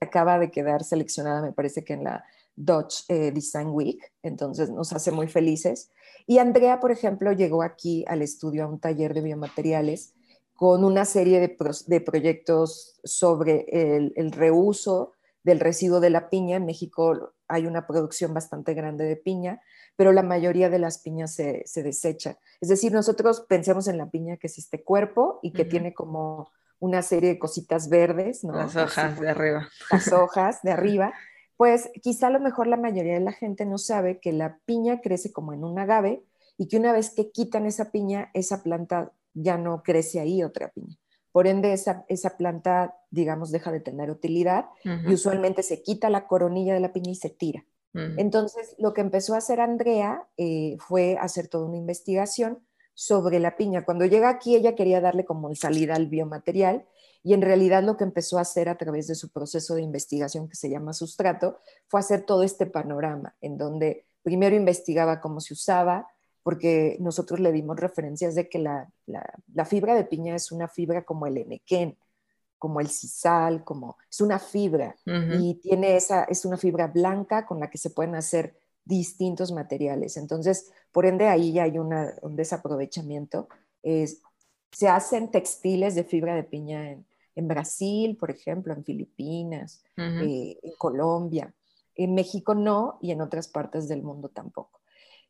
Acaba 0.00 0.38
de 0.38 0.50
quedar 0.50 0.84
seleccionada, 0.84 1.42
me 1.42 1.52
parece 1.52 1.82
que 1.84 1.94
en 1.94 2.04
la 2.04 2.24
Dutch 2.54 3.04
eh, 3.08 3.32
Design 3.32 3.68
Week, 3.70 4.00
entonces 4.22 4.70
nos 4.70 4.92
hace 4.92 5.10
muy 5.10 5.26
felices. 5.26 5.90
Y 6.26 6.38
Andrea, 6.38 6.80
por 6.80 6.92
ejemplo, 6.92 7.32
llegó 7.32 7.62
aquí 7.62 8.04
al 8.06 8.22
estudio 8.22 8.64
a 8.64 8.66
un 8.68 8.78
taller 8.78 9.12
de 9.14 9.22
biomateriales 9.22 10.14
con 10.54 10.84
una 10.84 11.04
serie 11.04 11.38
de, 11.38 12.00
proyectos 12.00 12.98
sobre 13.04 13.66
el, 13.68 14.32
reuso 14.32 15.12
del 15.44 15.60
residuo 15.60 16.00
de 16.00 16.10
la 16.10 16.30
piña. 16.30 16.56
En 16.56 16.64
México 16.64 17.34
hay 17.46 17.66
una 17.66 17.86
producción 17.86 18.32
bastante 18.32 18.72
grande 18.72 19.04
de 19.04 19.16
piña, 19.16 19.60
pero 19.96 20.12
la 20.12 20.22
mayoría 20.22 20.70
de 20.70 20.78
las 20.78 20.98
piñas 20.98 21.34
se, 21.34 21.62
se 21.66 21.82
desecha. 21.82 22.38
Es 22.60 22.68
decir, 22.68 22.92
nosotros 22.92 23.44
pensemos 23.48 23.88
en 23.88 23.98
la 23.98 24.10
piña 24.10 24.36
que 24.36 24.46
es 24.46 24.58
este 24.58 24.84
cuerpo 24.84 25.40
y 25.42 25.52
que 25.52 25.64
tiene 25.64 25.94
como 25.94 26.50
una 26.78 27.02
serie 27.02 27.30
de 27.30 27.38
cositas 27.38 27.88
verdes, 27.88 28.44
¿no? 28.44 28.54
Las 28.54 28.76
hojas 28.76 29.18
de 29.18 29.30
arriba. 29.30 29.68
Las 29.90 30.12
hojas 30.12 30.62
de 30.62 30.70
arriba 30.72 31.12
pues 31.56 31.90
quizá 32.02 32.26
a 32.26 32.30
lo 32.30 32.40
mejor 32.40 32.66
la 32.66 32.76
mayoría 32.76 33.14
de 33.14 33.20
la 33.20 33.32
gente 33.32 33.64
no 33.64 33.78
sabe 33.78 34.18
que 34.20 34.32
la 34.32 34.58
piña 34.66 35.00
crece 35.00 35.32
como 35.32 35.52
en 35.52 35.64
un 35.64 35.78
agave 35.78 36.22
y 36.58 36.68
que 36.68 36.76
una 36.76 36.92
vez 36.92 37.10
que 37.10 37.30
quitan 37.30 37.66
esa 37.66 37.90
piña, 37.90 38.30
esa 38.34 38.62
planta 38.62 39.12
ya 39.34 39.58
no 39.58 39.82
crece 39.82 40.20
ahí 40.20 40.42
otra 40.42 40.68
piña. 40.68 40.96
Por 41.32 41.46
ende, 41.46 41.74
esa, 41.74 42.04
esa 42.08 42.38
planta, 42.38 42.96
digamos, 43.10 43.50
deja 43.50 43.70
de 43.70 43.80
tener 43.80 44.10
utilidad 44.10 44.66
y 44.84 45.12
usualmente 45.12 45.62
se 45.62 45.82
quita 45.82 46.08
la 46.08 46.26
coronilla 46.26 46.72
de 46.72 46.80
la 46.80 46.94
piña 46.94 47.10
y 47.10 47.14
se 47.14 47.28
tira. 47.28 47.64
Entonces, 48.16 48.74
lo 48.78 48.92
que 48.92 49.00
empezó 49.00 49.34
a 49.34 49.38
hacer 49.38 49.60
Andrea 49.60 50.26
eh, 50.36 50.76
fue 50.80 51.16
hacer 51.18 51.48
toda 51.48 51.66
una 51.66 51.76
investigación 51.76 52.58
sobre 52.94 53.38
la 53.40 53.56
piña. 53.56 53.84
Cuando 53.84 54.04
llega 54.06 54.28
aquí, 54.28 54.56
ella 54.56 54.74
quería 54.74 55.00
darle 55.00 55.24
como 55.24 55.54
salida 55.54 55.94
al 55.94 56.06
biomaterial 56.06 56.86
y 57.22 57.34
en 57.34 57.42
realidad 57.42 57.82
lo 57.82 57.96
que 57.96 58.04
empezó 58.04 58.38
a 58.38 58.42
hacer 58.42 58.68
a 58.68 58.78
través 58.78 59.06
de 59.06 59.14
su 59.14 59.30
proceso 59.30 59.74
de 59.74 59.82
investigación 59.82 60.48
que 60.48 60.56
se 60.56 60.70
llama 60.70 60.92
sustrato 60.92 61.58
fue 61.88 62.00
hacer 62.00 62.22
todo 62.22 62.42
este 62.42 62.66
panorama 62.66 63.34
en 63.40 63.58
donde 63.58 64.06
primero 64.22 64.56
investigaba 64.56 65.20
cómo 65.20 65.40
se 65.40 65.54
usaba, 65.54 66.08
porque 66.42 66.96
nosotros 67.00 67.40
le 67.40 67.52
dimos 67.52 67.78
referencias 67.78 68.34
de 68.34 68.48
que 68.48 68.58
la, 68.58 68.88
fibra 69.66 69.94
de 69.94 70.04
piña 70.04 70.34
es 70.34 70.52
una 70.52 70.68
fibra 70.68 71.02
como 71.02 71.26
el 71.26 71.36
enequén, 71.36 71.98
como 72.58 72.80
el 72.80 72.88
sisal, 72.88 73.64
como 73.64 73.96
es 74.10 74.20
una 74.20 74.38
fibra 74.38 74.96
y 75.04 75.54
tiene 75.56 75.96
esa, 75.96 76.24
es 76.24 76.44
una 76.44 76.56
fibra 76.56 76.86
blanca 76.86 77.46
con 77.46 77.60
la 77.60 77.70
que 77.70 77.78
se 77.78 77.90
pueden 77.90 78.14
hacer 78.14 78.58
distintos 78.84 79.52
materiales. 79.52 80.16
Entonces, 80.16 80.70
por 80.92 81.06
ende, 81.06 81.28
ahí 81.28 81.52
ya 81.52 81.64
hay 81.64 81.78
un 81.78 82.36
desaprovechamiento. 82.36 83.48
se 83.82 84.88
hacen 84.88 85.30
textiles 85.30 85.94
de 85.94 86.04
fibra 86.04 86.34
de 86.34 86.44
piña 86.44 86.90
en, 86.90 87.06
en 87.36 87.48
Brasil, 87.48 88.16
por 88.16 88.30
ejemplo, 88.30 88.72
en 88.72 88.82
Filipinas, 88.82 89.84
eh, 89.96 90.58
en 90.62 90.72
Colombia. 90.78 91.54
En 91.94 92.14
México 92.14 92.54
no 92.54 92.98
y 93.00 93.12
en 93.12 93.20
otras 93.20 93.46
partes 93.46 93.88
del 93.88 94.02
mundo 94.02 94.30
tampoco. 94.30 94.80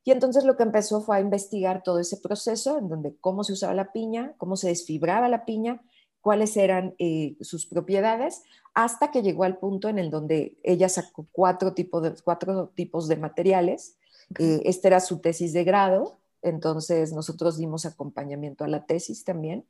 Y 0.04 0.12
entonces 0.12 0.44
lo 0.44 0.56
que 0.56 0.62
empezó 0.62 1.00
fue 1.00 1.16
a 1.16 1.20
investigar 1.20 1.82
todo 1.82 1.98
ese 1.98 2.16
proceso, 2.16 2.78
en 2.78 2.88
donde 2.88 3.16
cómo 3.16 3.42
se 3.42 3.52
usaba 3.52 3.74
la 3.74 3.92
piña, 3.92 4.34
cómo 4.38 4.56
se 4.56 4.68
desfibraba 4.68 5.28
la 5.28 5.44
piña, 5.44 5.82
cuáles 6.26 6.56
eran 6.56 6.96
eh, 6.98 7.36
sus 7.40 7.66
propiedades, 7.66 8.42
hasta 8.74 9.12
que 9.12 9.22
llegó 9.22 9.44
al 9.44 9.58
punto 9.58 9.88
en 9.88 9.96
el 10.00 10.10
donde 10.10 10.56
ella 10.64 10.88
sacó 10.88 11.28
cuatro, 11.30 11.72
tipos 11.72 12.02
de, 12.02 12.14
cuatro 12.24 12.72
tipos 12.74 13.06
de 13.06 13.14
materiales. 13.16 13.96
Eh, 14.40 14.60
esta 14.64 14.88
era 14.88 14.98
su 14.98 15.20
tesis 15.20 15.52
de 15.52 15.62
grado, 15.62 16.18
entonces 16.42 17.12
nosotros 17.12 17.58
dimos 17.58 17.86
acompañamiento 17.86 18.64
a 18.64 18.66
la 18.66 18.86
tesis 18.86 19.22
también. 19.22 19.66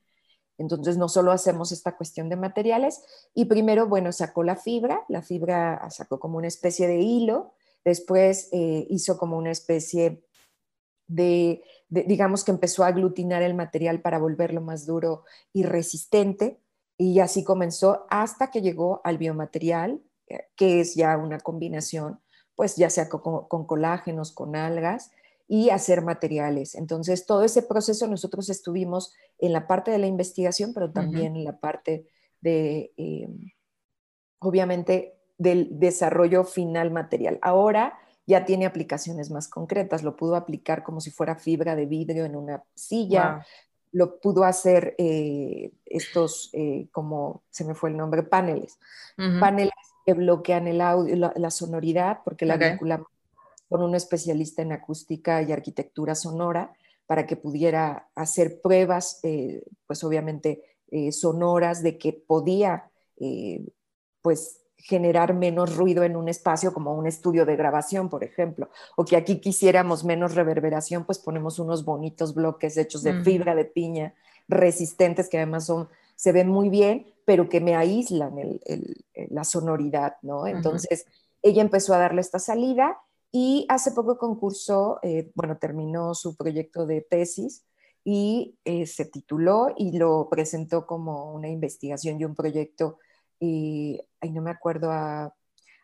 Entonces, 0.57 0.97
no 0.97 1.11
solo 1.11 1.31
hacemos 1.31 1.73
esta 1.73 1.95
cuestión 1.95 2.31
de 2.31 2.37
materiales, 2.37 3.03
y 3.35 3.45
primero, 3.45 3.87
bueno, 3.87 4.11
sacó 4.11 4.43
la 4.43 4.57
fibra, 4.57 5.05
la 5.09 5.21
fibra 5.21 5.87
sacó 5.91 6.19
como 6.19 6.39
una 6.39 6.49
especie 6.49 6.89
de 6.89 7.01
hilo, 7.01 7.53
después 7.85 8.49
eh, 8.53 8.87
hizo 8.89 9.19
como 9.19 9.37
una 9.37 9.51
especie 9.51 10.23
de, 11.07 11.63
digamos 11.89 12.45
que 12.45 12.51
empezó 12.51 12.85
a 12.85 12.89
aglutinar 12.89 13.43
el 13.43 13.55
material 13.55 14.01
para 14.01 14.19
volverlo 14.19 14.61
más 14.61 14.87
duro 14.87 15.25
y 15.53 15.63
resistente, 15.63 16.61
y 16.99 17.21
así 17.21 17.45
comenzó 17.45 18.07
hasta 18.11 18.51
que 18.51 18.63
llegó 18.63 19.01
al 19.05 19.19
biomaterial, 19.19 20.01
eh, 20.29 20.47
que 20.57 20.81
es 20.81 20.95
ya 20.95 21.17
una 21.17 21.39
combinación, 21.39 22.21
pues 22.55 22.77
ya 22.77 22.89
sea 22.89 23.09
con 23.09 23.67
colágenos, 23.67 24.33
con 24.33 24.57
algas, 24.57 25.11
y 25.49 25.71
hacer 25.71 26.03
materiales. 26.03 26.75
Entonces, 26.75 27.27
todo 27.27 27.45
ese 27.45 27.63
proceso 27.63 28.07
nosotros 28.09 28.49
estuvimos 28.49 29.15
en 29.39 29.53
la 29.53 29.67
parte 29.67 29.91
de 29.91 29.99
la 29.99 30.07
investigación, 30.07 30.75
pero 30.75 30.91
también 30.91 31.37
en 31.37 31.45
la 31.45 31.59
parte 31.59 32.07
de, 32.41 32.93
eh, 32.97 33.29
obviamente, 34.41 35.15
del 35.39 35.79
desarrollo 35.79 36.45
final 36.45 36.91
material. 36.91 37.39
Ahora 37.43 37.99
ya 38.27 38.45
tiene 38.45 38.67
aplicaciones 38.67 39.31
más 39.31 39.49
concretas, 39.49 40.03
lo 40.03 40.17
pudo 40.17 40.35
aplicar 40.35 40.83
como 40.83 41.01
si 41.01 41.11
fuera 41.11 41.37
fibra 41.37 41.77
de 41.77 41.87
vidrio 41.87 42.25
en 42.25 42.35
una 42.35 42.65
silla, 42.75 43.47
lo 43.93 44.19
pudo 44.19 44.45
hacer 44.45 44.95
eh, 44.99 45.73
estos, 45.85 46.51
eh, 46.53 46.89
como 46.91 47.43
se 47.51 47.65
me 47.65 47.75
fue 47.75 47.91
el 47.91 47.97
nombre, 47.97 48.25
paneles, 48.25 48.79
paneles 49.17 49.73
que 50.05 50.13
bloquean 50.13 50.67
el 50.67 50.81
audio, 50.81 51.33
la, 51.35 51.51
sonoridad, 51.51 52.19
porque 52.25 52.47
la 52.47 52.57
vinculamos 52.57 53.07
con 53.69 53.83
un 53.83 53.95
especialista 53.95 54.63
en 54.63 54.73
acústica 54.73 55.43
y 55.43 55.53
arquitectura 55.53 56.15
sonora 56.15 56.73
para 57.07 57.27
que 57.27 57.37
pudiera 57.37 58.09
hacer 58.17 58.61
pruebas, 58.61 59.21
eh, 59.23 59.63
pues 59.87 60.03
obviamente 60.05 60.63
sonoras 61.11 61.83
de 61.83 61.99
que 61.99 62.13
podía, 62.13 62.91
pues 64.23 64.66
generar 64.77 65.35
menos 65.35 65.77
ruido 65.77 66.05
en 66.05 66.17
un 66.17 66.29
espacio 66.29 66.73
como 66.73 66.95
un 66.95 67.07
estudio 67.07 67.45
de 67.45 67.57
grabación, 67.57 68.09
por 68.09 68.23
ejemplo, 68.23 68.71
o 68.97 69.05
que 69.05 69.17
aquí 69.17 69.41
quisiéramos 69.41 70.05
menos 70.05 70.35
reverberación, 70.35 71.05
pues 71.05 71.19
ponemos 71.19 71.59
unos 71.59 71.85
bonitos 71.85 72.35
bloques 72.35 72.77
hechos 72.77 73.03
de 73.03 73.23
fibra 73.23 73.55
de 73.55 73.65
piña, 73.65 74.15
resistentes, 74.49 75.29
que 75.29 75.39
además 75.39 75.67
son, 75.67 75.89
se 76.15 76.33
ven 76.33 76.49
muy 76.49 76.69
bien, 76.69 77.07
pero 77.25 77.49
que 77.49 77.61
me 77.61 77.75
aíslan 77.75 78.37
la 79.31 79.45
sonoridad, 79.45 80.17
¿no? 80.23 80.47
Entonces, 80.47 81.07
ella 81.43 81.63
empezó 81.63 81.95
a 81.95 81.99
darle 81.99 82.21
esta 82.21 82.39
salida 82.39 82.99
y 83.33 83.67
hace 83.69 83.91
poco 83.91 84.19
concursó, 84.19 84.99
eh, 85.03 85.31
bueno, 85.35 85.59
terminó 85.59 86.15
su 86.15 86.37
proyecto 86.37 86.87
de 86.87 87.03
tesis 87.03 87.65
y 88.05 88.57
eh, 88.65 88.87
se 88.87 89.05
tituló 89.05 89.75
y 89.77 89.99
lo 89.99 90.29
presentó 90.31 90.87
como 90.87 91.35
una 91.35 91.49
investigación 91.49 92.21
y 92.21 92.25
un 92.25 92.37
proyecto, 92.37 92.99
y 93.39 94.01
ahí 94.27 94.33
no 94.33 94.43
me 94.43 94.51
acuerdo, 94.51 94.91
a, 94.91 95.35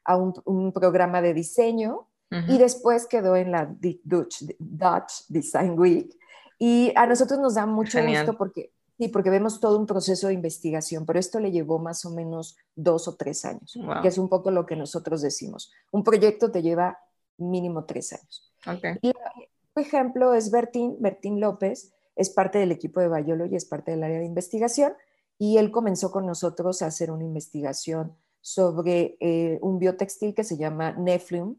a 0.04 0.16
un, 0.16 0.72
programa 0.72 1.22
de 1.22 1.34
diseño 1.34 2.08
y 2.48 2.56
después 2.56 3.06
quedó 3.06 3.36
en 3.36 3.52
la 3.52 3.66
Dutch, 4.04 4.44
Dutch, 4.58 5.26
Design 5.28 5.78
Week. 5.78 6.16
Y 6.58 6.92
a 6.96 7.06
nosotros 7.06 7.38
nos 7.38 7.56
da 7.56 7.66
mucho 7.66 8.02
gusto 8.02 8.38
porque 8.38 8.72
Sí, 9.02 9.08
porque 9.08 9.30
vemos 9.30 9.58
todo 9.58 9.78
un 9.78 9.86
proceso 9.86 10.28
de 10.28 10.34
investigación, 10.34 11.06
pero 11.06 11.18
esto 11.18 11.40
le 11.40 11.50
llevó 11.50 11.80
más 11.80 12.04
o 12.04 12.10
menos 12.10 12.56
dos 12.76 13.08
o 13.08 13.16
tres 13.16 13.44
años, 13.44 13.76
que 14.00 14.06
es 14.06 14.16
un 14.16 14.28
poco 14.28 14.52
lo 14.52 14.64
que 14.64 14.76
nosotros 14.76 15.22
decimos. 15.22 15.72
Un 15.90 16.04
proyecto 16.04 16.52
te 16.52 16.62
lleva 16.62 16.98
mínimo 17.36 17.84
tres 17.84 18.12
años. 18.12 18.52
Okay. 18.64 18.98
Y 19.02 19.12
por 19.74 19.82
ejemplo 19.82 20.34
es 20.34 20.52
Bertín, 20.52 20.98
Bertín 21.00 21.40
López, 21.40 21.92
es 22.14 22.30
parte 22.30 22.58
del 22.58 22.70
equipo 22.70 23.00
de 23.00 23.08
Biology, 23.08 23.56
es 23.56 23.64
parte 23.64 23.90
del 23.90 24.04
área 24.04 24.20
de 24.20 24.26
investigación, 24.26 24.92
y 25.36 25.56
él 25.56 25.72
comenzó 25.72 26.12
con 26.12 26.24
nosotros 26.24 26.82
a 26.82 26.86
hacer 26.86 27.10
una 27.10 27.24
investigación 27.24 28.14
sobre 28.42 29.16
eh, 29.20 29.58
un 29.62 29.78
biotextil 29.78 30.34
que 30.34 30.44
se 30.44 30.58
llama 30.58 30.92
Neflium 30.92 31.56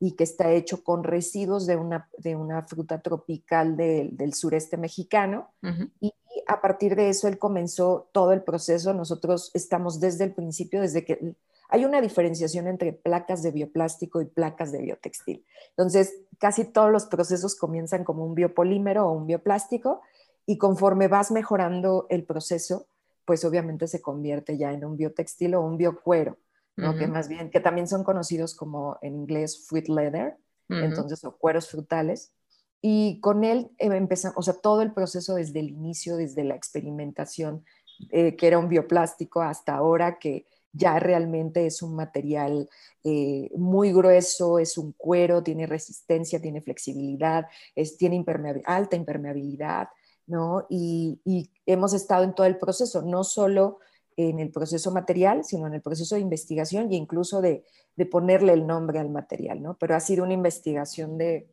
y 0.00 0.16
que 0.16 0.24
está 0.24 0.50
hecho 0.50 0.84
con 0.84 1.04
residuos 1.04 1.66
de 1.66 1.76
una, 1.76 2.10
de 2.18 2.36
una 2.36 2.62
fruta 2.62 3.00
tropical 3.00 3.76
del 3.76 4.34
sureste 4.34 4.76
mexicano. 4.76 5.54
Y 6.00 6.12
a 6.46 6.60
partir 6.60 6.96
de 6.96 7.08
eso 7.08 7.28
él 7.28 7.38
comenzó 7.38 8.10
todo 8.12 8.32
el 8.32 8.42
proceso. 8.42 8.92
Nosotros 8.92 9.50
estamos 9.54 10.00
desde 10.00 10.24
el 10.24 10.34
principio, 10.34 10.82
desde 10.82 11.04
que 11.04 11.36
hay 11.70 11.84
una 11.84 12.00
diferenciación 12.00 12.66
entre 12.66 12.92
placas 12.92 13.42
de 13.42 13.52
bioplástico 13.52 14.20
y 14.20 14.26
placas 14.26 14.72
de 14.72 14.82
biotextil. 14.82 15.46
Entonces, 15.70 16.14
casi 16.38 16.64
todos 16.64 16.90
los 16.90 17.06
procesos 17.06 17.54
comienzan 17.54 18.04
como 18.04 18.26
un 18.26 18.34
biopolímero 18.34 19.06
o 19.06 19.12
un 19.12 19.26
bioplástico 19.26 20.02
y 20.44 20.58
conforme 20.58 21.08
vas 21.08 21.30
mejorando 21.30 22.06
el 22.10 22.24
proceso, 22.24 22.86
pues 23.24 23.44
obviamente 23.44 23.86
se 23.88 24.02
convierte 24.02 24.58
ya 24.58 24.72
en 24.72 24.84
un 24.84 24.96
biotextil 24.96 25.54
o 25.54 25.62
un 25.62 25.76
biocuero, 25.76 26.38
¿no? 26.76 26.96
Que 26.96 27.06
más 27.06 27.28
bien, 27.28 27.50
que 27.50 27.60
también 27.60 27.86
son 27.86 28.04
conocidos 28.04 28.54
como 28.54 28.98
en 29.00 29.14
inglés 29.14 29.66
fruit 29.68 29.88
leather, 29.88 30.36
entonces, 30.68 31.24
o 31.24 31.36
cueros 31.36 31.68
frutales. 31.68 32.32
Y 32.80 33.20
con 33.20 33.44
él 33.44 33.70
eh, 33.78 33.86
empezamos, 33.86 34.36
o 34.36 34.42
sea, 34.42 34.54
todo 34.54 34.82
el 34.82 34.92
proceso 34.92 35.36
desde 35.36 35.60
el 35.60 35.70
inicio, 35.70 36.16
desde 36.16 36.44
la 36.44 36.54
experimentación, 36.54 37.64
eh, 38.10 38.36
que 38.36 38.46
era 38.46 38.58
un 38.58 38.68
bioplástico, 38.68 39.40
hasta 39.40 39.74
ahora 39.74 40.18
que 40.18 40.46
ya 40.72 40.98
realmente 40.98 41.66
es 41.66 41.82
un 41.82 41.94
material 41.94 42.68
eh, 43.04 43.48
muy 43.56 43.92
grueso, 43.92 44.58
es 44.58 44.76
un 44.76 44.92
cuero, 44.92 45.42
tiene 45.42 45.66
resistencia, 45.66 46.42
tiene 46.42 46.60
flexibilidad, 46.60 47.46
es, 47.74 47.96
tiene 47.96 48.22
alta 48.66 48.96
impermeabilidad, 48.96 49.88
¿no? 50.26 50.66
Y, 50.68 51.20
hemos 51.66 51.94
estado 51.94 52.24
en 52.24 52.34
todo 52.34 52.46
el 52.46 52.58
proceso, 52.58 53.02
no 53.02 53.24
solo 53.24 53.78
en 54.16 54.38
el 54.38 54.50
proceso 54.50 54.90
material, 54.92 55.44
sino 55.44 55.66
en 55.66 55.74
el 55.74 55.82
proceso 55.82 56.14
de 56.14 56.20
investigación 56.20 56.92
e 56.92 56.96
incluso 56.96 57.40
de, 57.40 57.64
ponerle 58.10 58.52
el 58.52 58.66
nombre 58.66 58.98
al 58.98 59.10
material, 59.10 59.62
¿no? 59.62 59.76
Pero 59.78 59.94
ha 59.94 60.00
sido 60.00 60.24
una 60.24 60.34
investigación 60.34 61.16
de 61.16 61.48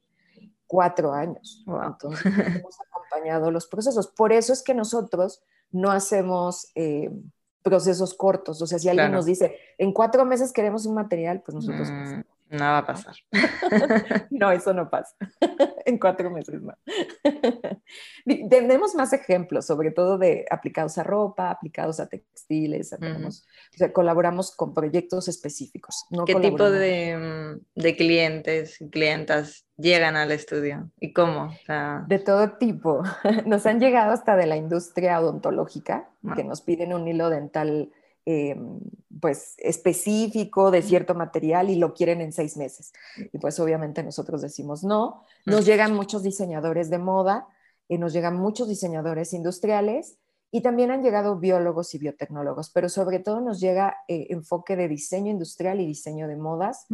cuatro 0.67 1.13
años. 1.13 1.63
Entonces, 1.67 2.25
hemos 2.25 2.77
acompañado 2.79 3.51
los 3.51 3.67
procesos. 3.67 4.07
Por 4.07 4.33
eso 4.33 4.53
es 4.53 4.63
que 4.63 4.73
nosotros 4.73 5.43
no 5.71 5.91
hacemos 5.91 6.71
eh, 6.75 7.09
procesos 7.61 8.13
cortos. 8.13 8.61
O 8.61 8.67
sea, 8.67 8.79
si 8.79 8.89
alguien 8.89 9.11
nos 9.11 9.25
dice, 9.25 9.55
en 9.77 9.93
cuatro 9.93 10.25
meses 10.25 10.51
queremos 10.51 10.85
un 10.85 10.95
material, 10.95 11.41
pues 11.41 11.55
nosotros... 11.55 11.89
Mm, 11.89 12.21
no 12.51 12.65
va 12.65 12.79
a 12.79 12.85
pasar. 12.85 13.15
no, 14.29 14.51
eso 14.51 14.73
no 14.73 14.89
pasa. 14.89 15.15
en 15.85 15.97
cuatro 15.97 16.29
meses 16.29 16.61
no. 16.61 16.73
Tenemos 18.49 18.93
más 18.93 19.13
ejemplos, 19.13 19.65
sobre 19.65 19.91
todo 19.91 20.17
de 20.17 20.45
aplicados 20.51 20.97
a 20.97 21.03
ropa, 21.03 21.49
aplicados 21.49 21.99
a 22.01 22.07
textiles. 22.07 22.93
o 22.93 23.77
sea, 23.77 23.93
colaboramos 23.93 24.53
con 24.55 24.73
proyectos 24.73 25.29
específicos. 25.29 26.05
¿Qué 26.25 26.35
tipo 26.35 26.69
de, 26.69 27.57
de, 27.73 27.95
clientes 27.95 28.81
y 28.81 28.89
clientas 28.89 29.65
llegan 29.77 30.17
al 30.17 30.31
estudio? 30.31 30.91
¿Y 30.99 31.13
cómo? 31.13 31.55
De 32.07 32.19
todo 32.19 32.57
tipo. 32.57 33.01
Nos 33.45 33.65
han 33.65 33.79
llegado 33.79 34.11
hasta 34.11 34.35
de 34.35 34.45
la 34.45 34.57
industria 34.57 35.19
odontológica, 35.21 36.09
que 36.35 36.43
nos 36.43 36.61
piden 36.61 36.93
un 36.93 37.07
hilo 37.07 37.29
dental 37.29 37.91
eh, 38.25 38.55
pues 39.19 39.55
específico 39.57 40.71
de 40.71 40.81
cierto 40.81 41.15
material 41.15 41.69
y 41.69 41.75
lo 41.75 41.93
quieren 41.93 42.21
en 42.21 42.33
seis 42.33 42.57
meses. 42.57 42.91
Y 43.33 43.37
pues 43.37 43.59
obviamente 43.59 44.03
nosotros 44.03 44.41
decimos 44.41 44.83
no. 44.83 45.23
Nos 45.45 45.65
llegan 45.65 45.93
muchos 45.93 46.23
diseñadores 46.23 46.89
de 46.89 46.97
moda, 46.97 47.47
y 47.91 47.97
nos 47.97 48.13
llegan 48.13 48.37
muchos 48.37 48.69
diseñadores 48.69 49.33
industriales 49.33 50.17
y 50.49 50.61
también 50.61 50.91
han 50.91 51.03
llegado 51.03 51.37
biólogos 51.39 51.93
y 51.93 51.97
biotecnólogos, 51.97 52.69
pero 52.69 52.87
sobre 52.87 53.19
todo 53.19 53.41
nos 53.41 53.59
llega 53.59 53.97
eh, 54.07 54.27
enfoque 54.29 54.77
de 54.77 54.87
diseño 54.87 55.29
industrial 55.29 55.81
y 55.81 55.85
diseño 55.85 56.29
de 56.29 56.37
modas. 56.37 56.85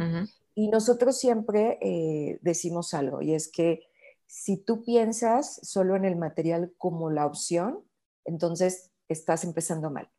Y 0.56 0.70
nosotros 0.70 1.20
siempre 1.20 1.78
eh, 1.82 2.40
decimos 2.42 2.96
algo, 2.96 3.22
y 3.22 3.36
es 3.36 3.48
que 3.48 3.84
si 4.26 4.58
tú 4.58 4.84
piensas 4.84 5.60
solo 5.62 5.96
en 5.96 6.04
el 6.04 6.16
material 6.16 6.74
como 6.80 7.12
la 7.12 7.28
opción, 7.28 7.84
entonces 8.26 8.90
estás 9.08 9.44
empezando 9.44 9.92
mal. 9.92 10.10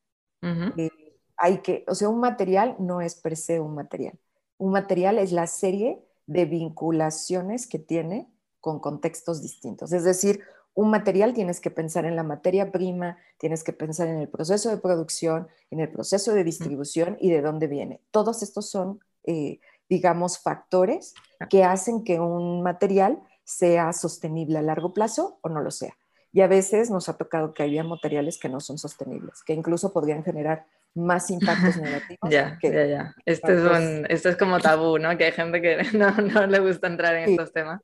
Eh, 0.77 0.91
hay 1.39 1.59
que, 1.59 1.85
o 1.87 1.95
sea, 1.95 2.09
un 2.09 2.21
material 2.21 2.77
no 2.79 3.01
es 3.01 3.15
per 3.15 3.37
se 3.37 3.61
un 3.61 3.75
material. 3.75 4.19
Un 4.59 4.73
material 4.73 5.19
es 5.19 5.33
la 5.33 5.47
serie 5.47 6.05
de 6.27 6.45
vinculaciones 6.45 7.67
que 7.67 7.79
tiene 7.79 8.29
con 8.61 8.81
contextos 8.81 9.41
distintos. 9.41 9.93
Es 9.93 10.05
decir, 10.05 10.43
un 10.75 10.91
material 10.91 11.35
tienes 11.35 11.61
que 11.61 11.71
pensar 11.71 12.05
en 12.05 12.17
la 12.17 12.23
materia 12.23 12.71
prima, 12.71 13.19
tienes 13.39 13.65
que 13.65 13.73
pensar 13.73 14.09
en 14.09 14.19
el 14.19 14.29
proceso 14.29 14.69
de 14.69 14.77
producción, 14.77 15.49
en 15.71 15.81
el 15.81 15.91
proceso 15.91 16.35
de 16.35 16.45
distribución 16.45 17.17
y 17.21 17.31
de 17.31 17.41
dónde 17.41 17.67
viene. 17.67 18.01
Todos 18.11 18.43
estos 18.43 18.69
son, 18.69 19.01
eh, 19.25 19.61
digamos, 19.89 20.39
factores 20.39 21.15
que 21.49 21.65
hacen 21.65 22.05
que 22.05 22.21
un 22.21 22.63
material 22.63 23.23
sea 23.45 23.93
sostenible 23.93 24.59
a 24.59 24.63
largo 24.63 24.93
plazo 24.93 25.39
o 25.43 25.49
no 25.49 25.61
lo 25.61 25.71
sea. 25.71 25.97
Y 26.33 26.43
a 26.43 26.47
veces 26.47 26.91
nos 26.91 27.09
ha 27.09 27.17
tocado 27.17 27.55
que 27.55 27.63
haya 27.63 27.83
materiales 27.83 28.39
que 28.39 28.49
no 28.49 28.61
son 28.61 28.77
sostenibles, 28.79 29.43
que 29.45 29.55
incluso 29.55 29.93
podrían 29.93 30.23
generar 30.23 30.67
más 30.99 31.31
impactos 31.31 31.77
negativos. 31.81 32.31
ya, 32.31 32.59
ya, 32.63 32.87
ya. 32.87 33.15
Esto 33.25 33.53
es, 33.53 34.05
esto 34.09 34.29
es 34.29 34.37
como 34.37 34.61
tabú, 34.61 34.99
¿no? 34.99 35.17
Que 35.17 35.27
hay 35.27 35.33
gente 35.33 35.63
que 35.63 35.83
no, 35.97 36.11
no 36.11 36.47
le 36.47 36.59
gusta 36.59 36.87
entrar 36.87 37.15
en 37.17 37.31
estos 37.31 37.53
temas. 37.53 37.81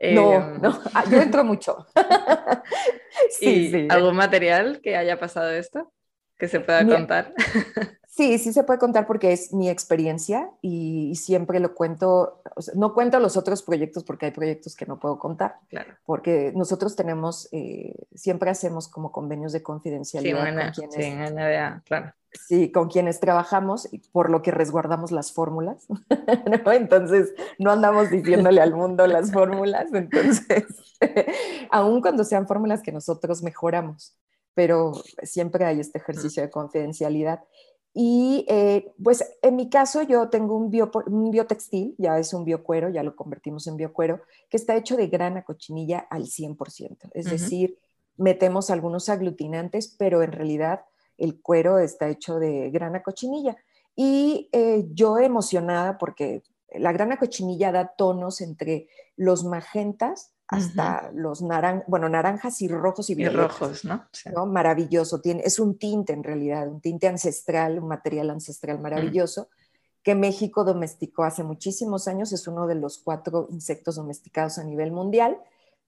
No, 0.00 0.32
em, 0.32 0.60
no, 0.62 0.80
ah, 0.94 1.04
yo 1.10 1.20
entro 1.20 1.44
mucho. 1.44 1.86
sí, 3.38 3.70
sí. 3.70 3.88
¿Algún 3.90 4.16
material 4.16 4.80
que 4.82 4.96
haya 4.96 5.18
pasado 5.18 5.50
esto? 5.50 5.92
Que 6.38 6.48
se 6.48 6.60
pueda 6.60 6.86
contar. 6.86 7.34
Sí, 8.12 8.38
sí 8.38 8.52
se 8.52 8.64
puede 8.64 8.80
contar 8.80 9.06
porque 9.06 9.32
es 9.32 9.52
mi 9.52 9.70
experiencia 9.70 10.50
y, 10.60 11.14
siempre 11.14 11.60
lo 11.60 11.74
cuento, 11.74 12.42
no 12.74 12.92
cuento 12.92 13.20
los 13.20 13.36
otros 13.36 13.62
proyectos 13.62 14.02
porque 14.02 14.26
hay 14.26 14.32
proyectos 14.32 14.74
que 14.74 14.84
no 14.84 14.98
puedo 14.98 15.18
contar, 15.18 15.56
claro. 15.68 15.94
porque 16.04 16.52
nosotros 16.56 16.96
tenemos, 16.96 17.48
eh, 17.52 17.94
siempre 18.14 18.50
hacemos 18.50 18.88
como 18.88 19.12
convenios 19.12 19.52
de 19.52 19.62
confidencialidad 19.62 20.44
sí, 20.44 20.54
con 20.54 20.88
quienes, 20.88 20.94
sí, 20.94 21.34
NBA, 21.34 21.82
claro. 21.86 22.12
Sí, 22.32 22.70
con 22.70 22.88
quienes 22.88 23.18
trabajamos, 23.18 23.88
por 24.12 24.30
lo 24.30 24.40
que 24.42 24.52
resguardamos 24.52 25.10
las 25.10 25.32
fórmulas, 25.32 25.86
¿no? 26.64 26.72
Entonces, 26.72 27.34
no 27.58 27.72
andamos 27.72 28.10
diciéndole 28.10 28.60
al 28.60 28.74
mundo 28.74 29.06
las 29.06 29.32
fórmulas, 29.32 29.92
entonces, 29.92 30.64
aun 31.70 32.00
cuando 32.00 32.24
sean 32.24 32.46
fórmulas 32.46 32.82
que 32.82 32.92
nosotros 32.92 33.42
mejoramos, 33.42 34.16
pero 34.54 34.92
siempre 35.22 35.64
hay 35.64 35.80
este 35.80 35.98
ejercicio 35.98 36.42
de 36.42 36.50
confidencialidad. 36.50 37.40
Y 37.92 38.44
eh, 38.48 38.92
pues 39.02 39.24
en 39.42 39.56
mi 39.56 39.68
caso 39.68 40.02
yo 40.02 40.28
tengo 40.28 40.56
un, 40.56 40.70
un, 41.06 41.30
biotextil, 41.32 41.96
ya 41.98 42.18
es 42.18 42.32
un 42.32 42.44
biocuero, 42.44 42.88
ya 42.88 43.02
lo 43.02 43.16
convertimos 43.16 43.66
en 43.66 43.76
biocuero, 43.76 44.20
que 44.48 44.56
está 44.56 44.76
hecho 44.76 44.96
de 44.96 45.08
grana 45.08 45.42
cochinilla 45.42 45.98
al 45.98 46.26
100%. 46.26 47.10
Es 47.14 47.28
decir, 47.28 47.78
metemos 48.16 48.70
algunos 48.70 49.08
aglutinantes, 49.08 49.88
pero 49.98 50.22
en 50.22 50.30
realidad 50.30 50.82
el 51.20 51.40
cuero 51.40 51.78
está 51.78 52.08
hecho 52.08 52.38
de 52.38 52.70
grana 52.70 53.02
cochinilla. 53.02 53.56
Y 53.94 54.48
eh, 54.52 54.86
yo 54.92 55.18
emocionada 55.18 55.98
porque 55.98 56.42
la 56.72 56.92
grana 56.92 57.18
cochinilla 57.18 57.72
da 57.72 57.88
tonos 57.96 58.40
entre 58.40 58.88
los 59.16 59.44
magentas 59.44 60.32
hasta 60.48 61.12
los 61.14 61.42
naran 61.42 61.84
bueno, 61.86 62.08
naranjas 62.08 62.60
y 62.60 62.68
rojos 62.68 63.08
y 63.10 63.14
violetas. 63.14 63.60
rojos, 63.60 63.84
¿no? 63.84 64.46
Maravilloso. 64.46 65.20
Tiene, 65.20 65.42
es 65.44 65.60
un 65.60 65.78
tinte 65.78 66.12
en 66.12 66.24
realidad, 66.24 66.66
un 66.68 66.80
tinte 66.80 67.06
ancestral, 67.06 67.78
un 67.78 67.86
material 67.86 68.30
ancestral 68.30 68.80
maravilloso 68.80 69.48
que 70.02 70.14
México 70.14 70.64
domesticó 70.64 71.24
hace 71.24 71.44
muchísimos 71.44 72.08
años. 72.08 72.32
Es 72.32 72.48
uno 72.48 72.66
de 72.66 72.74
los 72.74 72.98
cuatro 72.98 73.48
insectos 73.50 73.96
domesticados 73.96 74.58
a 74.58 74.64
nivel 74.64 74.90
mundial, 74.90 75.38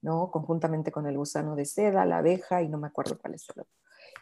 ¿no? 0.00 0.30
Conjuntamente 0.30 0.92
con 0.92 1.06
el 1.06 1.16
gusano 1.16 1.56
de 1.56 1.64
seda, 1.64 2.04
la 2.04 2.18
abeja 2.18 2.62
y 2.62 2.68
no 2.68 2.78
me 2.78 2.88
acuerdo 2.88 3.18
cuál 3.18 3.34
es 3.34 3.48
el 3.48 3.62
otro. 3.62 3.72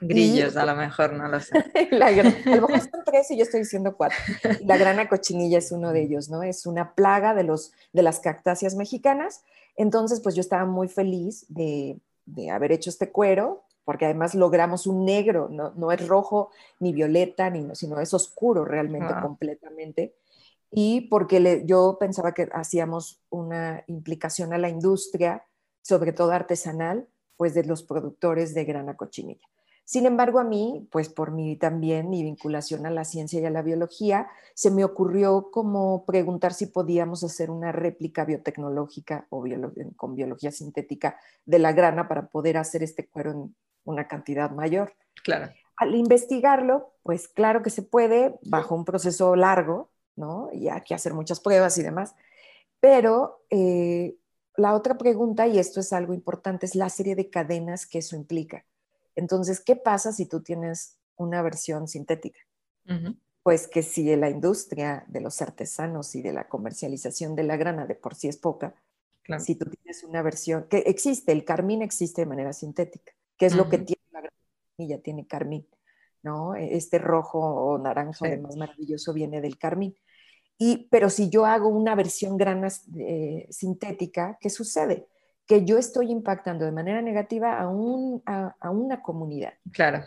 Grillos, 0.01 0.57
a 0.57 0.65
lo 0.65 0.75
mejor, 0.75 1.13
no 1.13 1.29
lo 1.29 1.41
sé. 1.41 1.57
a 2.03 2.11
lo 2.11 2.69
mejor 2.69 2.81
son 2.81 3.05
tres 3.05 3.31
y 3.31 3.37
yo 3.37 3.43
estoy 3.43 3.61
diciendo 3.61 3.97
cuatro. 3.97 4.19
La 4.65 4.77
grana 4.77 5.09
cochinilla 5.09 5.59
es 5.59 5.73
uno 5.73 5.93
de 5.93 6.03
ellos, 6.03 6.29
¿no? 6.29 6.43
Es 6.43 6.67
una 6.67 6.95
plaga 6.95 7.35
de, 7.35 7.45
los, 7.45 7.73
de 7.93 8.03
las 8.03 8.21
cactáceas 8.21 8.75
mexicanas. 8.75 9.43
Entonces, 9.77 10.21
pues 10.21 10.35
yo 10.35 10.41
estaba 10.41 10.65
muy 10.65 10.89
feliz 10.89 11.47
de, 11.49 11.99
de 12.27 12.51
haber 12.51 12.73
hecho 12.73 12.91
este 12.91 13.11
cuero, 13.11 13.65
porque 13.85 14.05
además 14.05 14.35
logramos 14.35 14.87
un 14.87 15.05
negro, 15.05 15.49
no, 15.51 15.73
no 15.77 15.93
es 15.93 16.07
rojo 16.07 16.51
ni 16.79 16.93
violeta, 16.93 17.51
ni, 17.51 17.75
sino 17.75 18.01
es 18.01 18.15
oscuro 18.15 18.65
realmente, 18.65 19.13
completamente. 19.21 20.15
Y 20.71 21.03
porque 21.03 21.41
le, 21.41 21.67
yo 21.67 21.97
pensaba 21.99 22.33
que 22.33 22.49
hacíamos 22.53 23.21
una 23.31 23.83
implicación 23.89 24.53
a 24.53 24.59
la 24.59 24.69
industria, 24.69 25.45
sobre 25.83 26.13
todo 26.13 26.31
artesanal, 26.31 27.09
pues 27.37 27.55
de 27.55 27.65
los 27.65 27.83
productores 27.83 28.55
de 28.55 28.65
grana 28.65 28.97
cochinilla. 28.97 29.49
Sin 29.91 30.07
embargo, 30.07 30.39
a 30.39 30.45
mí, 30.45 30.87
pues 30.93 31.09
por 31.09 31.33
mi 31.33 31.57
también 31.57 32.11
mi 32.11 32.23
vinculación 32.23 32.87
a 32.87 32.91
la 32.91 33.05
ciencia 33.05 33.41
y 33.41 33.45
a 33.45 33.51
la 33.51 33.61
biología, 33.61 34.29
se 34.55 34.71
me 34.71 34.85
ocurrió 34.85 35.51
como 35.51 36.05
preguntar 36.05 36.55
si 36.55 36.67
podíamos 36.67 37.25
hacer 37.25 37.51
una 37.51 37.73
réplica 37.73 38.25
biotecnológica 38.25 39.27
o 39.31 39.43
con 39.97 40.15
biología 40.15 40.53
sintética 40.53 41.19
de 41.45 41.59
la 41.59 41.73
grana 41.73 42.07
para 42.07 42.29
poder 42.29 42.57
hacer 42.57 42.85
este 42.85 43.09
cuero 43.09 43.33
en 43.33 43.57
una 43.83 44.07
cantidad 44.07 44.53
mayor. 44.53 44.95
Claro. 45.25 45.53
Al 45.75 45.97
investigarlo, 45.97 46.93
pues 47.03 47.27
claro 47.27 47.61
que 47.65 47.71
se 47.71 47.83
puede, 47.83 48.39
bajo 48.43 48.77
un 48.77 48.85
proceso 48.85 49.35
largo, 49.35 49.91
¿no? 50.15 50.51
Y 50.53 50.69
hay 50.69 50.83
que 50.83 50.95
hacer 50.95 51.15
muchas 51.15 51.41
pruebas 51.41 51.77
y 51.79 51.83
demás. 51.83 52.15
Pero 52.79 53.43
eh, 53.51 54.15
la 54.55 54.75
otra 54.75 54.97
pregunta, 54.97 55.49
y 55.49 55.59
esto 55.59 55.81
es 55.81 55.93
algo 55.93 56.15
importante, 56.15 56.65
es 56.65 56.77
la 56.77 56.91
serie 56.91 57.17
de 57.17 57.29
cadenas 57.29 57.87
que 57.87 57.99
eso 57.99 58.15
implica. 58.15 58.65
Entonces, 59.21 59.61
¿qué 59.61 59.77
pasa 59.77 60.13
si 60.13 60.27
tú 60.27 60.43
tienes 60.43 60.99
una 61.17 61.43
versión 61.43 61.87
sintética? 61.87 62.41
Pues 63.43 63.69
que 63.69 63.83
si 63.83 64.17
la 64.17 64.31
industria 64.31 65.05
de 65.09 65.21
los 65.21 65.43
artesanos 65.43 66.15
y 66.15 66.23
de 66.23 66.33
la 66.33 66.49
comercialización 66.49 67.37
de 67.37 67.45
la 67.45 67.57
grana 67.57 67.87
de 67.87 67.95
por 67.95 68.15
sí 68.15 68.29
es 68.29 68.39
poca, 68.39 68.75
si 69.39 69.55
tú 69.55 69.67
tienes 69.67 70.03
una 70.03 70.23
versión, 70.23 70.67
que 70.69 70.79
existe, 70.79 71.31
el 71.31 71.45
carmín 71.45 71.83
existe 71.83 72.23
de 72.23 72.27
manera 72.27 72.53
sintética, 72.53 73.13
que 73.37 73.47
es 73.47 73.55
lo 73.55 73.69
que 73.69 73.79
tiene 73.79 74.03
la 74.11 74.21
grana, 74.23 74.37
ya 74.79 74.99
tiene 74.99 75.27
carmín, 75.27 75.69
¿no? 76.23 76.57
E, 76.57 76.77
este 76.77 76.99
rojo 76.99 77.39
o 77.39 77.79
naranja, 77.79 78.27
además 78.27 78.57
maravilloso, 78.57 79.13
viene 79.13 79.41
del 79.41 79.59
carmín. 79.59 79.95
Y, 80.59 80.89
pero 80.91 81.11
si 81.11 81.31
yo 81.31 81.47
hago 81.47 81.69
una 81.69 81.95
versión 81.95 82.37
grana 82.37 82.69
eh, 82.99 83.47
sintética, 83.51 84.37
¿qué 84.41 84.51
sucede? 84.51 85.07
Que 85.51 85.65
yo 85.65 85.79
estoy 85.79 86.13
impactando 86.13 86.65
de 86.65 86.71
manera 86.71 87.03
negativa 87.03 87.59
a, 87.59 87.67
un, 87.67 88.23
a, 88.25 88.71
una 88.71 89.03
comunidad. 89.03 89.55
Claro. 89.73 90.05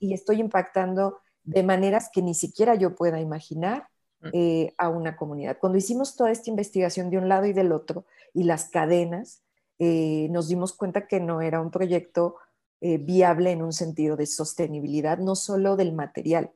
Y 0.00 0.12
estoy 0.12 0.40
impactando 0.40 1.20
de 1.44 1.62
maneras 1.62 2.10
que 2.12 2.20
ni 2.20 2.34
siquiera 2.34 2.74
yo 2.74 2.96
pueda 2.96 3.20
imaginar 3.20 3.86
mm. 4.22 4.28
eh, 4.32 4.74
a 4.76 4.88
una 4.88 5.14
comunidad. 5.14 5.58
Cuando 5.60 5.78
hicimos 5.78 6.16
toda 6.16 6.32
esta 6.32 6.50
investigación 6.50 7.10
de 7.10 7.18
un 7.18 7.28
lado 7.28 7.46
y 7.46 7.52
del 7.52 7.70
otro 7.70 8.06
y 8.34 8.42
las 8.42 8.70
cadenas, 8.70 9.44
eh, 9.78 10.26
nos 10.32 10.48
dimos 10.48 10.72
cuenta 10.72 11.06
que 11.06 11.20
no 11.20 11.42
era 11.42 11.60
un 11.60 11.70
proyecto 11.70 12.38
eh, 12.80 12.98
viable 12.98 13.52
en 13.52 13.62
un 13.62 13.72
sentido 13.72 14.16
de 14.16 14.26
sostenibilidad, 14.26 15.16
no 15.18 15.36
solo 15.36 15.76
del 15.76 15.92
material. 15.92 16.50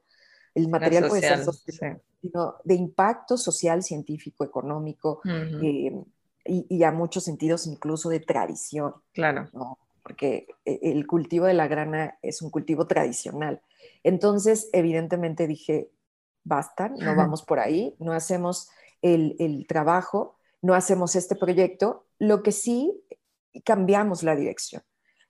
El 0.52 0.66
material 0.66 1.06
puede 1.06 1.22
ser 1.22 1.44
sostenible, 1.44 2.02
sino 2.20 2.56
de 2.64 2.74
impacto 2.74 3.38
social, 3.38 3.84
científico, 3.84 4.42
económico, 4.42 5.20
y, 6.48 6.82
a 6.84 6.92
muchos 6.92 7.24
sentidos 7.24 7.66
incluso 7.66 8.08
de 8.08 8.20
tradición. 8.20 8.94
Claro. 9.12 9.48
Porque 10.02 10.46
e, 10.64 10.78
el 10.82 11.06
cultivo 11.06 11.46
de 11.46 11.54
la 11.54 11.68
grana 11.68 12.18
es 12.22 12.42
un 12.42 12.50
cultivo 12.50 12.86
tradicional. 12.86 13.62
Entonces, 14.02 14.68
evidentemente 14.72 15.46
dije, 15.46 15.90
basta, 16.44 16.88
no 16.88 17.16
vamos 17.16 17.42
por 17.42 17.58
ahí, 17.58 17.96
no 17.98 18.12
hacemos 18.12 18.68
el, 19.02 19.36
el 19.38 19.66
trabajo, 19.66 20.36
no 20.62 20.74
hacemos 20.74 21.16
este 21.16 21.36
proyecto. 21.36 22.06
Lo 22.18 22.42
que 22.42 22.52
sí, 22.52 23.04
cambiamos 23.64 24.22
la 24.22 24.36
dirección. 24.36 24.82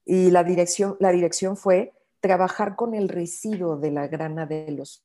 Y 0.04 0.30
la 0.30 0.44
dirección, 0.44 0.96
la 1.00 1.10
dirección 1.10 1.56
fue 1.56 1.92
trabajar 2.20 2.76
con 2.76 2.94
el 2.94 3.08
residuo 3.08 3.76
de 3.76 3.90
la 3.90 4.08
grana 4.08 4.46
de 4.46 4.70
los 4.72 5.04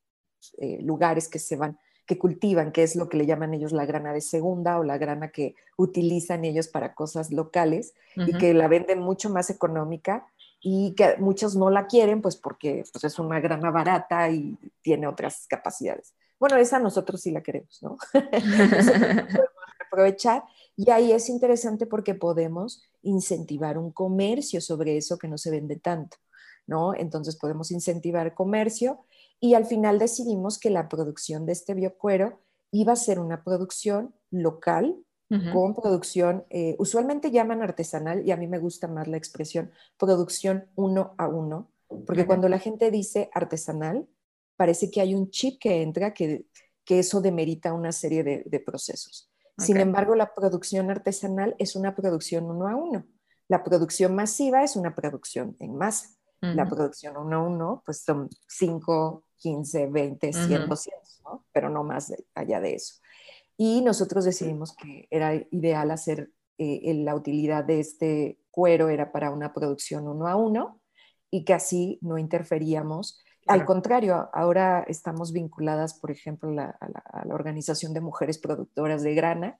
eh, 0.57 0.79
lugares 0.81 1.27
que 1.27 1.39
se 1.39 1.55
van 1.55 1.77
que 2.11 2.17
cultivan, 2.17 2.73
que 2.73 2.83
es 2.83 2.97
lo 2.97 3.07
que 3.07 3.15
le 3.15 3.25
llaman 3.25 3.53
ellos 3.53 3.71
la 3.71 3.85
grana 3.85 4.11
de 4.11 4.19
segunda 4.19 4.77
o 4.77 4.83
la 4.83 4.97
grana 4.97 5.29
que 5.29 5.55
utilizan 5.77 6.43
ellos 6.43 6.67
para 6.67 6.93
cosas 6.93 7.31
locales 7.31 7.93
y 8.17 8.37
que 8.37 8.53
la 8.53 8.67
venden 8.67 8.99
mucho 8.99 9.29
más 9.29 9.49
económica 9.49 10.27
y 10.59 10.93
que 10.95 11.15
muchos 11.19 11.55
no 11.55 11.69
la 11.69 11.87
quieren 11.87 12.21
pues 12.21 12.35
porque 12.35 12.83
pues, 12.91 13.05
es 13.05 13.17
una 13.17 13.39
grana 13.39 13.71
barata 13.71 14.29
y 14.29 14.57
tiene 14.81 15.07
otras 15.07 15.45
capacidades. 15.47 16.13
Bueno, 16.37 16.57
esa 16.57 16.79
nosotros 16.79 17.21
sí 17.21 17.31
la 17.31 17.43
queremos, 17.43 17.81
¿no? 17.81 17.95
aprovechar 19.87 20.43
y 20.75 20.89
ahí 20.91 21.13
es 21.13 21.29
interesante 21.29 21.85
porque 21.85 22.13
podemos 22.13 22.83
incentivar 23.03 23.77
un 23.77 23.93
comercio 23.93 24.59
sobre 24.59 24.97
eso 24.97 25.17
que 25.17 25.29
no 25.29 25.37
se 25.37 25.49
vende 25.49 25.77
tanto, 25.77 26.17
¿no? 26.67 26.93
Entonces 26.93 27.37
podemos 27.37 27.71
incentivar 27.71 28.33
comercio 28.33 28.99
y 29.41 29.55
al 29.55 29.65
final 29.65 29.99
decidimos 29.99 30.59
que 30.59 30.69
la 30.69 30.87
producción 30.87 31.45
de 31.45 31.51
este 31.51 31.73
biocuero 31.73 32.39
iba 32.71 32.93
a 32.93 32.95
ser 32.95 33.19
una 33.19 33.43
producción 33.43 34.15
local, 34.29 34.95
con 35.53 35.73
producción, 35.73 36.43
eh, 36.49 36.75
usualmente 36.77 37.31
llaman 37.31 37.61
artesanal 37.61 38.27
y 38.27 38.31
a 38.31 38.37
mí 38.37 38.47
me 38.47 38.59
gusta 38.59 38.89
más 38.89 39.07
la 39.07 39.15
expresión 39.15 39.71
producción 39.97 40.67
uno 40.75 41.15
a 41.17 41.29
uno, 41.29 41.71
porque 42.05 42.25
cuando 42.25 42.49
la 42.49 42.59
gente 42.59 42.91
dice 42.91 43.29
artesanal, 43.33 44.09
parece 44.57 44.91
que 44.91 44.99
hay 44.99 45.15
un 45.15 45.29
chip 45.29 45.57
que 45.57 45.83
entra 45.83 46.13
que, 46.13 46.47
que 46.83 46.99
eso 46.99 47.21
demerita 47.21 47.71
una 47.71 47.93
serie 47.93 48.23
de, 48.23 48.59
procesos. 48.59 49.31
Sin 49.57 49.77
embargo, 49.77 50.15
la 50.15 50.33
producción 50.33 50.91
artesanal 50.91 51.55
es 51.59 51.77
una 51.77 51.95
producción 51.95 52.51
uno 52.51 52.67
a 52.67 52.75
uno. 52.75 53.05
La 53.47 53.63
producción 53.63 54.13
masiva 54.13 54.63
es 54.63 54.75
una 54.75 54.93
producción 54.95 55.55
en 55.59 55.77
masa. 55.77 56.09
La 56.41 56.67
producción 56.67 57.15
uno 57.15 57.37
a 57.37 57.47
uno, 57.47 57.83
pues 57.85 58.03
son 58.03 58.27
cinco, 58.47 59.23
15, 59.41 59.87
20, 59.87 60.33
100, 60.33 60.69
200, 60.69 61.21
¿no? 61.23 61.43
pero 61.51 61.69
no 61.69 61.83
más 61.83 62.13
allá 62.35 62.61
de 62.61 62.75
eso. 62.75 62.95
Y 63.57 63.81
nosotros 63.81 64.25
decidimos 64.25 64.75
que 64.75 65.07
era 65.09 65.33
ideal 65.51 65.91
hacer 65.91 66.31
eh, 66.57 66.93
la 66.93 67.15
utilidad 67.15 67.63
de 67.63 67.79
este 67.79 68.39
cuero 68.51 68.89
era 68.89 69.11
para 69.11 69.31
una 69.31 69.51
producción 69.53 70.07
uno 70.07 70.27
a 70.27 70.35
uno 70.35 70.79
y 71.31 71.43
que 71.43 71.53
así 71.53 71.97
no 72.01 72.17
interferíamos. 72.17 73.19
Al 73.47 73.65
contrario, 73.65 74.29
ahora 74.33 74.85
estamos 74.87 75.31
vinculadas, 75.31 75.95
por 75.95 76.11
ejemplo, 76.11 76.49
a, 76.49 76.53
la, 76.53 77.33
Organización 77.33 77.93
de 77.93 78.01
Mujeres 78.01 78.37
Productoras 78.37 79.01
de 79.01 79.15
Grana, 79.15 79.59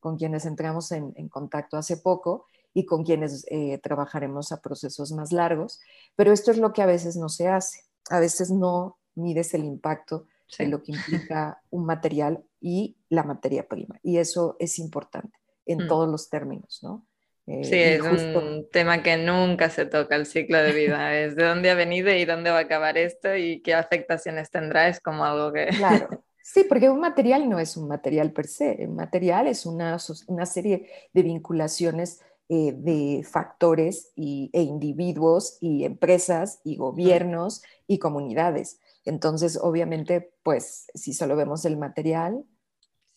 con 0.00 0.18
quienes 0.18 0.44
entramos 0.44 0.92
en, 0.92 1.12
contacto 1.30 1.78
hace 1.78 1.96
poco 1.96 2.46
y 2.74 2.84
con 2.84 3.04
quienes 3.04 3.46
eh, 3.48 3.78
trabajaremos 3.78 4.52
a 4.52 4.60
procesos 4.60 5.12
más 5.12 5.32
largos. 5.32 5.80
Pero 6.16 6.32
esto 6.32 6.50
es 6.50 6.58
lo 6.58 6.74
que 6.74 6.82
a 6.82 6.86
veces 6.86 7.16
no 7.16 7.30
se 7.30 7.48
hace. 7.48 7.80
A 8.10 8.20
veces 8.20 8.50
no 8.50 8.98
mides 9.14 9.54
el 9.54 9.64
impacto 9.64 10.26
de 10.58 10.68
lo 10.68 10.82
que 10.82 10.92
implica 10.92 11.60
un 11.70 11.84
material 11.86 12.44
y 12.60 12.96
la 13.08 13.22
materia 13.22 13.66
prima. 13.66 13.98
Y 14.02 14.18
eso 14.18 14.56
es 14.58 14.78
importante 14.78 15.38
en 15.66 15.84
mm. 15.84 15.88
todos 15.88 16.08
los 16.08 16.28
términos, 16.28 16.80
¿no? 16.82 17.06
Eh, 17.46 17.64
sí, 17.64 17.76
es 17.76 18.00
un 18.00 18.66
tema 18.72 19.02
que 19.02 19.18
nunca 19.18 19.68
se 19.68 19.84
toca 19.84 20.16
el 20.16 20.24
ciclo 20.24 20.62
de 20.62 20.72
vida, 20.72 21.14
es 21.18 21.36
de 21.36 21.44
dónde 21.44 21.70
ha 21.70 21.74
venido 21.74 22.10
y 22.10 22.24
dónde 22.24 22.50
va 22.50 22.58
a 22.58 22.62
acabar 22.62 22.96
esto 22.96 23.36
y 23.36 23.60
qué 23.60 23.74
afectaciones 23.74 24.50
tendrá, 24.50 24.88
es 24.88 25.00
como 25.00 25.24
algo 25.24 25.52
que... 25.52 25.66
Claro, 25.76 26.08
sí, 26.42 26.64
porque 26.68 26.88
un 26.88 27.00
material 27.00 27.48
no 27.48 27.58
es 27.58 27.76
un 27.76 27.88
material 27.88 28.32
per 28.32 28.46
se, 28.46 28.86
un 28.86 28.96
material 28.96 29.46
es 29.46 29.66
una, 29.66 29.98
una 30.28 30.46
serie 30.46 30.88
de 31.12 31.22
vinculaciones 31.22 32.20
eh, 32.48 32.72
de 32.76 33.24
factores 33.24 34.12
y, 34.16 34.50
e 34.52 34.62
individuos 34.62 35.58
y 35.60 35.84
empresas 35.84 36.60
y 36.62 36.76
gobiernos 36.76 37.62
y 37.86 37.98
comunidades. 37.98 38.80
Entonces, 39.04 39.58
obviamente, 39.60 40.30
pues 40.42 40.86
si 40.94 41.12
solo 41.12 41.36
vemos 41.36 41.64
el 41.64 41.76
material. 41.76 42.44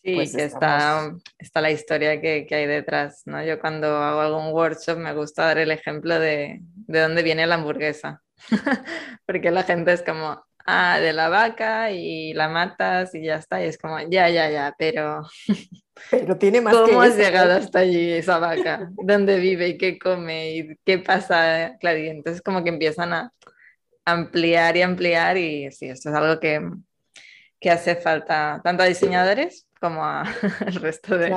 Sí, 0.02 0.14
pues 0.14 0.36
que 0.36 0.44
está, 0.44 1.12
está 1.38 1.60
la 1.60 1.72
historia 1.72 2.20
que, 2.20 2.46
que, 2.46 2.54
hay 2.54 2.66
detrás, 2.66 3.22
¿no? 3.26 3.42
Yo 3.42 3.58
cuando 3.58 3.88
hago 3.88 4.20
algún 4.20 4.52
workshop 4.52 4.96
me 4.96 5.12
gusta 5.12 5.46
dar 5.46 5.58
el 5.58 5.72
ejemplo 5.72 6.18
de, 6.20 6.60
de 6.62 7.00
dónde 7.00 7.22
viene 7.24 7.46
la 7.46 7.56
hamburguesa, 7.56 8.22
porque 9.26 9.50
la 9.50 9.64
gente 9.64 9.92
es 9.92 10.02
como, 10.02 10.40
ah, 10.68 11.00
de 11.00 11.12
la 11.12 11.28
vaca 11.28 11.90
y 11.90 12.32
la 12.34 12.48
matas 12.48 13.14
y 13.14 13.24
ya 13.24 13.36
está, 13.36 13.62
y 13.62 13.66
es 13.66 13.78
como, 13.78 13.98
ya, 14.00 14.28
ya, 14.28 14.50
ya, 14.50 14.74
pero... 14.78 15.22
Pero 16.12 16.38
tiene 16.38 16.60
más 16.60 16.76
¿Cómo 16.76 17.02
has 17.02 17.16
llegado 17.16 17.52
hasta 17.54 17.80
allí 17.80 18.12
esa 18.12 18.38
vaca? 18.38 18.88
¿Dónde 18.92 19.40
vive 19.40 19.66
y 19.66 19.78
qué 19.78 19.98
come 19.98 20.52
y 20.52 20.76
qué 20.84 20.98
pasa? 20.98 21.76
Claro, 21.80 21.98
y 21.98 22.08
entonces 22.08 22.40
como 22.40 22.62
que 22.62 22.70
empiezan 22.70 23.12
a, 23.12 23.32
ampliar 24.10 24.76
y 24.76 24.82
ampliar 24.82 25.36
y 25.36 25.70
sí, 25.70 25.88
esto 25.88 26.10
es 26.10 26.14
algo 26.14 26.40
que, 26.40 26.60
que 27.60 27.70
hace 27.70 27.96
falta 27.96 28.60
tanto 28.64 28.82
a 28.82 28.86
diseñadores 28.86 29.66
como 29.80 30.04
al 30.04 30.26
resto 30.80 31.16
de, 31.16 31.30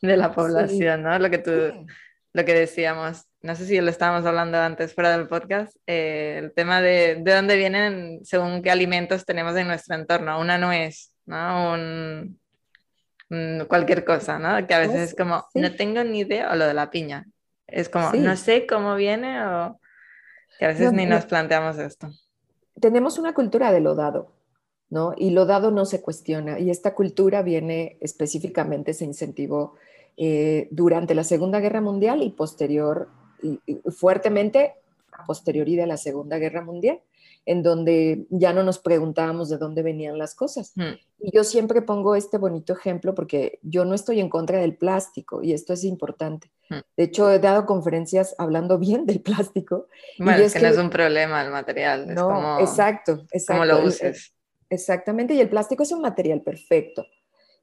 de, 0.00 0.16
la 0.16 0.32
población, 0.32 1.02
¿no? 1.02 1.18
Lo 1.18 1.30
que 1.30 1.38
tú, 1.38 1.86
lo 2.32 2.44
que 2.44 2.54
decíamos, 2.54 3.26
no 3.42 3.54
sé 3.54 3.66
si 3.66 3.80
lo 3.80 3.90
estábamos 3.90 4.24
hablando 4.26 4.58
antes 4.58 4.94
fuera 4.94 5.16
del 5.16 5.28
podcast, 5.28 5.76
eh, 5.86 6.38
el 6.42 6.52
tema 6.52 6.80
de, 6.80 7.16
de 7.20 7.34
dónde 7.34 7.56
vienen 7.56 8.20
según 8.24 8.62
qué 8.62 8.70
alimentos 8.70 9.26
tenemos 9.26 9.56
en 9.56 9.66
nuestro 9.66 9.96
entorno. 9.96 10.40
Una 10.40 10.58
nuez, 10.58 11.12
¿no? 11.26 11.74
Un, 11.74 12.38
cualquier 13.66 14.04
cosa, 14.04 14.38
¿no? 14.38 14.66
Que 14.66 14.74
a 14.74 14.78
veces 14.78 15.10
es 15.10 15.14
como, 15.14 15.46
no 15.54 15.74
tengo 15.74 16.04
ni 16.04 16.20
idea, 16.20 16.52
o 16.52 16.56
lo 16.56 16.66
de 16.66 16.74
la 16.74 16.90
piña. 16.90 17.26
Es 17.66 17.88
como, 17.88 18.12
no 18.12 18.36
sé 18.36 18.66
cómo 18.66 18.94
viene 18.94 19.42
o 19.42 19.80
a 20.62 20.68
veces 20.68 20.92
ni 20.92 21.06
nos 21.06 21.26
planteamos 21.26 21.78
esto. 21.78 22.10
Tenemos 22.80 23.18
una 23.18 23.34
cultura 23.34 23.72
de 23.72 23.80
lo 23.80 23.94
dado, 23.94 24.32
¿no? 24.90 25.14
Y 25.16 25.30
lo 25.30 25.46
dado 25.46 25.70
no 25.70 25.84
se 25.84 26.00
cuestiona. 26.00 26.58
Y 26.58 26.70
esta 26.70 26.94
cultura 26.94 27.42
viene 27.42 27.96
específicamente, 28.00 28.94
se 28.94 29.04
incentivó 29.04 29.74
eh, 30.16 30.68
durante 30.70 31.14
la 31.14 31.24
Segunda 31.24 31.60
Guerra 31.60 31.80
Mundial 31.80 32.22
y 32.22 32.30
posterior, 32.30 33.08
y, 33.42 33.60
fuertemente 33.90 34.74
a 35.12 35.24
posteriori 35.26 35.76
de 35.76 35.86
la 35.86 35.96
Segunda 35.96 36.38
Guerra 36.38 36.62
Mundial, 36.62 37.00
en 37.44 37.62
donde 37.62 38.26
ya 38.30 38.52
no 38.52 38.62
nos 38.62 38.78
preguntábamos 38.78 39.48
de 39.48 39.58
dónde 39.58 39.82
venían 39.82 40.18
las 40.18 40.34
cosas. 40.34 40.72
Mm. 40.76 40.92
Y 41.18 41.36
yo 41.36 41.44
siempre 41.44 41.82
pongo 41.82 42.14
este 42.14 42.38
bonito 42.38 42.72
ejemplo 42.72 43.14
porque 43.14 43.58
yo 43.62 43.84
no 43.84 43.94
estoy 43.94 44.20
en 44.20 44.28
contra 44.28 44.58
del 44.58 44.76
plástico 44.76 45.42
y 45.42 45.52
esto 45.52 45.72
es 45.72 45.84
importante. 45.84 46.50
Mm. 46.70 46.78
De 46.96 47.04
hecho, 47.04 47.30
he 47.30 47.38
dado 47.38 47.66
conferencias 47.66 48.34
hablando 48.38 48.78
bien 48.78 49.06
del 49.06 49.20
plástico. 49.22 49.88
Bueno, 50.18 50.38
es 50.38 50.46
es 50.46 50.52
que, 50.54 50.60
que- 50.60 50.66
no 50.66 50.72
es 50.72 50.78
un 50.78 50.90
problema 50.90 51.42
el 51.42 51.50
material, 51.50 52.08
es 52.10 52.16
No, 52.16 52.28
como, 52.28 52.60
exacto, 52.60 53.24
exacto. 53.32 53.62
como 53.62 53.64
lo 53.64 53.86
uses. 53.86 54.34
Exactamente, 54.70 55.34
y 55.34 55.40
el 55.40 55.50
plástico 55.50 55.82
es 55.82 55.92
un 55.92 56.00
material 56.00 56.40
perfecto. 56.42 57.04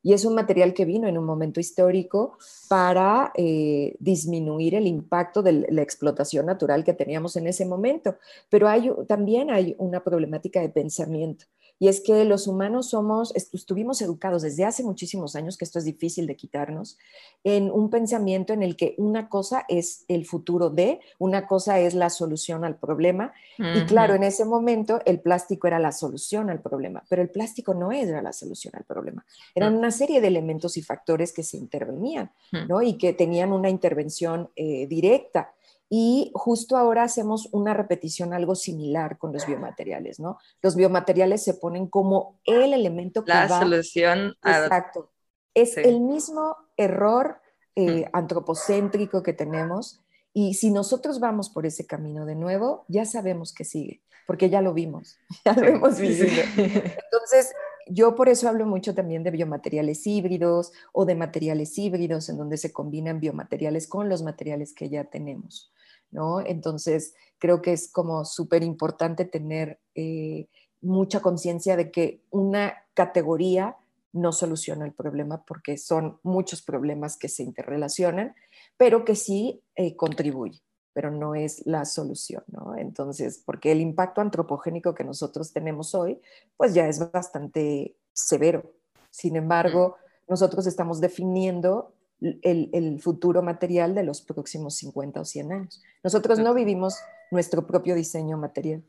Y 0.02 0.14
es 0.14 0.24
un 0.26 0.36
material 0.36 0.74
que 0.74 0.86
vino 0.86 1.08
en 1.08 1.18
un 1.18 1.26
momento 1.26 1.60
histórico 1.60 2.38
para 2.70 3.32
eh, 3.36 3.96
disminuir 4.00 4.76
el 4.76 4.88
impacto 4.88 5.44
de 5.44 5.68
la 5.70 5.82
explotación 5.82 6.46
natural 6.46 6.84
que 6.84 6.94
teníamos 6.94 7.36
en 7.36 7.48
ese 7.48 7.66
momento. 7.66 8.16
Pero 8.50 8.70
también 9.08 9.52
hay 9.52 9.76
una 9.78 10.04
problemática 10.04 10.62
de 10.62 10.70
pensamiento. 10.70 11.46
Y 11.80 11.88
es 11.88 12.02
que 12.02 12.26
los 12.26 12.46
humanos 12.48 12.90
somos, 12.90 13.34
est- 13.36 13.56
estuvimos 13.56 14.02
educados 14.02 14.42
desde 14.42 14.66
hace 14.66 14.84
muchísimos 14.84 15.36
años, 15.36 15.58
que 15.58 15.64
esto 15.66 15.80
es 15.80 15.86
difícil 15.86 16.28
de 16.28 16.36
quitarnos, 16.36 16.98
en 17.44 17.72
un 17.72 17.90
pensamiento 17.90 18.52
en 18.54 18.62
el 18.64 18.76
que 18.76 18.96
una 18.98 19.30
cosa 19.30 19.64
es 19.70 20.04
el 20.10 20.26
futuro 20.26 20.70
de, 20.70 21.00
una 21.20 21.48
cosa 21.48 21.80
es 21.80 21.94
la 21.94 22.10
solución 22.10 22.66
al 22.66 22.76
problema 22.78 23.32
y 23.58 23.86
claro, 23.86 24.14
en 24.16 24.24
ese 24.24 24.44
momento 24.46 25.00
el 25.06 25.22
plástico 25.22 25.68
era 25.68 25.80
la 25.80 25.92
solución 25.92 26.50
al 26.50 26.62
problema, 26.62 27.04
pero 27.10 27.22
el 27.22 27.30
plástico 27.30 27.74
no 27.74 27.92
era 27.92 28.22
la 28.22 28.34
solución 28.34 28.74
al 28.76 28.84
problema. 28.84 29.26
Eran 29.56 29.76
una 29.76 29.92
serie 29.92 30.20
de 30.22 30.28
elementos 30.28 30.76
y 30.78 30.82
factores 30.82 31.32
que 31.34 31.44
se 31.44 31.58
intervenían. 31.58 32.32
¿no? 32.68 32.82
Y 32.82 32.98
que 32.98 33.14
tenían 33.14 33.54
una 33.54 33.70
intervención 33.70 34.50
eh, 34.56 34.86
directa. 34.88 35.54
Y 35.90 36.32
justo 36.36 36.78
ahora 36.78 37.04
hacemos 37.04 37.50
una 37.52 37.74
repetición 37.74 38.34
algo 38.34 38.54
similar 38.56 39.18
con 39.18 39.34
los 39.34 39.48
biomateriales, 39.48 40.20
¿no? 40.20 40.38
Los 40.62 40.76
biomateriales 40.76 41.44
se 41.44 41.56
ponen 41.56 41.88
como 41.88 42.40
el 42.46 42.74
elemento 42.74 43.26
que 43.26 43.32
la 43.34 43.48
va 43.48 43.60
solución 43.62 44.36
a... 44.42 44.60
Exacto. 44.66 45.10
Es 45.56 45.74
Sí. 45.74 45.82
el 45.84 46.00
mismo 46.02 46.56
error 46.78 47.42
eh, 47.76 48.08
antropocéntrico 48.14 49.24
que 49.24 49.34
tenemos 49.34 50.00
y 50.32 50.54
si 50.54 50.70
nosotros 50.70 51.20
vamos 51.20 51.50
por 51.50 51.66
ese 51.66 51.88
camino 51.88 52.26
de 52.26 52.36
nuevo, 52.36 52.86
ya 52.88 53.04
sabemos 53.06 53.52
que 53.52 53.66
sigue, 53.66 54.02
porque 54.28 54.50
ya 54.50 54.62
lo 54.62 54.74
vimos, 54.74 55.18
ya 55.46 55.54
lo 55.54 55.66
hemos 55.66 55.96
Sí, 55.96 56.14
sí. 56.14 56.24
vivido. 56.24 56.44
Entonces, 56.56 57.52
yo 57.88 58.14
por 58.16 58.30
eso 58.30 58.48
hablo 58.48 58.68
mucho 58.68 58.94
también 58.94 59.24
de 59.24 59.32
biomateriales 59.32 60.06
híbridos 60.06 60.72
o 60.94 61.06
de 61.06 61.16
materiales 61.16 61.76
híbridos 61.80 62.30
en 62.30 62.38
donde 62.38 62.58
se 62.58 62.72
combinan 62.72 63.20
biomateriales 63.20 63.88
con 63.88 64.08
los 64.08 64.22
materiales 64.22 64.74
que 64.74 64.90
ya 64.90 65.06
tenemos, 65.06 65.72
¿no? 66.12 66.42
Entonces, 66.42 67.14
creo 67.38 67.62
que 67.62 67.74
es 67.74 67.92
como 67.92 68.26
súper 68.26 68.64
importante 68.64 69.26
tener 69.26 69.80
eh, 69.96 70.48
mucha 70.82 71.22
conciencia 71.22 71.76
de 71.76 71.92
que 71.92 72.22
una 72.30 72.74
categoría 72.94 73.78
no 74.12 74.32
soluciona 74.32 74.86
el 74.86 74.94
problema 74.94 75.44
porque 75.46 75.78
son 75.78 76.20
muchos 76.24 76.62
problemas 76.62 77.18
que 77.18 77.30
se 77.30 77.44
interrelacionan, 77.44 78.36
pero 78.78 79.06
que 79.06 79.16
sí 79.16 79.62
eh, 79.76 79.96
contribuye, 79.96 80.62
pero 80.94 81.12
no 81.12 81.36
es 81.36 81.66
la 81.66 81.86
solución, 81.86 82.44
¿no? 82.48 82.76
Entonces, 82.76 83.42
porque 83.46 83.72
el 83.72 83.82
impacto 83.82 84.22
antropogénico 84.22 84.96
que 84.96 85.04
nosotros 85.04 85.54
tenemos 85.54 85.94
hoy, 85.94 86.20
pues 86.58 86.74
ya 86.74 86.88
es 86.88 87.12
bastante 87.12 87.96
severo. 88.14 88.74
Sin 89.12 89.36
embargo, 89.36 89.98
nosotros 90.28 90.66
estamos 90.68 91.02
definiendo 91.02 91.94
el, 92.22 92.70
el 92.74 93.00
futuro 93.02 93.42
material 93.42 93.96
de 93.96 94.04
los 94.04 94.22
próximos 94.22 94.76
50 94.76 95.22
o 95.22 95.26
100 95.26 95.52
años. 95.52 95.82
Nosotros 96.04 96.40
no 96.40 96.54
vivimos 96.54 96.98
nuestro 97.32 97.66
propio 97.68 97.96
diseño 97.96 98.38
material 98.38 98.84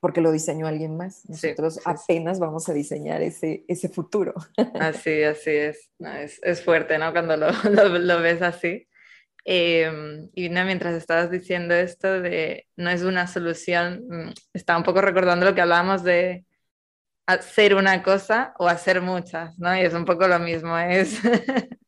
porque 0.00 0.20
lo 0.20 0.30
diseñó 0.30 0.66
alguien 0.66 0.96
más. 0.96 1.16
Sí, 1.16 1.28
Nosotros 1.30 1.74
sí, 1.74 1.80
sí. 1.80 1.84
apenas 1.86 2.38
vamos 2.38 2.68
a 2.68 2.72
diseñar 2.74 3.22
ese, 3.22 3.64
ese 3.66 3.88
futuro. 3.88 4.34
Así, 4.74 5.22
así 5.22 5.50
es. 5.50 5.90
No, 5.98 6.12
es, 6.12 6.38
es 6.42 6.62
fuerte, 6.62 6.98
¿no? 6.98 7.12
Cuando 7.12 7.36
lo, 7.36 7.48
lo- 7.70 7.98
lo 7.98 8.20
ves 8.20 8.40
así. 8.42 8.86
Eh, 9.44 9.90
y 10.34 10.48
no, 10.48 10.64
mientras 10.64 10.94
estabas 10.94 11.30
diciendo 11.30 11.74
esto 11.74 12.20
de 12.20 12.66
no 12.76 12.90
es 12.90 13.02
una 13.02 13.26
solución, 13.26 14.04
mm, 14.08 14.32
estaba 14.54 14.78
un 14.78 14.84
poco 14.84 15.00
recordando 15.00 15.46
lo 15.46 15.54
que 15.54 15.60
hablábamos 15.62 16.02
de 16.04 16.44
hacer 17.26 17.74
una 17.74 18.02
cosa 18.02 18.54
o 18.58 18.68
hacer 18.68 19.00
muchas, 19.02 19.58
¿no? 19.58 19.76
Y 19.76 19.80
es 19.80 19.94
un 19.94 20.04
poco 20.04 20.28
lo 20.28 20.38
mismo, 20.38 20.76
es 20.78 21.20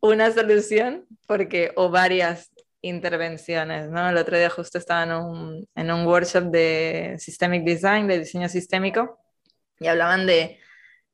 una 0.00 0.30
solución 0.32 1.06
porque 1.26 1.72
o 1.76 1.90
varias 1.90 2.50
intervenciones, 2.82 3.88
¿no? 3.88 4.08
El 4.08 4.16
otro 4.16 4.36
día 4.36 4.50
justo 4.50 4.78
estaba 4.78 5.02
en 5.02 5.12
un, 5.12 5.68
en 5.74 5.90
un 5.90 6.06
workshop 6.06 6.44
de 6.44 7.16
Systemic 7.18 7.64
Design, 7.64 8.06
de 8.08 8.20
diseño 8.20 8.48
sistémico, 8.48 9.18
y 9.78 9.86
hablaban 9.86 10.26
de 10.26 10.58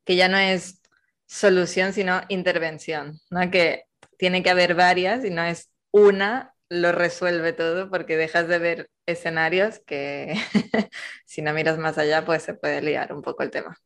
que 0.05 0.15
ya 0.15 0.29
no 0.29 0.37
es 0.37 0.81
solución, 1.25 1.93
sino 1.93 2.21
intervención, 2.29 3.19
¿no? 3.29 3.51
Que 3.51 3.83
tiene 4.17 4.43
que 4.43 4.49
haber 4.49 4.75
varias 4.75 5.25
y 5.25 5.29
no 5.29 5.43
es 5.43 5.69
una 5.91 6.53
lo 6.69 6.91
resuelve 6.91 7.53
todo 7.53 7.89
porque 7.89 8.17
dejas 8.17 8.47
de 8.47 8.59
ver 8.59 8.89
escenarios 9.05 9.79
que 9.79 10.35
si 11.25 11.41
no 11.41 11.53
miras 11.53 11.77
más 11.77 11.97
allá 11.97 12.25
pues 12.25 12.43
se 12.43 12.53
puede 12.53 12.81
liar 12.81 13.13
un 13.13 13.21
poco 13.21 13.43
el 13.43 13.51
tema. 13.51 13.77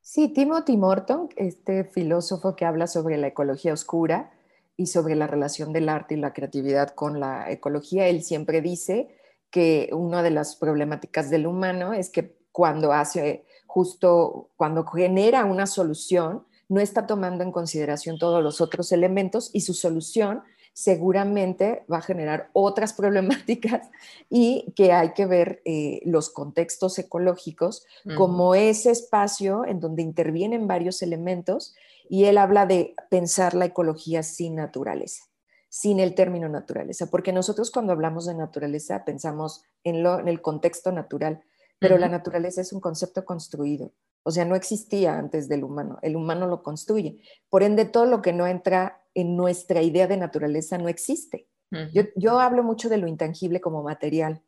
Sí, 0.00 0.32
Timothy 0.32 0.76
Morton, 0.76 1.28
este 1.36 1.84
filósofo 1.84 2.56
que 2.56 2.64
habla 2.64 2.86
sobre 2.86 3.16
la 3.16 3.28
ecología 3.28 3.72
oscura 3.72 4.33
y 4.76 4.86
sobre 4.86 5.14
la 5.14 5.26
relación 5.26 5.72
del 5.72 5.88
arte 5.88 6.14
y 6.14 6.18
la 6.18 6.32
creatividad 6.32 6.90
con 6.90 7.20
la 7.20 7.50
ecología, 7.50 8.08
él 8.08 8.22
siempre 8.22 8.60
dice 8.60 9.08
que 9.50 9.90
una 9.92 10.22
de 10.22 10.30
las 10.30 10.56
problemáticas 10.56 11.30
del 11.30 11.46
humano 11.46 11.92
es 11.92 12.10
que 12.10 12.36
cuando 12.50 12.92
hace 12.92 13.44
justo, 13.66 14.50
cuando 14.56 14.84
genera 14.84 15.44
una 15.44 15.66
solución, 15.66 16.44
no 16.68 16.80
está 16.80 17.06
tomando 17.06 17.44
en 17.44 17.52
consideración 17.52 18.18
todos 18.18 18.42
los 18.42 18.60
otros 18.60 18.90
elementos 18.92 19.50
y 19.52 19.60
su 19.60 19.74
solución 19.74 20.42
seguramente 20.72 21.84
va 21.90 21.98
a 21.98 22.02
generar 22.02 22.50
otras 22.52 22.92
problemáticas 22.92 23.88
y 24.28 24.72
que 24.74 24.92
hay 24.92 25.12
que 25.12 25.24
ver 25.24 25.62
eh, 25.64 26.00
los 26.04 26.30
contextos 26.30 26.98
ecológicos 26.98 27.86
como 28.16 28.54
ese 28.54 28.90
espacio 28.90 29.64
en 29.64 29.78
donde 29.78 30.02
intervienen 30.02 30.66
varios 30.66 31.00
elementos 31.00 31.74
y 32.08 32.24
él 32.24 32.38
habla 32.38 32.66
de 32.66 32.94
pensar 33.10 33.54
la 33.54 33.66
ecología 33.66 34.22
sin 34.22 34.56
naturaleza, 34.56 35.24
sin 35.68 36.00
el 36.00 36.14
término 36.14 36.48
naturaleza, 36.48 37.10
porque 37.10 37.32
nosotros 37.32 37.70
cuando 37.70 37.92
hablamos 37.92 38.26
de 38.26 38.34
naturaleza 38.34 39.04
pensamos 39.04 39.62
en, 39.82 40.02
lo, 40.02 40.18
en 40.18 40.28
el 40.28 40.40
contexto 40.42 40.92
natural, 40.92 41.42
pero 41.78 41.98
la 41.98 42.08
naturaleza 42.08 42.60
es 42.62 42.72
un 42.72 42.80
concepto 42.80 43.24
construido, 43.24 43.92
o 44.24 44.30
sea, 44.30 44.46
no 44.46 44.56
existía 44.56 45.18
antes 45.18 45.48
del 45.48 45.64
humano, 45.64 45.98
el 46.00 46.16
humano 46.16 46.46
lo 46.46 46.62
construye. 46.62 47.20
Por 47.50 47.62
ende, 47.62 47.84
todo 47.84 48.06
lo 48.06 48.22
que 48.22 48.32
no 48.32 48.46
entra 48.46 49.02
en 49.12 49.36
nuestra 49.36 49.82
idea 49.82 50.06
de 50.06 50.16
naturaleza 50.16 50.78
no 50.78 50.88
existe. 50.88 51.48
Yo, 51.92 52.04
yo 52.14 52.38
hablo 52.38 52.62
mucho 52.62 52.88
de 52.88 52.98
lo 52.98 53.08
intangible 53.08 53.60
como 53.60 53.82
material. 53.82 54.42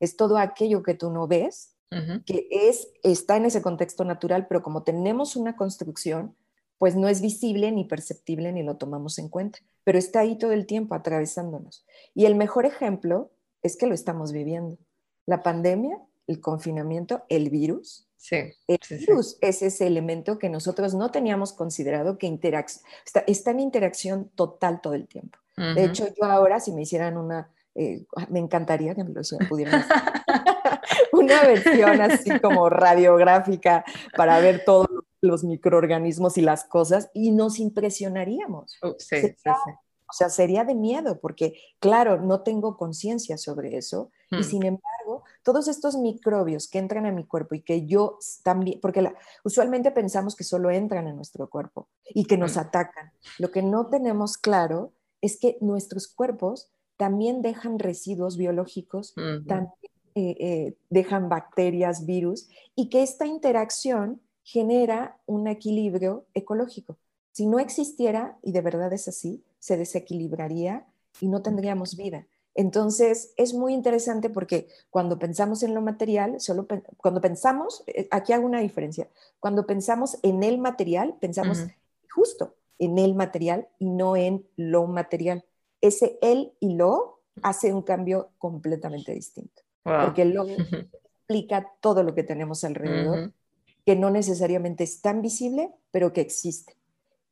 Es 0.00 0.16
todo 0.16 0.38
aquello 0.38 0.82
que 0.82 0.94
tú 0.94 1.10
no 1.10 1.28
ves, 1.28 1.76
que 2.26 2.48
es, 2.50 2.88
está 3.04 3.36
en 3.36 3.44
ese 3.44 3.62
contexto 3.62 4.04
natural, 4.04 4.48
pero 4.48 4.62
como 4.62 4.82
tenemos 4.82 5.36
una 5.36 5.54
construcción, 5.54 6.36
pues 6.78 6.96
no 6.96 7.08
es 7.08 7.20
visible 7.20 7.70
ni 7.72 7.84
perceptible 7.84 8.52
ni 8.52 8.62
lo 8.62 8.76
tomamos 8.76 9.18
en 9.18 9.28
cuenta, 9.28 9.58
pero 9.84 9.98
está 9.98 10.20
ahí 10.20 10.36
todo 10.38 10.52
el 10.52 10.66
tiempo 10.66 10.94
atravesándonos. 10.94 11.84
Y 12.14 12.26
el 12.26 12.34
mejor 12.34 12.66
ejemplo 12.66 13.30
es 13.62 13.76
que 13.76 13.86
lo 13.86 13.94
estamos 13.94 14.32
viviendo. 14.32 14.78
La 15.26 15.42
pandemia, 15.42 15.98
el 16.26 16.40
confinamiento, 16.40 17.24
el 17.28 17.50
virus, 17.50 18.08
Sí, 18.16 18.36
el 18.68 18.78
sí, 18.82 18.96
sí. 18.98 19.06
virus 19.06 19.36
es 19.42 19.60
ese 19.60 19.86
elemento 19.86 20.38
que 20.38 20.48
nosotros 20.48 20.94
no 20.94 21.10
teníamos 21.10 21.52
considerado 21.52 22.16
que 22.16 22.26
interac- 22.26 22.80
está, 23.04 23.22
está 23.26 23.50
en 23.50 23.60
interacción 23.60 24.30
total 24.34 24.80
todo 24.80 24.94
el 24.94 25.06
tiempo. 25.08 25.38
De 25.56 25.84
hecho, 25.84 26.06
yo 26.18 26.24
ahora, 26.24 26.58
si 26.58 26.72
me 26.72 26.82
hicieran 26.82 27.16
una, 27.18 27.52
eh, 27.74 28.06
me 28.30 28.38
encantaría 28.40 28.94
que 28.94 29.04
me 29.04 29.10
lo 29.10 29.20
pudieran 29.48 29.74
hacer 29.74 29.96
una 31.12 31.42
versión 31.42 32.00
así 32.00 32.40
como 32.40 32.68
radiográfica 32.70 33.84
para 34.16 34.40
ver 34.40 34.64
todos 34.64 34.88
los 35.24 35.42
microorganismos 35.44 36.38
y 36.38 36.42
las 36.42 36.64
cosas 36.64 37.10
y 37.14 37.30
nos 37.32 37.58
impresionaríamos. 37.58 38.78
Uh, 38.82 38.94
sí, 38.98 39.16
Sí, 39.20 39.26
sí, 39.28 39.34
sí. 39.44 39.70
O 40.06 40.12
sea, 40.16 40.28
sería 40.28 40.64
de 40.64 40.74
miedo 40.74 41.18
porque, 41.18 41.54
claro, 41.80 42.20
no 42.20 42.42
tengo 42.42 42.76
conciencia 42.76 43.36
sobre 43.38 43.76
eso 43.76 44.10
y 44.30 44.36
Mm. 44.36 44.42
sin 44.44 44.62
embargo, 44.66 45.24
todos 45.42 45.66
estos 45.66 45.96
microbios 45.96 46.68
que 46.68 46.78
entran 46.78 47.06
a 47.06 47.10
mi 47.10 47.24
cuerpo 47.26 47.54
y 47.54 47.62
que 47.62 47.86
yo 47.86 48.18
también, 48.44 48.80
porque 48.80 49.00
la- 49.02 49.14
usualmente 49.44 49.90
pensamos 49.90 50.36
que 50.36 50.44
solo 50.44 50.70
entran 50.70 51.08
a 51.08 51.12
nuestro 51.14 51.48
cuerpo 51.48 51.88
y 52.04 52.26
que 52.26 52.36
nos 52.36 52.56
Mm. 52.56 52.60
atacan. 52.60 53.12
Lo 53.38 53.50
que 53.50 53.62
no 53.62 53.86
tenemos 53.88 54.36
claro 54.36 54.92
es 55.22 55.38
que 55.40 55.56
nuestros 55.60 56.06
cuerpos 56.06 56.70
también 56.96 57.40
dejan 57.42 57.78
residuos 57.78 58.36
biológicos, 58.36 59.14
también 59.48 59.72
eh, 60.16 60.36
eh, 60.38 60.76
dejan 60.90 61.28
bacterias, 61.28 62.06
virus, 62.06 62.48
y 62.76 62.88
que 62.88 63.02
esta 63.02 63.26
interacción 63.26 64.20
genera 64.44 65.18
un 65.26 65.48
equilibrio 65.48 66.26
ecológico. 66.34 66.96
Si 67.32 67.46
no 67.46 67.58
existiera, 67.58 68.38
y 68.42 68.52
de 68.52 68.60
verdad 68.60 68.92
es 68.92 69.08
así, 69.08 69.42
se 69.58 69.76
desequilibraría 69.76 70.86
y 71.20 71.26
no 71.26 71.42
tendríamos 71.42 71.96
vida. 71.96 72.26
Entonces, 72.54 73.32
es 73.36 73.52
muy 73.52 73.74
interesante 73.74 74.30
porque 74.30 74.68
cuando 74.90 75.18
pensamos 75.18 75.64
en 75.64 75.74
lo 75.74 75.80
material, 75.80 76.40
solo 76.40 76.68
cuando 76.98 77.20
pensamos, 77.20 77.82
eh, 77.88 78.06
aquí 78.12 78.32
hago 78.32 78.46
una 78.46 78.60
diferencia, 78.60 79.08
cuando 79.40 79.66
pensamos 79.66 80.18
en 80.22 80.44
el 80.44 80.58
material, 80.58 81.16
pensamos 81.20 81.66
justo 82.14 82.54
en 82.78 82.98
el 82.98 83.14
material 83.14 83.66
y 83.78 83.90
no 83.90 84.14
en 84.16 84.46
lo 84.56 84.86
material. 84.86 85.44
Ese 85.80 86.18
el 86.22 86.52
y 86.60 86.74
lo 86.74 87.20
hace 87.42 87.72
un 87.72 87.82
cambio 87.82 88.30
completamente 88.38 89.12
distinto, 89.12 89.62
porque 89.82 90.24
lo 90.24 90.46
explica 91.26 91.72
todo 91.80 92.04
lo 92.04 92.14
que 92.14 92.22
tenemos 92.22 92.62
alrededor, 92.62 93.32
que 93.84 93.96
no 93.96 94.10
necesariamente 94.10 94.84
es 94.84 95.00
tan 95.00 95.22
visible, 95.22 95.70
pero 95.90 96.12
que 96.12 96.20
existe. 96.20 96.76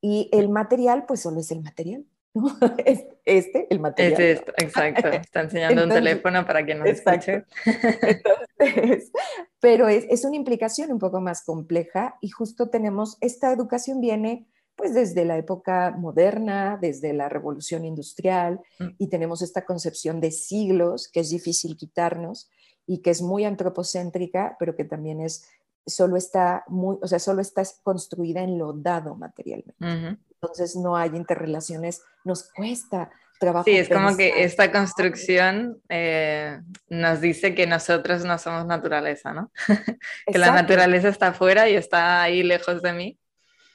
Y 0.01 0.29
el 0.33 0.49
material, 0.49 1.05
pues 1.07 1.21
solo 1.21 1.41
es 1.41 1.51
el 1.51 1.63
material. 1.63 2.05
Este, 3.25 3.69
el 3.71 3.79
material. 3.79 4.21
Este, 4.21 4.51
exacto. 4.65 5.09
Está 5.09 5.43
enseñando 5.43 5.85
un 5.85 5.91
teléfono 5.91 6.45
para 6.45 6.67
que 6.67 6.75
no 6.75 6.85
escuche. 6.85 7.45
pero 9.61 9.87
es, 9.87 10.07
es, 10.09 10.25
una 10.25 10.35
implicación 10.35 10.91
un 10.91 10.99
poco 10.99 11.21
más 11.21 11.45
compleja 11.45 12.17
y 12.21 12.31
justo 12.31 12.69
tenemos, 12.69 13.17
esta 13.21 13.53
educación 13.53 14.01
viene 14.01 14.49
pues 14.75 14.95
desde 14.95 15.25
la 15.25 15.37
época 15.39 15.95
moderna, 15.97 16.79
desde 16.81 17.13
la 17.13 17.29
revolución 17.29 17.85
industrial, 17.85 18.61
mm. 18.79 18.89
y 18.99 19.09
tenemos 19.09 19.43
esta 19.43 19.65
concepción 19.65 20.21
de 20.21 20.33
siglos 20.33 21.09
que 21.09 21.21
es 21.21 21.31
difícil 21.31 21.77
quitarnos 21.77 22.51
y 22.87 22.99
que 23.03 23.11
es 23.11 23.23
muy 23.23 23.45
antropocéntrica, 23.45 24.57
pero 24.59 24.75
que 24.75 24.85
también 24.85 25.21
es 25.21 25.47
solo 25.87 26.16
está 26.16 26.64
muy, 26.68 26.99
o 27.01 27.07
sea, 27.07 27.18
solo 27.18 27.41
está 27.41 27.62
construida 27.83 28.43
en 28.43 28.59
lo 28.59 28.72
dado 28.72 29.14
materialmente. 29.14 30.18
Entonces 30.43 30.76
no 30.76 30.97
hay 30.97 31.11
interrelaciones, 31.11 32.03
nos 32.24 32.51
cuesta 32.53 33.11
trabajo. 33.39 33.64
Sí, 33.64 33.76
es 33.76 33.89
como 33.89 34.16
que 34.16 34.45
esta 34.45 34.70
construcción 34.72 35.80
eh, 35.89 36.61
nos 36.89 37.20
dice 37.20 37.55
que 37.55 37.66
nosotros 37.66 38.24
no 38.24 38.39
somos 38.39 38.66
naturaleza, 38.66 39.33
¿no? 39.33 39.51
que 40.26 40.39
la 40.39 40.53
naturaleza 40.53 41.09
está 41.09 41.28
afuera 41.28 41.68
y 41.68 41.74
está 41.74 42.22
ahí 42.22 42.43
lejos 42.43 42.83
de 42.83 42.93
mí. 42.93 43.18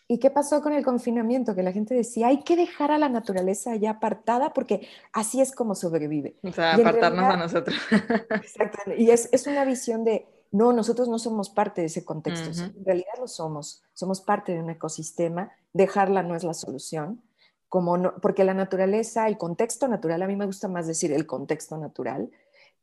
¿Y 0.09 0.19
qué 0.19 0.31
pasó 0.31 0.61
con 0.61 0.71
el 0.71 0.85
confinamiento? 0.85 1.53
Que 1.53 1.63
la 1.63 1.73
gente 1.73 1.93
decía, 1.93 2.27
hay 2.27 2.43
que 2.43 2.55
dejar 2.55 2.91
a 2.91 2.97
la 2.97 3.09
naturaleza 3.09 3.75
ya 3.75 3.91
apartada 3.91 4.53
porque 4.53 4.87
así 5.11 5.41
es 5.41 5.51
como 5.51 5.75
sobrevive. 5.75 6.37
O 6.43 6.51
sea, 6.53 6.75
apartarnos 6.75 7.25
a 7.25 7.35
nosotros. 7.35 7.77
Exacto. 8.29 8.93
Y 8.97 9.11
es, 9.11 9.27
es, 9.33 9.47
una 9.47 9.65
visión 9.65 10.05
de, 10.05 10.25
no, 10.51 10.73
nosotros 10.73 11.09
no 11.09 11.19
somos 11.19 11.49
parte 11.49 11.81
de 11.81 11.87
ese 11.87 12.05
contexto. 12.05 12.49
En 12.61 12.85
realidad 12.85 13.13
lo 13.19 13.27
somos. 13.27 13.83
Somos 13.93 14.21
parte 14.21 14.53
de 14.53 14.59
un 14.59 14.69
ecosistema. 14.69 15.51
Dejarla 15.73 16.23
no 16.23 16.35
es 16.35 16.43
la 16.43 16.53
solución. 16.53 17.21
Como 17.69 17.97
no, 17.97 18.15
porque 18.21 18.43
la 18.43 18.53
naturaleza, 18.53 19.27
el 19.27 19.37
contexto 19.37 19.87
natural, 19.87 20.21
a 20.21 20.27
mí 20.27 20.35
me 20.35 20.45
gusta 20.45 20.67
más 20.67 20.87
decir 20.87 21.11
el 21.11 21.25
contexto 21.25 21.77
natural, 21.77 22.31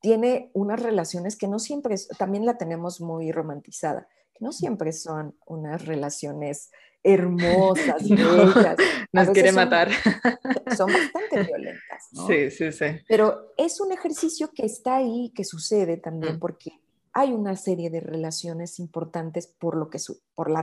tiene 0.00 0.50
unas 0.52 0.82
relaciones 0.82 1.36
que 1.36 1.48
no 1.48 1.58
siempre, 1.58 1.94
también 2.18 2.44
la 2.44 2.58
tenemos 2.58 3.00
muy 3.00 3.32
romantizada, 3.32 4.06
que 4.34 4.44
no 4.44 4.52
siempre 4.52 4.92
son 4.92 5.34
unas 5.46 5.86
relaciones 5.86 6.70
hermosas, 7.02 8.02
bellas. 8.08 8.76
Nos 9.12 9.28
quiere 9.30 9.52
matar. 9.52 9.90
Son 10.76 10.90
bastante 10.90 11.44
violentas, 11.46 12.08
¿no? 12.12 12.26
Sí, 12.26 12.50
sí, 12.50 12.72
sí. 12.72 12.86
Pero 13.06 13.52
es 13.56 13.80
un 13.80 13.92
ejercicio 13.92 14.50
que 14.52 14.66
está 14.66 14.96
ahí, 14.96 15.30
que 15.34 15.44
sucede 15.44 15.98
también, 15.98 16.36
mm. 16.36 16.40
porque 16.40 16.72
hay 17.14 17.32
una 17.32 17.56
serie 17.56 17.90
de 17.90 18.00
relaciones 18.00 18.78
importantes 18.78 19.46
por 19.46 19.76
lo 19.76 19.88
que, 19.88 19.98
por 20.34 20.50
la, 20.50 20.60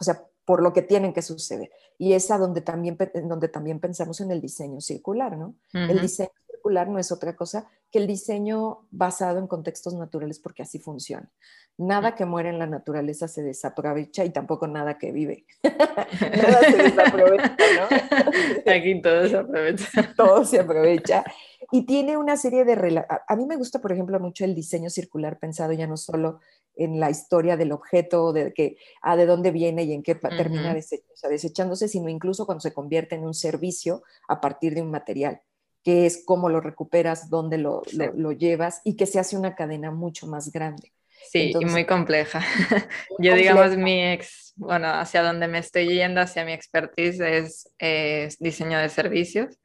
o 0.00 0.04
sea, 0.04 0.26
por 0.44 0.62
lo 0.62 0.72
que 0.72 0.82
tienen 0.82 1.12
que 1.12 1.22
suceder. 1.22 1.70
Y 1.98 2.14
es 2.14 2.30
a 2.30 2.38
donde 2.38 2.62
también, 2.62 2.98
donde 3.28 3.48
también 3.48 3.78
pensamos 3.78 4.20
en 4.20 4.30
el 4.32 4.40
diseño 4.40 4.80
circular, 4.80 5.36
¿no? 5.36 5.54
El 5.72 6.00
diseño 6.00 6.30
no 6.86 6.98
es 6.98 7.12
otra 7.12 7.36
cosa 7.36 7.66
que 7.90 7.98
el 7.98 8.06
diseño 8.06 8.86
basado 8.90 9.38
en 9.38 9.46
contextos 9.46 9.94
naturales 9.94 10.38
porque 10.38 10.62
así 10.62 10.78
funciona. 10.78 11.30
Nada 11.78 12.14
que 12.14 12.26
muere 12.26 12.50
en 12.50 12.58
la 12.58 12.66
naturaleza 12.66 13.28
se 13.28 13.42
desaprovecha 13.42 14.24
y 14.24 14.30
tampoco 14.30 14.66
nada 14.66 14.98
que 14.98 15.10
vive. 15.12 15.46
nada 15.62 16.60
se 16.60 16.76
desaprovecha, 16.76 17.56
¿no? 17.56 18.72
Aquí 18.72 19.00
todo 19.00 19.28
se 19.28 19.36
aprovecha. 19.36 20.14
todo 20.16 20.44
se 20.44 20.60
aprovecha. 20.60 21.24
Y 21.70 21.86
tiene 21.86 22.16
una 22.16 22.36
serie 22.36 22.64
de... 22.64 23.04
A 23.26 23.36
mí 23.36 23.46
me 23.46 23.56
gusta, 23.56 23.80
por 23.80 23.92
ejemplo, 23.92 24.20
mucho 24.20 24.44
el 24.44 24.54
diseño 24.54 24.90
circular 24.90 25.38
pensado 25.38 25.72
ya 25.72 25.86
no 25.86 25.96
solo 25.96 26.40
en 26.76 27.00
la 27.00 27.10
historia 27.10 27.56
del 27.56 27.72
objeto, 27.72 28.32
de, 28.32 28.52
que, 28.52 28.76
a 29.02 29.12
ah, 29.12 29.16
de 29.16 29.26
dónde 29.26 29.50
viene 29.50 29.84
y 29.84 29.92
en 29.92 30.02
qué 30.02 30.14
termina 30.14 30.74
desechándose, 30.74 31.88
sino 31.88 32.08
incluso 32.08 32.46
cuando 32.46 32.60
se 32.60 32.72
convierte 32.72 33.14
en 33.14 33.24
un 33.24 33.34
servicio 33.34 34.02
a 34.28 34.40
partir 34.40 34.74
de 34.74 34.82
un 34.82 34.90
material 34.90 35.42
que 35.82 36.06
es 36.06 36.22
cómo 36.24 36.48
lo 36.48 36.60
recuperas, 36.60 37.28
dónde 37.28 37.58
lo, 37.58 37.82
lo, 38.14 38.32
llevas 38.32 38.80
y 38.84 38.94
que 38.94 39.06
se 39.06 39.18
hace 39.18 39.36
una 39.36 39.54
cadena 39.54 39.90
mucho 39.90 40.26
más 40.26 40.52
grande. 40.52 40.92
Sí, 41.30 41.52
y 41.58 41.64
muy 41.64 41.84
compleja. 41.84 42.40
Yo, 43.18 43.34
digamos, 43.34 43.76
mi 43.76 44.04
ex, 44.12 44.52
bueno, 44.56 44.88
hacia 44.88 45.22
donde 45.22 45.48
me 45.48 45.58
estoy 45.58 45.88
yendo, 45.88 46.20
hacia 46.20 46.44
mi 46.44 46.52
expertise 46.52 47.20
es, 47.78 48.38
diseño 48.38 48.78
de 48.78 48.88
servicios 48.88 49.58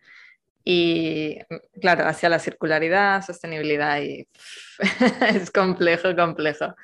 y, 0.64 1.40
claro, 1.82 2.06
hacia 2.08 2.30
la 2.30 2.40
circularidad, 2.40 3.26
sostenibilidad 3.26 4.02
y 4.02 4.28
es 5.36 5.52
complejo, 5.52 6.16
complejo. 6.16 6.76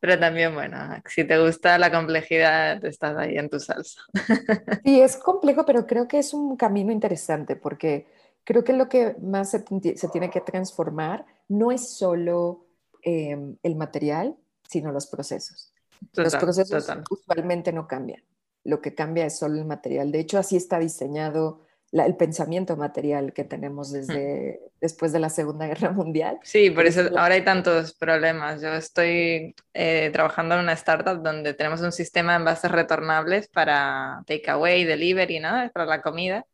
Pero 0.00 0.18
también, 0.18 0.52
bueno, 0.52 0.78
si 1.06 1.22
te 1.22 1.38
gusta 1.38 1.78
la 1.78 1.92
complejidad, 1.92 2.84
estás 2.84 3.16
ahí 3.16 3.38
en 3.38 3.48
tu 3.48 3.60
salsa. 3.60 4.00
Sí, 4.84 5.00
es 5.00 5.16
complejo, 5.16 5.64
pero 5.64 5.86
creo 5.86 6.08
que 6.08 6.18
es 6.18 6.34
un 6.34 6.56
camino 6.56 6.90
interesante 6.90 7.54
porque 7.54 8.06
creo 8.44 8.64
que 8.64 8.72
lo 8.72 8.88
que 8.88 9.14
más 9.22 9.50
se, 9.50 9.60
tiene 9.60 10.30
que 10.30 10.40
transformar 10.40 11.24
no 11.48 11.70
es 11.70 11.96
solo 11.96 12.66
em, 13.02 13.56
el 13.62 13.76
material, 13.76 14.36
sino 14.68 14.92
los 14.92 15.06
procesos. 15.06 15.72
los 16.14 16.34
procesos 16.36 16.90
usualmente 17.10 17.72
no 17.72 17.86
cambian. 17.86 18.22
Lo 18.64 18.80
que 18.80 18.94
cambia 18.94 19.26
es 19.26 19.38
solo 19.38 19.56
el 19.56 19.64
material. 19.64 20.10
De 20.12 20.20
hecho, 20.20 20.38
así 20.38 20.56
está 20.56 20.78
diseñado 20.78 21.60
el 21.92 22.16
pensamiento 22.16 22.76
material 22.76 23.34
que 23.34 23.44
tenemos 23.44 23.92
desde 23.92 24.60
después 24.80 25.12
de 25.12 25.20
la 25.20 25.28
Segunda 25.28 25.66
Guerra 25.66 25.90
Mundial. 25.90 26.38
Sí, 26.42 26.70
por 26.70 26.86
eso 26.86 27.02
ahora 27.18 27.34
hay 27.34 27.44
tantos 27.44 27.92
problemas. 27.92 28.62
Yo 28.62 28.72
estoy 28.72 29.54
eh, 29.74 30.10
trabajando 30.12 30.54
en 30.54 30.62
una 30.62 30.72
startup 30.72 31.22
donde 31.22 31.52
tenemos 31.52 31.82
un 31.82 31.92
sistema 31.92 32.32
de 32.32 32.38
envases 32.38 32.70
retornables 32.70 33.48
para 33.48 34.22
takeaway, 34.26 34.84
delivery, 34.84 35.38
¿no? 35.40 35.70
Para 35.72 35.84
la 35.84 36.00
comida. 36.00 36.46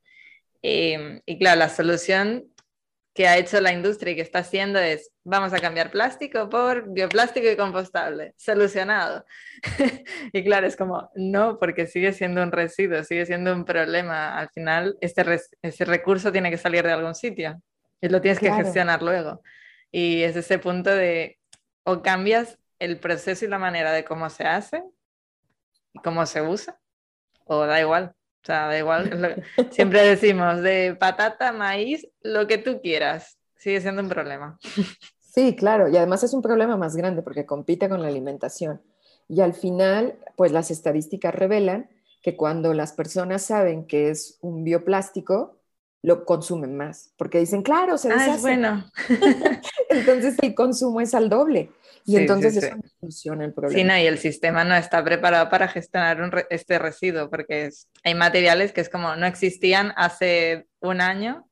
Em, 0.60 1.20
y 1.24 1.38
claro, 1.38 1.60
la 1.60 1.68
solución 1.68 2.44
que 3.18 3.26
ha 3.26 3.36
hecho 3.36 3.60
la 3.60 3.72
industria 3.72 4.12
y 4.12 4.14
que 4.14 4.22
está 4.22 4.38
haciendo 4.38 4.78
es, 4.78 5.10
vamos 5.24 5.52
a 5.52 5.58
cambiar 5.58 5.90
plástico 5.90 6.48
por 6.48 6.88
bioplástico 6.88 7.50
y 7.50 7.56
compostable, 7.56 8.32
solucionado. 8.36 9.24
y 10.32 10.44
claro, 10.44 10.68
es 10.68 10.76
como, 10.76 11.10
no, 11.16 11.58
porque 11.58 11.88
sigue 11.88 12.12
siendo 12.12 12.44
un 12.44 12.52
residuo, 12.52 13.02
sigue 13.02 13.26
siendo 13.26 13.52
un 13.52 13.64
problema. 13.64 14.38
Al 14.38 14.50
final, 14.50 14.96
este 15.00 15.40
ese 15.62 15.84
recurso 15.84 16.30
tiene 16.30 16.48
que 16.48 16.58
salir 16.58 16.84
de 16.84 16.92
algún 16.92 17.16
sitio 17.16 17.60
y 18.00 18.08
lo 18.08 18.20
tienes 18.20 18.38
que 18.38 18.52
gestionar 18.52 19.02
luego. 19.02 19.42
Y 19.90 20.22
es 20.22 20.36
ese 20.36 20.60
punto 20.60 20.90
de, 20.90 21.40
o 21.82 22.02
cambias 22.02 22.56
el 22.78 23.00
proceso 23.00 23.44
y 23.44 23.48
la 23.48 23.58
manera 23.58 23.90
de 23.90 24.04
cómo 24.04 24.30
se 24.30 24.44
hace 24.44 24.84
y 25.92 25.98
cómo 26.02 26.24
se 26.24 26.40
usa, 26.40 26.78
o 27.46 27.66
da 27.66 27.80
igual. 27.80 28.14
O 28.42 28.46
sea, 28.46 28.66
da 28.66 28.78
igual. 28.78 29.42
Siempre 29.70 30.02
decimos 30.02 30.62
de 30.62 30.96
patata, 30.98 31.52
maíz, 31.52 32.08
lo 32.22 32.46
que 32.46 32.58
tú 32.58 32.80
quieras. 32.80 33.38
Sigue 33.56 33.80
siendo 33.80 34.02
un 34.02 34.08
problema. 34.08 34.58
Sí, 35.18 35.54
claro. 35.56 35.88
Y 35.88 35.96
además 35.96 36.22
es 36.22 36.32
un 36.32 36.42
problema 36.42 36.76
más 36.76 36.96
grande 36.96 37.22
porque 37.22 37.46
compite 37.46 37.88
con 37.88 38.02
la 38.02 38.08
alimentación. 38.08 38.80
Y 39.28 39.40
al 39.40 39.54
final, 39.54 40.18
pues 40.36 40.52
las 40.52 40.70
estadísticas 40.70 41.34
revelan 41.34 41.90
que 42.22 42.36
cuando 42.36 42.72
las 42.74 42.92
personas 42.92 43.42
saben 43.42 43.86
que 43.86 44.10
es 44.10 44.38
un 44.40 44.64
bioplástico, 44.64 45.58
lo 46.02 46.24
consumen 46.24 46.76
más, 46.76 47.12
porque 47.16 47.38
dicen, 47.40 47.62
claro, 47.62 47.98
se 47.98 48.08
deshace. 48.08 48.30
Ah, 48.30 48.34
es 48.34 48.40
bueno. 48.40 48.84
Entonces 49.98 50.36
el 50.42 50.54
consumo 50.54 51.00
es 51.00 51.14
al 51.14 51.28
doble. 51.28 51.70
Y 52.04 52.16
entonces 52.16 52.56
eso 52.56 52.74
no 52.74 52.82
soluciona 53.00 53.44
el 53.44 53.52
problema. 53.52 53.78
Sí, 53.78 53.84
no, 53.84 53.98
y 53.98 54.06
el 54.06 54.16
sistema 54.16 54.64
no 54.64 54.74
está 54.74 55.04
preparado 55.04 55.50
para 55.50 55.68
gestionar 55.68 56.46
este 56.48 56.78
residuo, 56.78 57.28
porque 57.28 57.68
hay 58.02 58.14
materiales 58.14 58.72
que 58.72 58.80
es 58.80 58.88
como 58.88 59.14
no 59.14 59.26
existían 59.26 59.92
hace 59.94 60.66
un 60.80 61.02
año. 61.02 61.46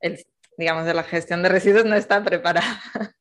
El, 0.00 0.24
digamos, 0.56 0.86
de 0.86 0.94
la 0.94 1.02
gestión 1.02 1.42
de 1.42 1.50
residuos 1.50 1.84
no 1.84 1.96
está 1.96 2.24
preparada. 2.24 2.80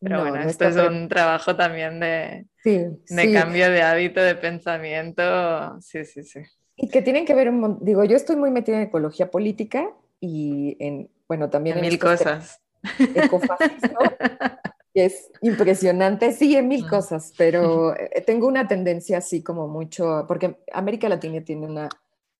Pero 0.00 0.20
bueno, 0.20 0.40
esto 0.48 0.66
es 0.66 0.76
un 0.76 1.08
trabajo 1.08 1.56
también 1.56 1.98
de, 1.98 2.46
de 2.64 3.32
cambio 3.32 3.68
de 3.68 3.82
hábito, 3.82 4.20
de 4.20 4.36
pensamiento. 4.36 5.80
Sí, 5.80 6.04
sí, 6.04 6.22
sí. 6.22 6.40
Y 6.76 6.88
que 6.88 7.02
tienen 7.02 7.24
que 7.26 7.34
ver, 7.34 7.48
un, 7.48 7.78
digo, 7.80 8.04
yo 8.04 8.16
estoy 8.16 8.36
muy 8.36 8.52
metida 8.52 8.76
en 8.76 8.82
ecología 8.82 9.32
política 9.32 9.90
y 10.20 10.76
en, 10.78 11.10
bueno, 11.26 11.50
también 11.50 11.78
en, 11.78 11.82
mil 11.82 11.98
cosas. 11.98 12.60
Ecofascismo, 13.14 13.98
es 14.94 15.30
impresionante, 15.42 16.32
sí, 16.32 16.56
en 16.56 16.68
mil 16.68 16.88
cosas, 16.88 17.32
pero 17.36 17.94
eh, 17.96 18.22
tengo 18.26 18.46
una 18.46 18.66
tendencia 18.66 19.18
así 19.18 19.42
como 19.42 19.68
mucho, 19.68 20.24
porque 20.26 20.58
América 20.72 21.08
Latina 21.08 21.42
tiene 21.42 21.66
una 21.66 21.88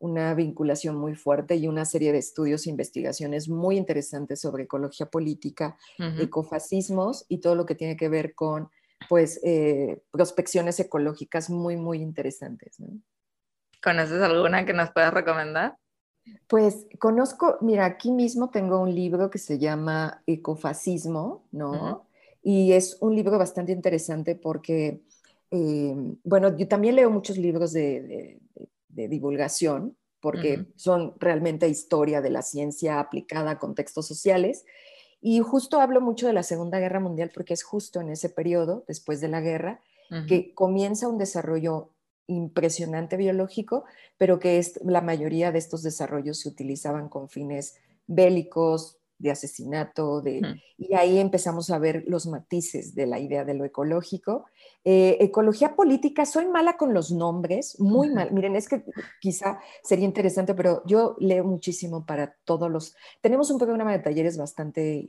una 0.00 0.34
vinculación 0.34 0.96
muy 0.96 1.14
fuerte 1.14 1.56
y 1.56 1.66
una 1.66 1.84
serie 1.84 2.12
de 2.12 2.18
estudios 2.18 2.66
e 2.66 2.70
investigaciones 2.70 3.48
muy 3.48 3.76
interesantes 3.76 4.40
sobre 4.40 4.64
ecología 4.64 5.06
política, 5.06 5.76
ecofascismos 5.98 7.24
y 7.28 7.38
todo 7.38 7.54
lo 7.54 7.66
que 7.66 7.74
tiene 7.74 7.96
que 7.96 8.08
ver 8.08 8.34
con 8.34 8.70
pues 9.08 9.40
eh, 9.44 10.02
prospecciones 10.10 10.78
ecológicas 10.80 11.50
muy, 11.50 11.76
muy 11.76 11.98
interesantes. 11.98 12.76
¿Conoces 13.82 14.20
alguna 14.22 14.64
que 14.64 14.72
nos 14.72 14.90
puedas 14.90 15.12
recomendar? 15.12 15.76
Pues 16.48 16.86
conozco, 16.98 17.58
mira, 17.60 17.84
aquí 17.84 18.10
mismo 18.10 18.48
tengo 18.48 18.80
un 18.80 18.94
libro 18.94 19.30
que 19.30 19.38
se 19.38 19.58
llama 19.58 20.22
Ecofascismo, 20.26 21.44
¿no? 21.52 22.06
Y 22.42 22.72
es 22.72 22.96
un 23.00 23.14
libro 23.14 23.38
bastante 23.38 23.72
interesante 23.72 24.34
porque, 24.34 25.02
eh, 25.50 25.94
bueno, 26.24 26.56
yo 26.56 26.66
también 26.66 26.96
leo 26.96 27.10
muchos 27.10 27.36
libros 27.36 27.72
de, 27.72 28.40
divulgación 28.88 29.96
porque 30.20 30.66
son 30.74 31.14
realmente 31.20 31.68
historia 31.68 32.20
de 32.20 32.30
la 32.30 32.42
ciencia 32.42 32.98
aplicada 32.98 33.52
a 33.52 33.58
contextos 33.58 34.06
sociales. 34.06 34.64
Y 35.20 35.40
justo 35.40 35.80
hablo 35.80 36.00
mucho 36.00 36.26
de 36.26 36.32
la 36.32 36.42
Segunda 36.42 36.80
Guerra 36.80 36.98
Mundial 36.98 37.30
porque 37.32 37.54
es 37.54 37.62
justo 37.62 38.00
en 38.00 38.08
ese 38.08 38.28
periodo, 38.28 38.84
después 38.88 39.20
de 39.20 39.28
la 39.28 39.40
guerra, 39.40 39.82
que 40.26 40.54
comienza 40.54 41.06
un 41.06 41.18
desarrollo 41.18 41.90
impresionante 42.28 43.16
biológico, 43.16 43.84
pero 44.16 44.38
que 44.38 44.58
es, 44.58 44.78
la 44.84 45.00
mayoría 45.00 45.50
de 45.50 45.58
estos 45.58 45.82
desarrollos 45.82 46.38
se 46.40 46.48
utilizaban 46.48 47.08
con 47.08 47.28
fines 47.28 47.76
bélicos, 48.06 48.98
de 49.18 49.32
asesinato, 49.32 50.20
de, 50.20 50.40
y 50.78 50.94
ahí 50.94 51.18
empezamos 51.18 51.70
a 51.70 51.78
ver 51.78 52.04
los 52.06 52.26
matices 52.26 52.94
de 52.94 53.06
la 53.06 53.18
idea 53.18 53.44
de 53.44 53.54
lo 53.54 53.64
ecológico. 53.64 54.46
Eh, 54.84 55.16
ecología 55.20 55.74
política, 55.74 56.24
soy 56.24 56.46
mala 56.46 56.76
con 56.76 56.94
los 56.94 57.10
nombres, 57.10 57.80
muy 57.80 58.10
mal. 58.10 58.30
Miren, 58.32 58.54
es 58.54 58.68
que 58.68 58.84
quizá 59.20 59.58
sería 59.82 60.04
interesante, 60.04 60.54
pero 60.54 60.82
yo 60.86 61.16
leo 61.18 61.42
muchísimo 61.42 62.06
para 62.06 62.36
todos 62.44 62.70
los... 62.70 62.94
Tenemos 63.20 63.50
un 63.50 63.58
programa 63.58 63.90
de 63.90 63.98
talleres 63.98 64.38
bastante 64.38 65.04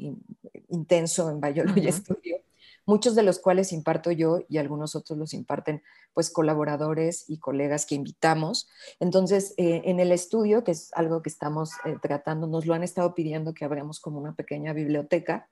intenso 0.70 1.30
en 1.30 1.40
Biología 1.40 1.92
Studio 1.92 2.38
muchos 2.86 3.16
de 3.16 3.24
los 3.24 3.40
cuales 3.40 3.72
imparto 3.72 4.12
yo 4.12 4.40
y 4.48 4.58
algunos 4.58 4.96
otros 4.96 5.18
los 5.18 5.34
imparten 5.34 5.82
pues 6.14 6.32
colaboradores 6.32 7.26
y 7.30 7.40
colegas 7.40 7.86
que 7.86 7.96
invitamos. 7.96 8.68
Entonces, 9.00 9.54
eh, 9.58 9.82
en 9.86 10.00
el 10.00 10.12
estudio, 10.12 10.64
que 10.64 10.72
es 10.72 10.92
algo 10.94 11.22
que 11.22 11.30
estamos 11.30 11.72
eh, 11.86 11.98
tratando, 12.02 12.48
nos 12.48 12.66
lo 12.66 12.74
han 12.74 12.84
estado 12.84 13.14
pidiendo 13.14 13.54
que 13.54 13.66
abramos 13.66 14.00
como 14.00 14.20
una 14.20 14.34
pequeña 14.34 14.74
biblioteca, 14.74 15.48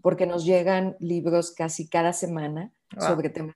porque 0.00 0.24
nos 0.24 0.46
llegan 0.46 0.96
libros 0.98 1.52
casi 1.52 1.90
cada 1.90 2.14
semana 2.14 2.72
sobre 2.98 3.28
temas 3.28 3.54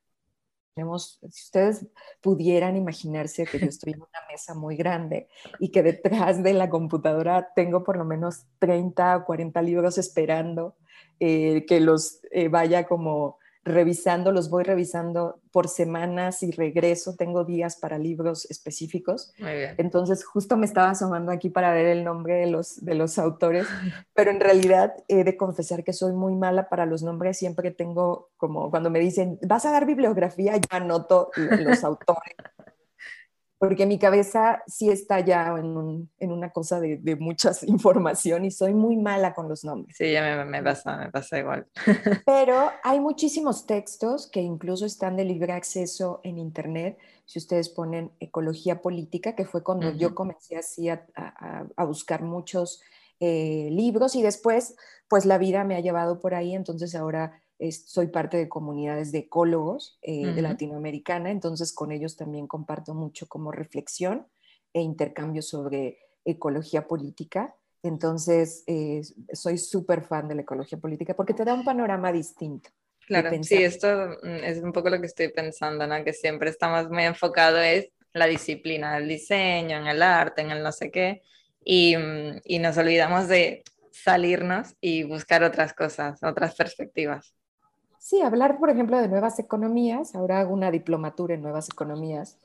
tenemos, 0.75 1.19
si 1.21 1.43
ustedes 1.45 1.87
pudieran 2.21 2.77
imaginarse 2.77 3.45
que 3.45 3.59
yo 3.59 3.67
estoy 3.67 3.93
en 3.93 4.01
una 4.01 4.27
mesa 4.31 4.55
muy 4.55 4.77
grande 4.77 5.29
y 5.59 5.71
que 5.71 5.83
detrás 5.83 6.43
de 6.43 6.55
la 6.55 6.71
computadora 6.71 7.53
tengo 7.55 7.85
por 7.85 7.97
lo 7.97 8.05
menos 8.05 8.47
30 8.59 9.19
o 9.19 9.25
40 9.25 9.61
libros 9.63 9.99
esperando 9.99 10.77
eh, 11.21 11.67
que 11.67 11.81
los 11.81 12.21
eh, 12.31 12.49
vaya 12.49 12.87
como 12.87 13.39
revisando, 13.65 14.33
los 14.33 14.51
voy 14.51 14.65
revisando 14.65 15.41
por 15.53 15.69
semanas 15.69 16.43
y 16.43 16.51
regreso, 16.51 17.15
tengo 17.15 17.45
días 17.45 17.77
para 17.77 17.99
libros 17.99 18.51
específicos. 18.51 19.33
Entonces, 19.79 20.25
justo 20.25 20.57
me 20.57 20.67
estaba 20.67 20.91
asomando 20.91 21.31
aquí 21.31 21.49
para 21.49 21.73
ver 21.73 21.87
el 21.87 22.05
nombre 22.05 22.35
de 22.35 22.47
los, 22.47 22.85
de 22.85 22.95
los 22.95 23.19
autores, 23.19 23.67
pero 24.15 24.31
en 24.31 24.41
realidad 24.41 24.95
he 25.09 25.25
de 25.25 25.37
confesar 25.37 25.85
que 25.85 25.93
soy 25.93 26.13
muy 26.13 26.35
mala 26.35 26.69
para 26.69 26.87
los 26.87 27.03
nombres, 27.03 27.39
siempre 27.39 27.71
tengo 27.71 28.31
como 28.37 28.71
cuando 28.71 28.91
me 28.91 28.99
dicen, 28.99 29.39
vas 29.43 29.65
a 29.65 29.71
dar 29.73 29.87
bibliografía, 29.87 30.57
yo 30.57 30.67
anoto 30.71 31.31
los 31.37 31.85
autores 31.85 32.35
porque 33.63 33.87
mi 33.87 33.97
cabeza 33.97 34.61
sí 34.67 34.91
está 34.91 35.21
ya 35.21 35.55
en, 35.57 36.09
una 36.19 36.51
cosa 36.51 36.81
de, 36.81 36.97
de, 36.97 37.15
mucha 37.15 37.53
información 37.69 38.45
y 38.45 38.51
soy 38.51 38.75
muy 38.75 38.97
mala 38.97 39.35
con 39.35 39.49
los 39.49 39.63
nombres. 39.63 39.97
Sí, 39.97 40.11
ya 40.11 40.45
me, 40.45 40.63
pasa, 40.65 40.97
me 40.97 41.13
pasa 41.13 41.39
igual. 41.39 41.69
Pero 42.27 42.73
hay 42.83 42.99
muchísimos 42.99 43.65
textos 43.65 44.29
que 44.29 44.41
incluso 44.41 44.85
están 44.85 45.17
de 45.17 45.25
libre 45.25 45.53
acceso 45.53 46.21
en 46.25 46.39
Internet. 46.39 46.99
Si 47.25 47.39
ustedes 47.39 47.69
ponen 47.69 48.11
ecología 48.19 48.83
política, 48.83 49.37
que 49.37 49.45
fue 49.45 49.63
cuando 49.63 49.93
yo 49.93 50.13
comencé 50.13 50.57
así 50.57 50.89
a, 50.89 51.07
a, 51.15 51.85
buscar 51.85 52.25
muchos 52.25 52.83
eh, 53.21 53.69
libros 53.71 54.17
y 54.17 54.23
después, 54.23 54.75
pues 55.07 55.25
la 55.25 55.39
vida 55.39 55.63
me 55.63 55.77
ha 55.77 55.81
llevado 55.81 56.19
por 56.19 56.35
ahí, 56.35 56.57
entonces 56.57 56.97
ahora 56.97 57.42
soy 57.71 58.09
parte 58.09 58.37
de 58.37 58.49
comunidades 58.49 59.13
de 59.13 59.19
ecólogos 59.19 59.99
eh, 60.03 60.27
de 60.27 60.43
Latinoamericana, 60.43 61.31
entonces 61.31 61.73
con 61.73 61.93
ellos 61.93 62.17
también 62.17 62.47
comparto 62.47 62.95
mucho 62.95 63.29
como 63.29 63.53
reflexión 63.53 64.27
e 64.73 64.81
intercambio 64.81 65.43
sobre 65.43 65.99
ecología 66.25 66.87
política. 66.87 67.55
Entonces, 67.83 68.65
eh, 68.67 69.03
soy 69.33 69.59
súper 69.59 70.03
fan 70.03 70.29
de 70.29 70.37
la 70.37 70.43
ecología 70.43 70.79
política 70.79 71.15
porque 71.15 71.35
te 71.35 71.45
da 71.45 71.55
un 71.55 71.65
panorama 71.65 72.13
distinto. 72.13 72.71
Claro, 73.07 73.31
sí, 73.43 73.63
esto 73.63 73.89
mm, 74.23 74.45
es 74.45 74.63
un 74.63 74.73
poco 74.73 74.89
lo 74.91 75.01
que 75.01 75.07
estoy 75.07 75.29
pensando, 75.29 75.87
¿no? 75.87 76.05
Que 76.05 76.13
siempre 76.13 76.51
estamos 76.51 76.89
muy 76.89 77.05
enfocado 77.05 77.59
es 77.59 77.89
la 78.13 78.27
disciplina 78.27 78.95
del 78.95 79.09
diseño, 79.09 79.77
en 79.79 79.87
el 79.87 80.03
arte, 80.03 80.43
en 80.43 80.51
el 80.51 80.63
no 80.63 80.71
sé 80.71 80.91
qué, 80.91 81.23
y, 81.65 81.97
mm, 81.97 82.41
y 82.45 82.59
nos 82.59 82.77
olvidamos 82.77 83.29
de 83.29 83.63
salirnos 83.91 84.75
y 84.81 85.05
buscar 85.05 85.43
otras 85.43 85.75
cosas, 85.75 86.23
otras 86.23 86.55
perspectivas. 86.55 87.35
Sí, 88.03 88.21
hablar, 88.21 88.59
por 88.59 88.69
ejemplo, 88.69 89.01
de 89.01 89.07
nuevas 89.07 89.39
economías, 89.39 90.17
ahora 90.17 90.41
hago 90.41 90.53
una 90.53 90.73
diplomatura 90.73 91.35
en 91.35 91.41
nuevas 91.41 91.69
economías, 91.69 92.37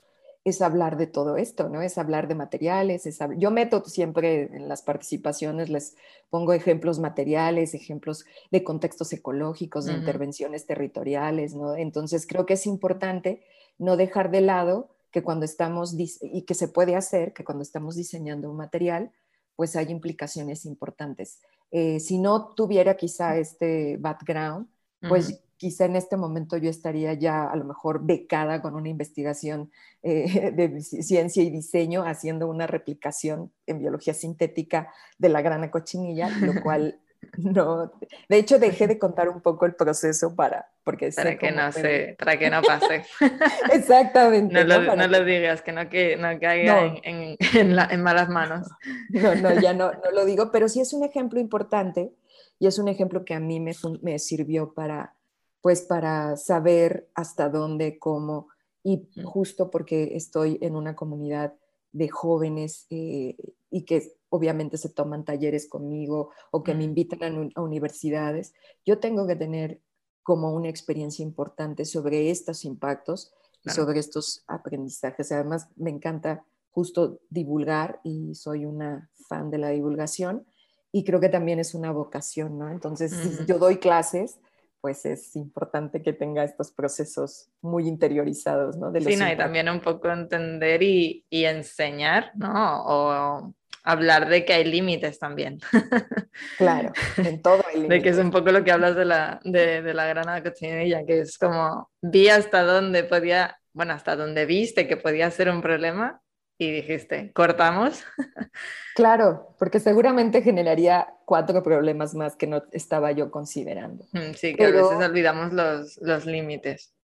es 0.44 0.62
hablar 0.62 0.98
de 0.98 1.08
todo 1.08 1.36
esto, 1.36 1.68
¿no? 1.68 1.82
Es 1.82 1.98
hablar 1.98 2.28
de 2.28 2.36
materiales, 2.36 3.08
es 3.08 3.18
yo 3.38 3.50
meto 3.50 3.84
siempre 3.84 4.56
en 4.56 4.70
las 4.70 4.84
participaciones, 4.84 5.70
les 5.70 5.96
pongo 6.30 6.54
ejemplos 6.54 7.00
materiales, 7.00 7.74
ejemplos 7.74 8.24
de 8.52 8.64
contextos 8.64 9.12
ecológicos, 9.14 9.86
de 9.86 9.94
intervenciones 9.94 10.68
territoriales, 10.68 11.56
¿no? 11.56 11.76
Entonces 11.76 12.28
creo 12.28 12.46
que 12.46 12.54
es 12.54 12.68
importante 12.68 13.42
no 13.80 13.98
dejar 13.98 14.30
de 14.30 14.42
lado 14.42 14.90
que 15.10 15.24
cuando 15.24 15.44
estamos, 15.44 15.96
y 15.98 16.44
que 16.44 16.54
se 16.54 16.68
puede 16.68 16.96
hacer, 16.96 17.34
que 17.34 17.44
cuando 17.44 17.64
estamos 17.64 17.96
diseñando 17.96 18.52
un 18.52 18.58
material, 18.58 19.12
pues 19.56 19.76
hay 19.76 19.90
implicaciones 19.90 20.66
importantes. 20.66 21.42
Eh, 21.72 22.00
si 22.00 22.20
no 22.20 22.54
tuviera 22.54 22.96
quizá 22.96 23.38
este 23.38 23.98
background, 23.98 24.68
pues 25.10 25.42
quizá 25.58 25.86
en 25.86 25.96
este 25.96 26.18
momento 26.18 26.58
yo 26.58 26.70
estaría 26.70 27.14
ya 27.14 27.46
a 27.46 27.56
lo 27.56 27.66
mejor 27.66 28.06
becada 28.06 28.62
con 28.62 28.76
una 28.76 28.90
investigación 28.90 29.72
eh, 30.04 30.52
de 30.56 30.82
ciencia 30.82 31.44
y 31.44 31.50
diseño 31.50 32.04
haciendo 32.04 32.48
una 32.48 32.68
replicación 32.68 33.52
en 33.66 33.80
biología 33.80 34.14
sintética 34.14 34.92
de 35.18 35.30
la 35.30 35.42
grana 35.42 35.72
cochinilla, 35.72 36.30
lo 36.30 36.62
cual 36.64 37.00
no, 37.38 37.92
de 38.30 38.38
hecho 38.38 38.60
dejé 38.60 38.88
de 38.88 39.00
contar 39.00 39.28
un 39.28 39.42
poco 39.42 39.66
el 39.66 39.76
proceso 39.76 40.36
para, 40.36 40.70
porque 40.84 41.10
para 41.12 41.38
que 41.38 41.52
no 41.52 41.72
se, 41.72 42.16
para 42.18 42.38
que 42.38 42.50
no 42.50 42.62
pase. 42.62 43.04
Exactamente. 43.74 44.64
No, 44.64 45.08
lo, 45.08 45.26
digas, 45.26 45.62
que 45.62 45.72
no, 45.72 45.90
que, 45.90 46.16
no 46.16 46.40
caiga 46.40 46.86
En, 47.04 47.36
en, 47.54 47.78
en, 47.80 48.04
malas 48.04 48.30
manos. 48.30 48.68
No, 49.10 49.36
no, 49.36 49.60
ya 49.60 49.74
no, 49.74 49.92
no 49.92 50.12
lo 50.14 50.26
digo, 50.26 50.52
pero 50.52 50.70
sí 50.70 50.80
es 50.80 50.94
un 50.94 51.04
ejemplo 51.04 51.40
importante 51.40 52.12
y 52.60 52.68
es 52.68 52.80
un 52.80 52.88
ejemplo 52.88 53.26
que 53.26 53.34
a 53.34 53.40
mí 53.40 53.60
me, 53.60 53.74
me 54.02 54.20
sirvió 54.20 54.74
para, 54.74 55.14
pues 55.62 55.82
para 55.82 56.38
saber 56.38 57.10
hasta 57.16 57.50
dónde, 57.50 58.00
cómo, 58.00 58.48
y 58.84 59.10
justo 59.24 59.70
porque 59.70 60.16
estoy 60.16 60.58
en 60.62 60.76
una 60.76 60.96
comunidad 60.96 61.56
de 61.92 62.10
jóvenes 62.10 62.86
eh, 62.90 63.36
y 63.70 63.84
que 63.84 64.18
obviamente 64.30 64.78
se 64.78 64.90
toman 64.90 65.26
talleres 65.26 65.68
conmigo 65.68 66.32
o 66.52 66.64
que 66.64 66.74
me 66.74 66.84
invitan 66.84 67.52
a, 67.56 67.62
universidades, 67.62 68.54
yo 68.86 69.00
tengo 69.00 69.28
que 69.28 69.36
tener 69.36 69.82
como 70.24 70.54
una 70.54 70.70
experiencia 70.70 71.24
importante 71.24 71.86
sobre 71.86 72.30
estos 72.30 72.66
impactos 72.66 73.34
y 73.64 73.70
sobre 73.70 74.00
estos 74.00 74.44
aprendizajes. 74.48 75.32
Además, 75.32 75.68
me 75.76 75.90
encanta 75.90 76.46
justo 76.70 77.20
divulgar 77.30 78.00
y 78.04 78.36
soy 78.36 78.66
una 78.66 79.10
fan 79.28 79.50
de 79.50 79.58
la 79.58 79.70
divulgación 79.70 80.46
y 80.92 81.04
creo 81.04 81.20
que 81.20 81.30
también 81.30 81.60
es 81.60 81.74
una 81.74 81.92
vocación, 81.92 82.58
¿no? 82.58 82.70
Entonces, 82.70 83.14
yo 83.48 83.58
doy 83.58 83.78
clases, 83.78 84.40
pues 84.82 85.06
es 85.06 85.36
importante 85.36 86.02
que 86.02 86.14
tenga 86.14 86.44
estos 86.44 86.72
procesos 86.72 87.50
muy 87.62 87.88
interiorizados, 87.88 88.78
¿no? 88.78 88.92
De 88.92 89.02
sí, 89.02 89.16
no, 89.16 89.32
y 89.32 89.36
también 89.36 89.70
un 89.70 89.80
poco 89.80 90.10
entender 90.10 90.84
y, 90.84 91.26
y, 91.30 91.46
enseñar, 91.46 92.32
¿no? 92.36 92.84
O 92.86 93.54
hablar 93.84 94.28
de 94.30 94.46
que 94.46 94.54
hay 94.54 94.66
límites 94.66 95.20
también. 95.20 95.60
Claro, 96.60 96.92
en 97.18 97.42
todo 97.42 97.64
hay 97.68 97.78
límites. 97.78 97.98
De 97.98 98.02
que 98.04 98.10
es 98.10 98.18
un 98.20 98.30
poco 98.30 98.52
lo 98.52 98.64
que 98.64 98.72
hablas 98.72 98.96
de 98.96 99.06
la, 99.06 99.40
de, 99.44 99.82
de 99.82 99.94
la 99.96 100.06
grana 100.06 100.44
cochinilla, 100.44 101.04
que 101.04 101.22
es 101.22 101.36
como 101.38 101.90
vi 102.00 102.30
hasta 102.30 102.62
dónde 102.62 103.04
podía, 103.04 103.58
bueno, 103.74 103.94
hasta 103.94 104.16
dónde 104.16 104.46
viste 104.46 104.88
que 104.88 104.98
podía 104.98 105.32
ser 105.32 105.50
un 105.50 105.64
problema 105.64 106.22
y 106.58 106.72
dijiste, 106.72 107.32
cortamos. 107.34 108.04
Claro, 108.96 109.54
porque 109.60 109.80
seguramente 109.80 110.42
generaría 110.42 111.14
cuatro 111.26 111.62
problemas 111.62 112.16
más 112.16 112.36
que 112.36 112.48
no 112.48 112.64
estaba 112.72 113.12
yo 113.12 113.30
considerando. 113.30 114.06
Mm, 114.12 114.34
sí, 114.34 114.56
que 114.56 114.66
a 114.66 114.72
veces 114.72 114.98
olvidamos 114.98 115.54
los, 115.54 116.00
los 116.02 116.26
límites. 116.26 116.96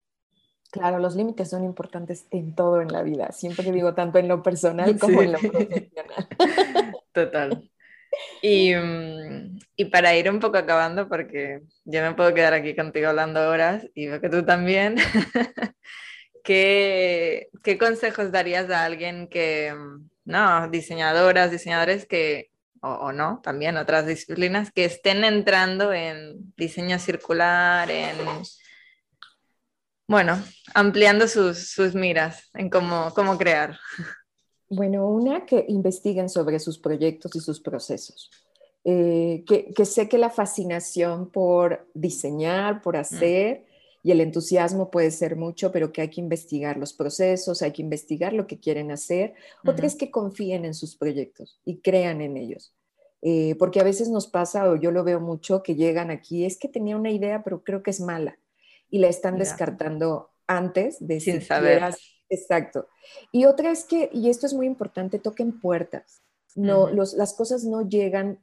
Claro, 0.70 0.98
los 0.98 1.16
límites 1.16 1.50
son 1.50 1.64
importantes 1.64 2.26
en 2.30 2.54
todo 2.54 2.80
en 2.80 2.88
la 2.88 3.02
vida. 3.02 3.30
Siempre 3.32 3.70
digo 3.70 3.92
tanto 3.94 4.18
en 4.18 4.28
lo 4.28 4.42
personal 4.42 4.98
como 4.98 5.20
en 5.20 5.32
lo 5.32 5.38
profesional. 5.38 6.28
Total. 7.12 7.70
Y, 8.40 8.74
mm, 8.74 9.58
y, 9.76 9.84
para 9.86 10.16
ir 10.16 10.30
un 10.30 10.40
poco 10.40 10.56
acabando, 10.56 11.10
porque 11.10 11.60
yo 11.84 12.00
me 12.00 12.14
puedo 12.14 12.32
quedar 12.32 12.54
aquí 12.54 12.74
contigo 12.74 13.08
hablando 13.08 13.46
horas 13.50 13.86
y 13.94 14.06
veo 14.06 14.20
que 14.20 14.30
tú 14.30 14.46
también, 14.46 14.96
¿qué, 16.42 17.48
¿qué, 17.62 17.78
consejos 17.78 18.32
darías 18.32 18.70
a 18.70 18.84
alguien 18.84 19.28
que, 19.28 19.74
no, 20.24 20.68
diseñadoras, 20.68 21.50
diseñadores 21.50 22.06
que, 22.06 22.50
o, 22.80 22.88
o, 22.88 23.12
no, 23.12 23.40
también 23.42 23.76
otras 23.76 24.06
disciplinas, 24.06 24.72
que 24.72 24.84
estén 24.84 25.24
entrando 25.24 25.92
en 25.92 26.52
diseño 26.56 26.98
circular, 26.98 27.90
en 27.90 28.16
bueno, 30.12 30.38
ampliando 30.74 31.26
sus, 31.26 31.70
sus 31.70 31.94
miras 31.94 32.50
en 32.52 32.68
cómo, 32.68 33.12
cómo 33.14 33.38
crear. 33.38 33.78
Bueno, 34.68 35.08
una, 35.08 35.46
que 35.46 35.64
investiguen 35.68 36.28
sobre 36.28 36.58
sus 36.58 36.78
proyectos 36.78 37.34
y 37.34 37.40
sus 37.40 37.60
procesos. 37.60 38.30
Eh, 38.84 39.44
que, 39.46 39.72
que, 39.72 39.84
sé 39.84 40.08
que 40.08 40.18
la 40.18 40.28
fascinación 40.28 41.30
por 41.30 41.88
diseñar, 41.94 42.82
por 42.82 42.96
mm. 42.98 43.04
Y 44.02 44.10
el 44.10 44.20
entusiasmo 44.20 44.90
puede 44.90 45.10
ser 45.10 45.36
mucho, 45.36 45.70
pero 45.70 45.92
que 45.92 46.00
hay 46.00 46.08
que 46.08 46.20
investigar 46.20 46.76
los 46.76 46.92
procesos, 46.92 47.62
hay 47.62 47.72
que 47.72 47.82
investigar 47.82 48.32
lo 48.32 48.46
que 48.46 48.58
quieren 48.58 48.90
hacer. 48.90 49.34
Otra 49.64 49.86
es 49.86 49.94
que 49.94 50.10
confíen 50.10 50.64
en 50.64 50.74
sus 50.74 50.96
proyectos 50.96 51.60
y 51.64 51.78
crean 51.78 52.20
en 52.20 52.36
ellos. 52.36 52.74
Eh, 53.22 53.54
porque 53.58 53.78
a 53.78 53.84
veces 53.84 54.08
nos 54.08 54.26
pasa, 54.26 54.68
o 54.68 54.74
yo 54.74 54.90
lo 54.90 55.04
veo 55.04 55.20
mucho, 55.20 55.62
que 55.62 55.76
llegan 55.76 56.10
aquí, 56.10 56.44
es 56.44 56.58
que 56.58 56.66
tenía 56.66 56.96
una 56.96 57.10
idea, 57.10 57.44
pero 57.44 57.62
creo 57.62 57.82
que 57.82 57.90
es 57.90 58.00
mala 58.00 58.36
y 58.90 58.98
la 58.98 59.06
están 59.06 59.38
descartando 59.38 60.30
antes 60.48 60.96
de 61.00 61.20
sin 61.20 61.40
saber. 61.40 61.82
Exacto. 62.28 62.88
Y 63.30 63.44
otra 63.44 63.70
es 63.70 63.84
que, 63.84 64.10
y 64.12 64.30
esto 64.30 64.46
es 64.46 64.54
muy 64.54 64.66
importante, 64.66 65.18
toquen 65.18 65.60
puertas. 65.60 66.22
No, 66.54 66.90
los, 66.90 67.14
las 67.14 67.34
cosas 67.34 67.64
no 67.64 67.88
llegan 67.88 68.40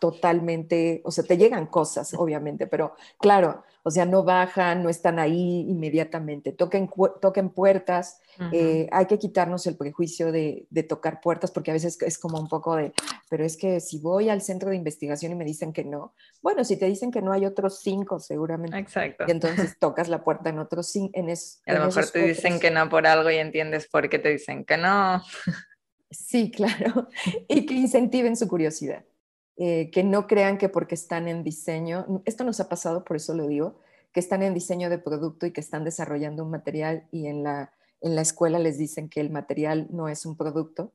totalmente, 0.00 1.00
o 1.04 1.10
sea, 1.10 1.24
te 1.24 1.36
llegan 1.36 1.66
cosas, 1.66 2.14
obviamente, 2.14 2.66
pero 2.66 2.94
claro, 3.18 3.62
o 3.84 3.90
sea, 3.90 4.04
no 4.04 4.22
bajan, 4.22 4.82
no 4.82 4.88
están 4.88 5.18
ahí 5.18 5.66
inmediatamente, 5.68 6.52
toquen, 6.52 6.88
toquen 7.20 7.50
puertas, 7.50 8.20
eh, 8.52 8.88
hay 8.92 9.06
que 9.06 9.18
quitarnos 9.18 9.66
el 9.66 9.76
prejuicio 9.76 10.32
de, 10.32 10.66
de, 10.70 10.82
tocar 10.82 11.20
puertas, 11.20 11.50
porque 11.50 11.70
a 11.70 11.74
veces 11.74 12.00
es 12.00 12.18
como 12.18 12.38
un 12.38 12.48
poco 12.48 12.76
de, 12.76 12.92
pero 13.28 13.44
es 13.44 13.56
que 13.56 13.80
si 13.80 13.98
voy 13.98 14.28
al 14.28 14.40
centro 14.40 14.70
de 14.70 14.76
investigación 14.76 15.32
y 15.32 15.34
me 15.34 15.44
dicen 15.44 15.72
que 15.72 15.84
no, 15.84 16.14
bueno, 16.42 16.64
si 16.64 16.76
te 16.76 16.86
dicen 16.86 17.10
que 17.10 17.22
no 17.22 17.32
hay 17.32 17.44
otros 17.44 17.80
cinco 17.80 18.20
seguramente, 18.20 18.78
Exacto. 18.78 19.24
y 19.26 19.30
entonces 19.30 19.76
tocas 19.78 20.08
la 20.08 20.22
puerta 20.22 20.50
en 20.50 20.58
otros 20.58 20.88
cinco, 20.88 21.10
en, 21.14 21.28
es, 21.28 21.60
a 21.66 21.74
lo 21.74 21.86
mejor 21.86 22.06
te 22.08 22.26
dicen 22.26 22.60
que 22.60 22.70
no 22.70 22.88
por 22.88 23.06
algo 23.06 23.30
y 23.30 23.36
entiendes 23.36 23.88
por 23.88 24.08
qué 24.08 24.18
te 24.18 24.30
dicen 24.30 24.64
que 24.64 24.76
no. 24.76 25.22
Sí, 26.10 26.50
claro, 26.54 27.08
y 27.48 27.66
que 27.66 27.74
incentiven 27.74 28.36
su 28.36 28.48
curiosidad. 28.48 29.04
Eh, 29.58 29.90
que 29.90 30.02
no 30.02 30.26
crean 30.26 30.56
que 30.56 30.70
porque 30.70 30.94
están 30.94 31.28
en 31.28 31.44
diseño, 31.44 32.22
esto 32.24 32.42
nos 32.42 32.58
ha 32.60 32.70
pasado, 32.70 33.04
por 33.04 33.16
eso 33.16 33.34
lo 33.34 33.46
digo, 33.46 33.78
que 34.12 34.20
están 34.20 34.42
en 34.42 34.54
diseño 34.54 34.88
de 34.88 34.98
producto 34.98 35.44
y 35.44 35.52
que 35.52 35.60
están 35.60 35.84
desarrollando 35.84 36.42
un 36.42 36.50
material 36.50 37.06
y 37.10 37.26
en 37.26 37.42
la, 37.42 37.72
en 38.00 38.14
la 38.14 38.22
escuela 38.22 38.58
les 38.58 38.78
dicen 38.78 39.10
que 39.10 39.20
el 39.20 39.30
material 39.30 39.88
no 39.90 40.08
es 40.08 40.24
un 40.24 40.36
producto 40.36 40.94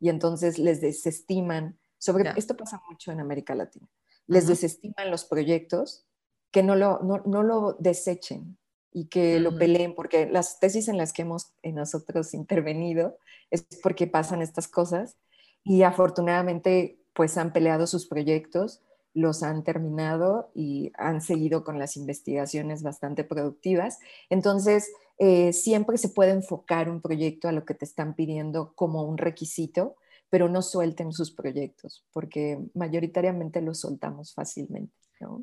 y 0.00 0.08
entonces 0.08 0.58
les 0.58 0.80
desestiman, 0.80 1.78
sobre 1.98 2.32
esto 2.36 2.56
pasa 2.56 2.80
mucho 2.88 3.12
en 3.12 3.20
América 3.20 3.54
Latina, 3.54 3.88
les 4.26 4.46
desestiman 4.46 5.10
los 5.10 5.24
proyectos, 5.24 6.06
que 6.50 6.62
no 6.62 6.76
lo, 6.76 7.00
no, 7.02 7.22
no 7.26 7.42
lo 7.42 7.74
desechen 7.74 8.56
y 8.90 9.08
que 9.08 9.38
lo 9.38 9.58
peleen, 9.58 9.94
porque 9.94 10.26
las 10.26 10.60
tesis 10.60 10.88
en 10.88 10.96
las 10.96 11.12
que 11.12 11.22
hemos 11.22 11.52
en 11.62 11.74
nosotros 11.74 12.32
intervenido 12.32 13.18
es 13.50 13.66
porque 13.82 14.06
pasan 14.06 14.40
estas 14.40 14.66
cosas 14.66 15.18
y 15.62 15.82
afortunadamente 15.82 16.98
pues 17.18 17.36
han 17.36 17.52
peleado 17.52 17.88
sus 17.88 18.06
proyectos, 18.06 18.80
los 19.12 19.42
han 19.42 19.64
terminado 19.64 20.52
y 20.54 20.92
han 20.96 21.20
seguido 21.20 21.64
con 21.64 21.76
las 21.76 21.96
investigaciones 21.96 22.84
bastante 22.84 23.24
productivas. 23.24 23.98
Entonces, 24.30 24.88
eh, 25.18 25.52
siempre 25.52 25.98
se 25.98 26.10
puede 26.10 26.30
enfocar 26.30 26.88
un 26.88 27.00
proyecto 27.02 27.48
a 27.48 27.52
lo 27.52 27.64
que 27.64 27.74
te 27.74 27.84
están 27.84 28.14
pidiendo 28.14 28.72
como 28.76 29.02
un 29.02 29.18
requisito, 29.18 29.96
pero 30.30 30.48
no 30.48 30.62
suelten 30.62 31.12
sus 31.12 31.32
proyectos, 31.32 32.06
porque 32.12 32.60
mayoritariamente 32.74 33.62
los 33.62 33.80
soltamos 33.80 34.32
fácilmente. 34.32 34.94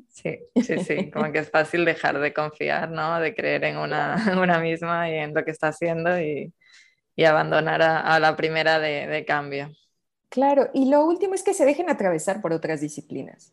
Sí, 0.08 0.38
sí, 0.54 0.78
sí, 0.78 1.10
como 1.12 1.30
que 1.30 1.40
es 1.40 1.50
fácil 1.50 1.84
dejar 1.84 2.18
de 2.20 2.32
confiar, 2.32 2.90
¿no? 2.90 3.20
De 3.20 3.34
creer 3.34 3.64
en 3.64 3.76
una, 3.76 4.34
una 4.40 4.60
misma 4.60 5.10
y 5.10 5.16
en 5.16 5.34
lo 5.34 5.44
que 5.44 5.50
está 5.50 5.68
haciendo 5.68 6.18
y, 6.18 6.54
y 7.14 7.24
abandonar 7.24 7.82
a, 7.82 8.18
la 8.18 8.34
primera 8.34 8.78
de, 8.78 9.06
de 9.06 9.26
cambio. 9.26 9.68
Claro, 10.28 10.68
y 10.74 10.90
lo 10.90 11.04
último 11.04 11.34
es 11.34 11.42
que 11.42 11.54
se 11.54 11.64
dejen 11.64 11.88
atravesar 11.88 12.40
por 12.42 12.52
otras 12.52 12.80
disciplinas, 12.80 13.52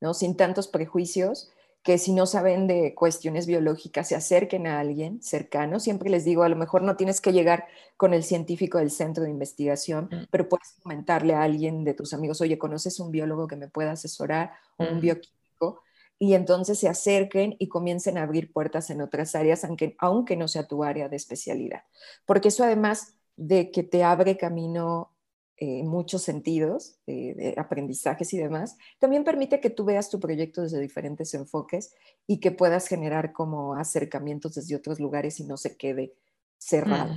¿no? 0.00 0.14
Sin 0.14 0.36
tantos 0.36 0.68
prejuicios, 0.68 1.50
que 1.82 1.96
si 1.96 2.12
no 2.12 2.26
saben 2.26 2.66
de 2.66 2.94
cuestiones 2.94 3.46
biológicas 3.46 4.08
se 4.08 4.14
acerquen 4.14 4.66
a 4.66 4.80
alguien 4.80 5.22
cercano. 5.22 5.80
Siempre 5.80 6.10
les 6.10 6.24
digo, 6.24 6.42
a 6.42 6.48
lo 6.48 6.56
mejor 6.56 6.82
no 6.82 6.96
tienes 6.96 7.20
que 7.20 7.32
llegar 7.32 7.66
con 7.96 8.12
el 8.12 8.22
científico 8.22 8.78
del 8.78 8.90
centro 8.90 9.24
de 9.24 9.30
investigación, 9.30 10.08
mm. 10.10 10.26
pero 10.30 10.48
puedes 10.48 10.74
comentarle 10.82 11.34
a 11.34 11.42
alguien 11.42 11.84
de 11.84 11.94
tus 11.94 12.12
amigos, 12.12 12.40
oye, 12.42 12.58
¿conoces 12.58 13.00
un 13.00 13.10
biólogo 13.10 13.46
que 13.46 13.56
me 13.56 13.68
pueda 13.68 13.92
asesorar 13.92 14.52
o 14.76 14.84
un 14.84 14.98
mm. 14.98 15.00
bioquímico? 15.00 15.82
Y 16.18 16.34
entonces 16.34 16.78
se 16.78 16.88
acerquen 16.88 17.56
y 17.58 17.68
comiencen 17.68 18.18
a 18.18 18.24
abrir 18.24 18.52
puertas 18.52 18.90
en 18.90 19.00
otras 19.00 19.34
áreas, 19.34 19.64
aunque, 19.64 19.96
aunque 19.98 20.36
no 20.36 20.48
sea 20.48 20.68
tu 20.68 20.84
área 20.84 21.08
de 21.08 21.16
especialidad. 21.16 21.84
Porque 22.26 22.48
eso 22.48 22.62
además 22.62 23.14
de 23.36 23.70
que 23.70 23.82
te 23.82 24.04
abre 24.04 24.36
camino 24.36 25.12
en 25.60 25.86
muchos 25.86 26.22
sentidos, 26.22 26.96
de 27.06 27.54
aprendizajes 27.58 28.32
y 28.32 28.38
demás, 28.38 28.78
también 28.98 29.24
permite 29.24 29.60
que 29.60 29.68
tú 29.68 29.84
veas 29.84 30.08
tu 30.08 30.18
proyecto 30.18 30.62
desde 30.62 30.80
diferentes 30.80 31.34
enfoques 31.34 31.94
y 32.26 32.40
que 32.40 32.50
puedas 32.50 32.88
generar 32.88 33.32
como 33.32 33.74
acercamientos 33.74 34.54
desde 34.54 34.74
otros 34.74 34.98
lugares 34.98 35.38
y 35.38 35.44
no 35.44 35.58
se 35.58 35.76
quede 35.76 36.14
cerrado. 36.56 37.14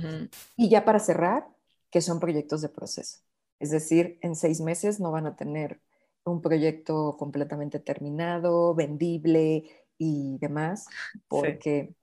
Y 0.56 0.68
ya 0.68 0.84
para 0.84 0.98
cerrar, 0.98 1.46
que 1.90 2.02
son 2.02 2.20
proyectos 2.20 2.60
de 2.60 2.68
proceso. 2.68 3.20
Es 3.60 3.70
decir, 3.70 4.18
en 4.20 4.36
seis 4.36 4.60
meses 4.60 5.00
no 5.00 5.10
van 5.10 5.26
a 5.26 5.36
tener 5.36 5.80
un 6.24 6.42
proyecto 6.42 7.16
completamente 7.18 7.78
terminado, 7.78 8.74
vendible 8.74 9.64
y 9.96 10.36
demás, 10.38 10.86
porque 11.28 11.94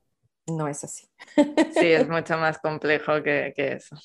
no 0.48 0.68
es 0.68 0.84
así. 0.84 1.08
Sí, 1.36 1.92
es 1.92 2.08
mucho 2.10 2.38
más 2.38 2.58
complejo 2.58 3.22
que, 3.22 3.54
que 3.56 3.74
eso. 3.74 3.96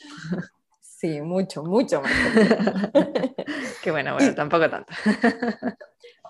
Sí, 0.97 1.21
mucho, 1.21 1.63
mucho 1.63 2.01
más. 2.01 2.11
Qué 3.83 3.91
bueno, 3.91 4.15
bueno, 4.15 4.35
tampoco 4.35 4.71
tanto. 4.71 4.91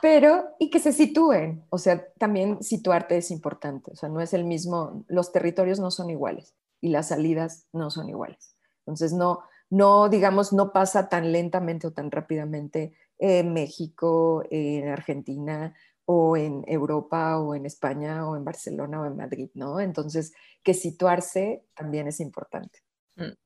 Pero, 0.02 0.56
y 0.58 0.70
que 0.70 0.80
se 0.80 0.92
sitúen, 0.92 1.64
o 1.70 1.78
sea, 1.78 2.04
también 2.18 2.60
situarte 2.64 3.16
es 3.16 3.30
importante, 3.30 3.92
o 3.92 3.96
sea, 3.96 4.08
no 4.08 4.20
es 4.20 4.34
el 4.34 4.44
mismo, 4.44 5.04
los 5.06 5.30
territorios 5.30 5.78
no 5.78 5.92
son 5.92 6.10
iguales 6.10 6.56
y 6.80 6.88
las 6.88 7.08
salidas 7.08 7.68
no 7.72 7.90
son 7.90 8.08
iguales. 8.08 8.56
Entonces, 8.80 9.12
no, 9.12 9.44
no, 9.70 10.08
digamos, 10.08 10.52
no 10.52 10.72
pasa 10.72 11.08
tan 11.08 11.30
lentamente 11.30 11.86
o 11.86 11.92
tan 11.92 12.10
rápidamente 12.10 12.92
en 13.18 13.52
México, 13.52 14.42
en 14.50 14.88
Argentina 14.88 15.74
o 16.06 16.36
en 16.36 16.64
Europa 16.66 17.38
o 17.38 17.54
en 17.54 17.66
España 17.66 18.28
o 18.28 18.36
en 18.36 18.44
Barcelona 18.44 19.00
o 19.00 19.06
en 19.06 19.16
Madrid, 19.16 19.48
¿no? 19.54 19.78
Entonces, 19.78 20.32
que 20.64 20.74
situarse 20.74 21.64
también 21.72 22.08
es 22.08 22.18
importante. 22.18 22.80
Mm. 23.14 23.45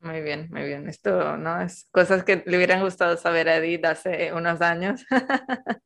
Muy 0.00 0.20
bien, 0.20 0.48
muy 0.50 0.62
bien. 0.62 0.88
Esto, 0.88 1.36
¿no? 1.36 1.60
Es 1.60 1.88
cosas 1.90 2.24
que 2.24 2.42
le 2.46 2.56
hubieran 2.56 2.82
gustado 2.82 3.16
saber 3.16 3.48
a 3.48 3.56
Edith 3.56 3.84
hace 3.84 4.32
unos 4.32 4.60
años. 4.60 5.04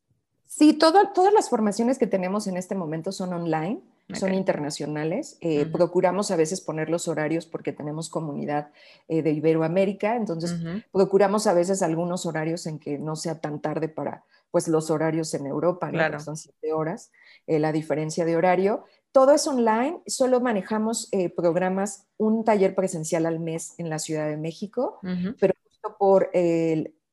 Sí, 0.59 0.73
todo, 0.73 1.13
todas 1.15 1.33
las 1.33 1.49
formaciones 1.49 1.97
que 1.97 2.05
tenemos 2.05 2.45
en 2.47 2.57
este 2.57 2.75
momento 2.75 3.13
son 3.13 3.31
online 3.31 3.79
son 4.13 4.33
internacionales. 4.33 5.37
Eh, 5.39 5.65
procuramos 5.67 6.31
a 6.31 6.35
veces 6.35 6.59
poner 6.59 6.89
los 6.89 7.07
horarios 7.07 7.45
porque 7.45 7.71
tenemos 7.71 8.09
comunidad 8.09 8.69
eh, 9.07 9.21
de 9.21 9.31
Iberoamérica, 9.31 10.17
entonces 10.17 10.53
procuramos 10.91 11.47
a 11.47 11.53
veces 11.53 11.81
algunos 11.81 12.25
horarios 12.25 12.65
en 12.65 12.77
que 12.77 12.97
no 12.97 13.15
sea 13.15 13.39
tan 13.39 13.61
tarde 13.61 13.87
para 13.87 14.25
pues 14.51 14.67
los 14.67 14.91
horarios 14.91 15.33
en 15.33 15.45
Europa, 15.45 15.93
¿no? 15.93 16.19
son 16.19 16.35
siete 16.35 16.73
horas, 16.73 17.13
eh, 17.47 17.59
la 17.59 17.71
diferencia 17.71 18.25
de 18.25 18.35
horario. 18.35 18.83
Todo 19.13 19.31
es 19.31 19.47
online, 19.47 20.01
solo 20.07 20.41
manejamos 20.41 21.09
programas, 21.37 22.05
un 22.17 22.43
taller 22.43 22.75
presencial 22.75 23.25
al 23.25 23.39
mes 23.39 23.75
en 23.77 23.89
la 23.89 23.97
Ciudad 23.97 24.27
de 24.27 24.35
México, 24.35 24.99
pero 25.39 25.53
justo 25.63 25.95
por 25.97 26.29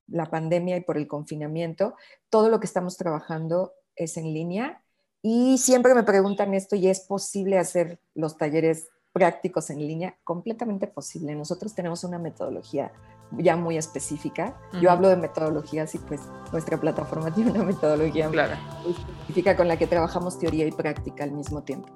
la 0.09 0.27
pandemia 0.27 0.77
y 0.77 0.81
por 0.81 0.97
el 0.97 1.07
confinamiento, 1.07 1.95
todo 2.31 2.49
lo 2.49 2.61
que 2.61 2.67
estamos 2.67 2.97
trabajando 2.97 3.73
es 3.95 4.17
en 4.17 4.33
línea 4.33 4.83
y 5.23 5.59
siempre 5.59 5.95
me 5.95 6.05
preguntan 6.05 6.55
esto 6.55 6.77
y 6.77 6.89
es 6.89 7.01
posible 7.01 7.59
hacer 7.59 7.99
los 8.15 8.37
talleres 8.37 8.89
prácticos 9.13 9.71
en 9.71 9.79
línea, 9.79 10.17
completamente 10.25 10.87
posible. 10.87 11.35
Nosotros 11.35 11.75
tenemos 11.75 12.05
una 12.05 12.19
metodología 12.19 12.93
ya 13.33 13.57
muy 13.57 13.77
específica. 13.77 14.57
Yo 14.81 14.91
hablo 14.91 15.09
de 15.09 15.17
metodologías 15.17 15.95
y 15.95 15.99
pues 15.99 16.21
nuestra 16.53 16.79
plataforma 16.79 17.31
tiene 17.35 17.51
una 17.51 17.65
metodología 17.65 18.29
muy 18.29 18.93
específica 18.93 19.57
con 19.57 19.69
la 19.69 19.77
que 19.77 19.87
trabajamos 19.87 20.39
teoría 20.39 20.67
y 20.67 20.71
práctica 20.71 21.25
al 21.25 21.33
mismo 21.33 21.63
tiempo. 21.63 21.89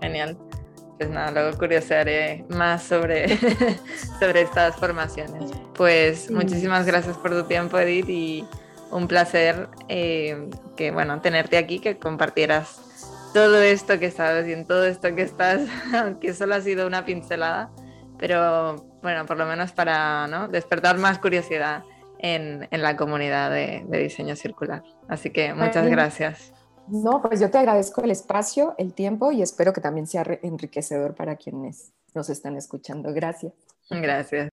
Genial. 0.00 0.38
Pues 1.02 1.12
nada, 1.12 1.32
luego 1.32 1.58
curiosearé 1.58 2.44
más 2.48 2.84
sobre, 2.84 3.36
sobre 4.20 4.42
estas 4.42 4.76
formaciones. 4.76 5.50
Pues 5.74 6.30
muchísimas 6.30 6.86
gracias 6.86 7.16
por 7.16 7.32
tu 7.32 7.42
tiempo, 7.42 7.76
Edith, 7.76 8.08
y 8.08 8.44
un 8.92 9.08
placer 9.08 9.68
eh, 9.88 10.48
que, 10.76 10.92
bueno, 10.92 11.20
tenerte 11.20 11.58
aquí, 11.58 11.80
que 11.80 11.98
compartieras 11.98 12.80
todo 13.34 13.60
esto 13.60 13.98
que 13.98 14.12
sabes 14.12 14.46
y 14.46 14.52
en 14.52 14.64
todo 14.64 14.84
esto 14.84 15.12
que 15.16 15.22
estás, 15.22 15.62
aunque 15.92 16.34
solo 16.34 16.54
ha 16.54 16.60
sido 16.60 16.86
una 16.86 17.04
pincelada, 17.04 17.72
pero 18.16 18.76
bueno, 19.02 19.26
por 19.26 19.36
lo 19.38 19.46
menos 19.46 19.72
para 19.72 20.28
¿no? 20.28 20.46
despertar 20.46 20.98
más 20.98 21.18
curiosidad 21.18 21.82
en, 22.20 22.68
en 22.70 22.80
la 22.80 22.96
comunidad 22.96 23.50
de, 23.50 23.82
de, 23.88 23.98
diseño 23.98 24.36
circular. 24.36 24.84
Así 25.08 25.30
que 25.30 25.52
muchas 25.52 25.84
gracias. 25.88 26.52
No, 26.92 27.22
pues 27.22 27.40
yo 27.40 27.50
te 27.50 27.56
agradezco 27.56 28.02
el 28.02 28.10
espacio, 28.10 28.74
el 28.76 28.92
tiempo 28.92 29.32
y 29.32 29.40
espero 29.40 29.72
que 29.72 29.80
también 29.80 30.06
sea 30.06 30.26
enriquecedor 30.42 31.14
para 31.14 31.36
quienes 31.36 31.90
nos 32.14 32.28
están 32.28 32.54
escuchando. 32.58 33.14
Gracias. 33.14 33.54
Gracias. 33.88 34.50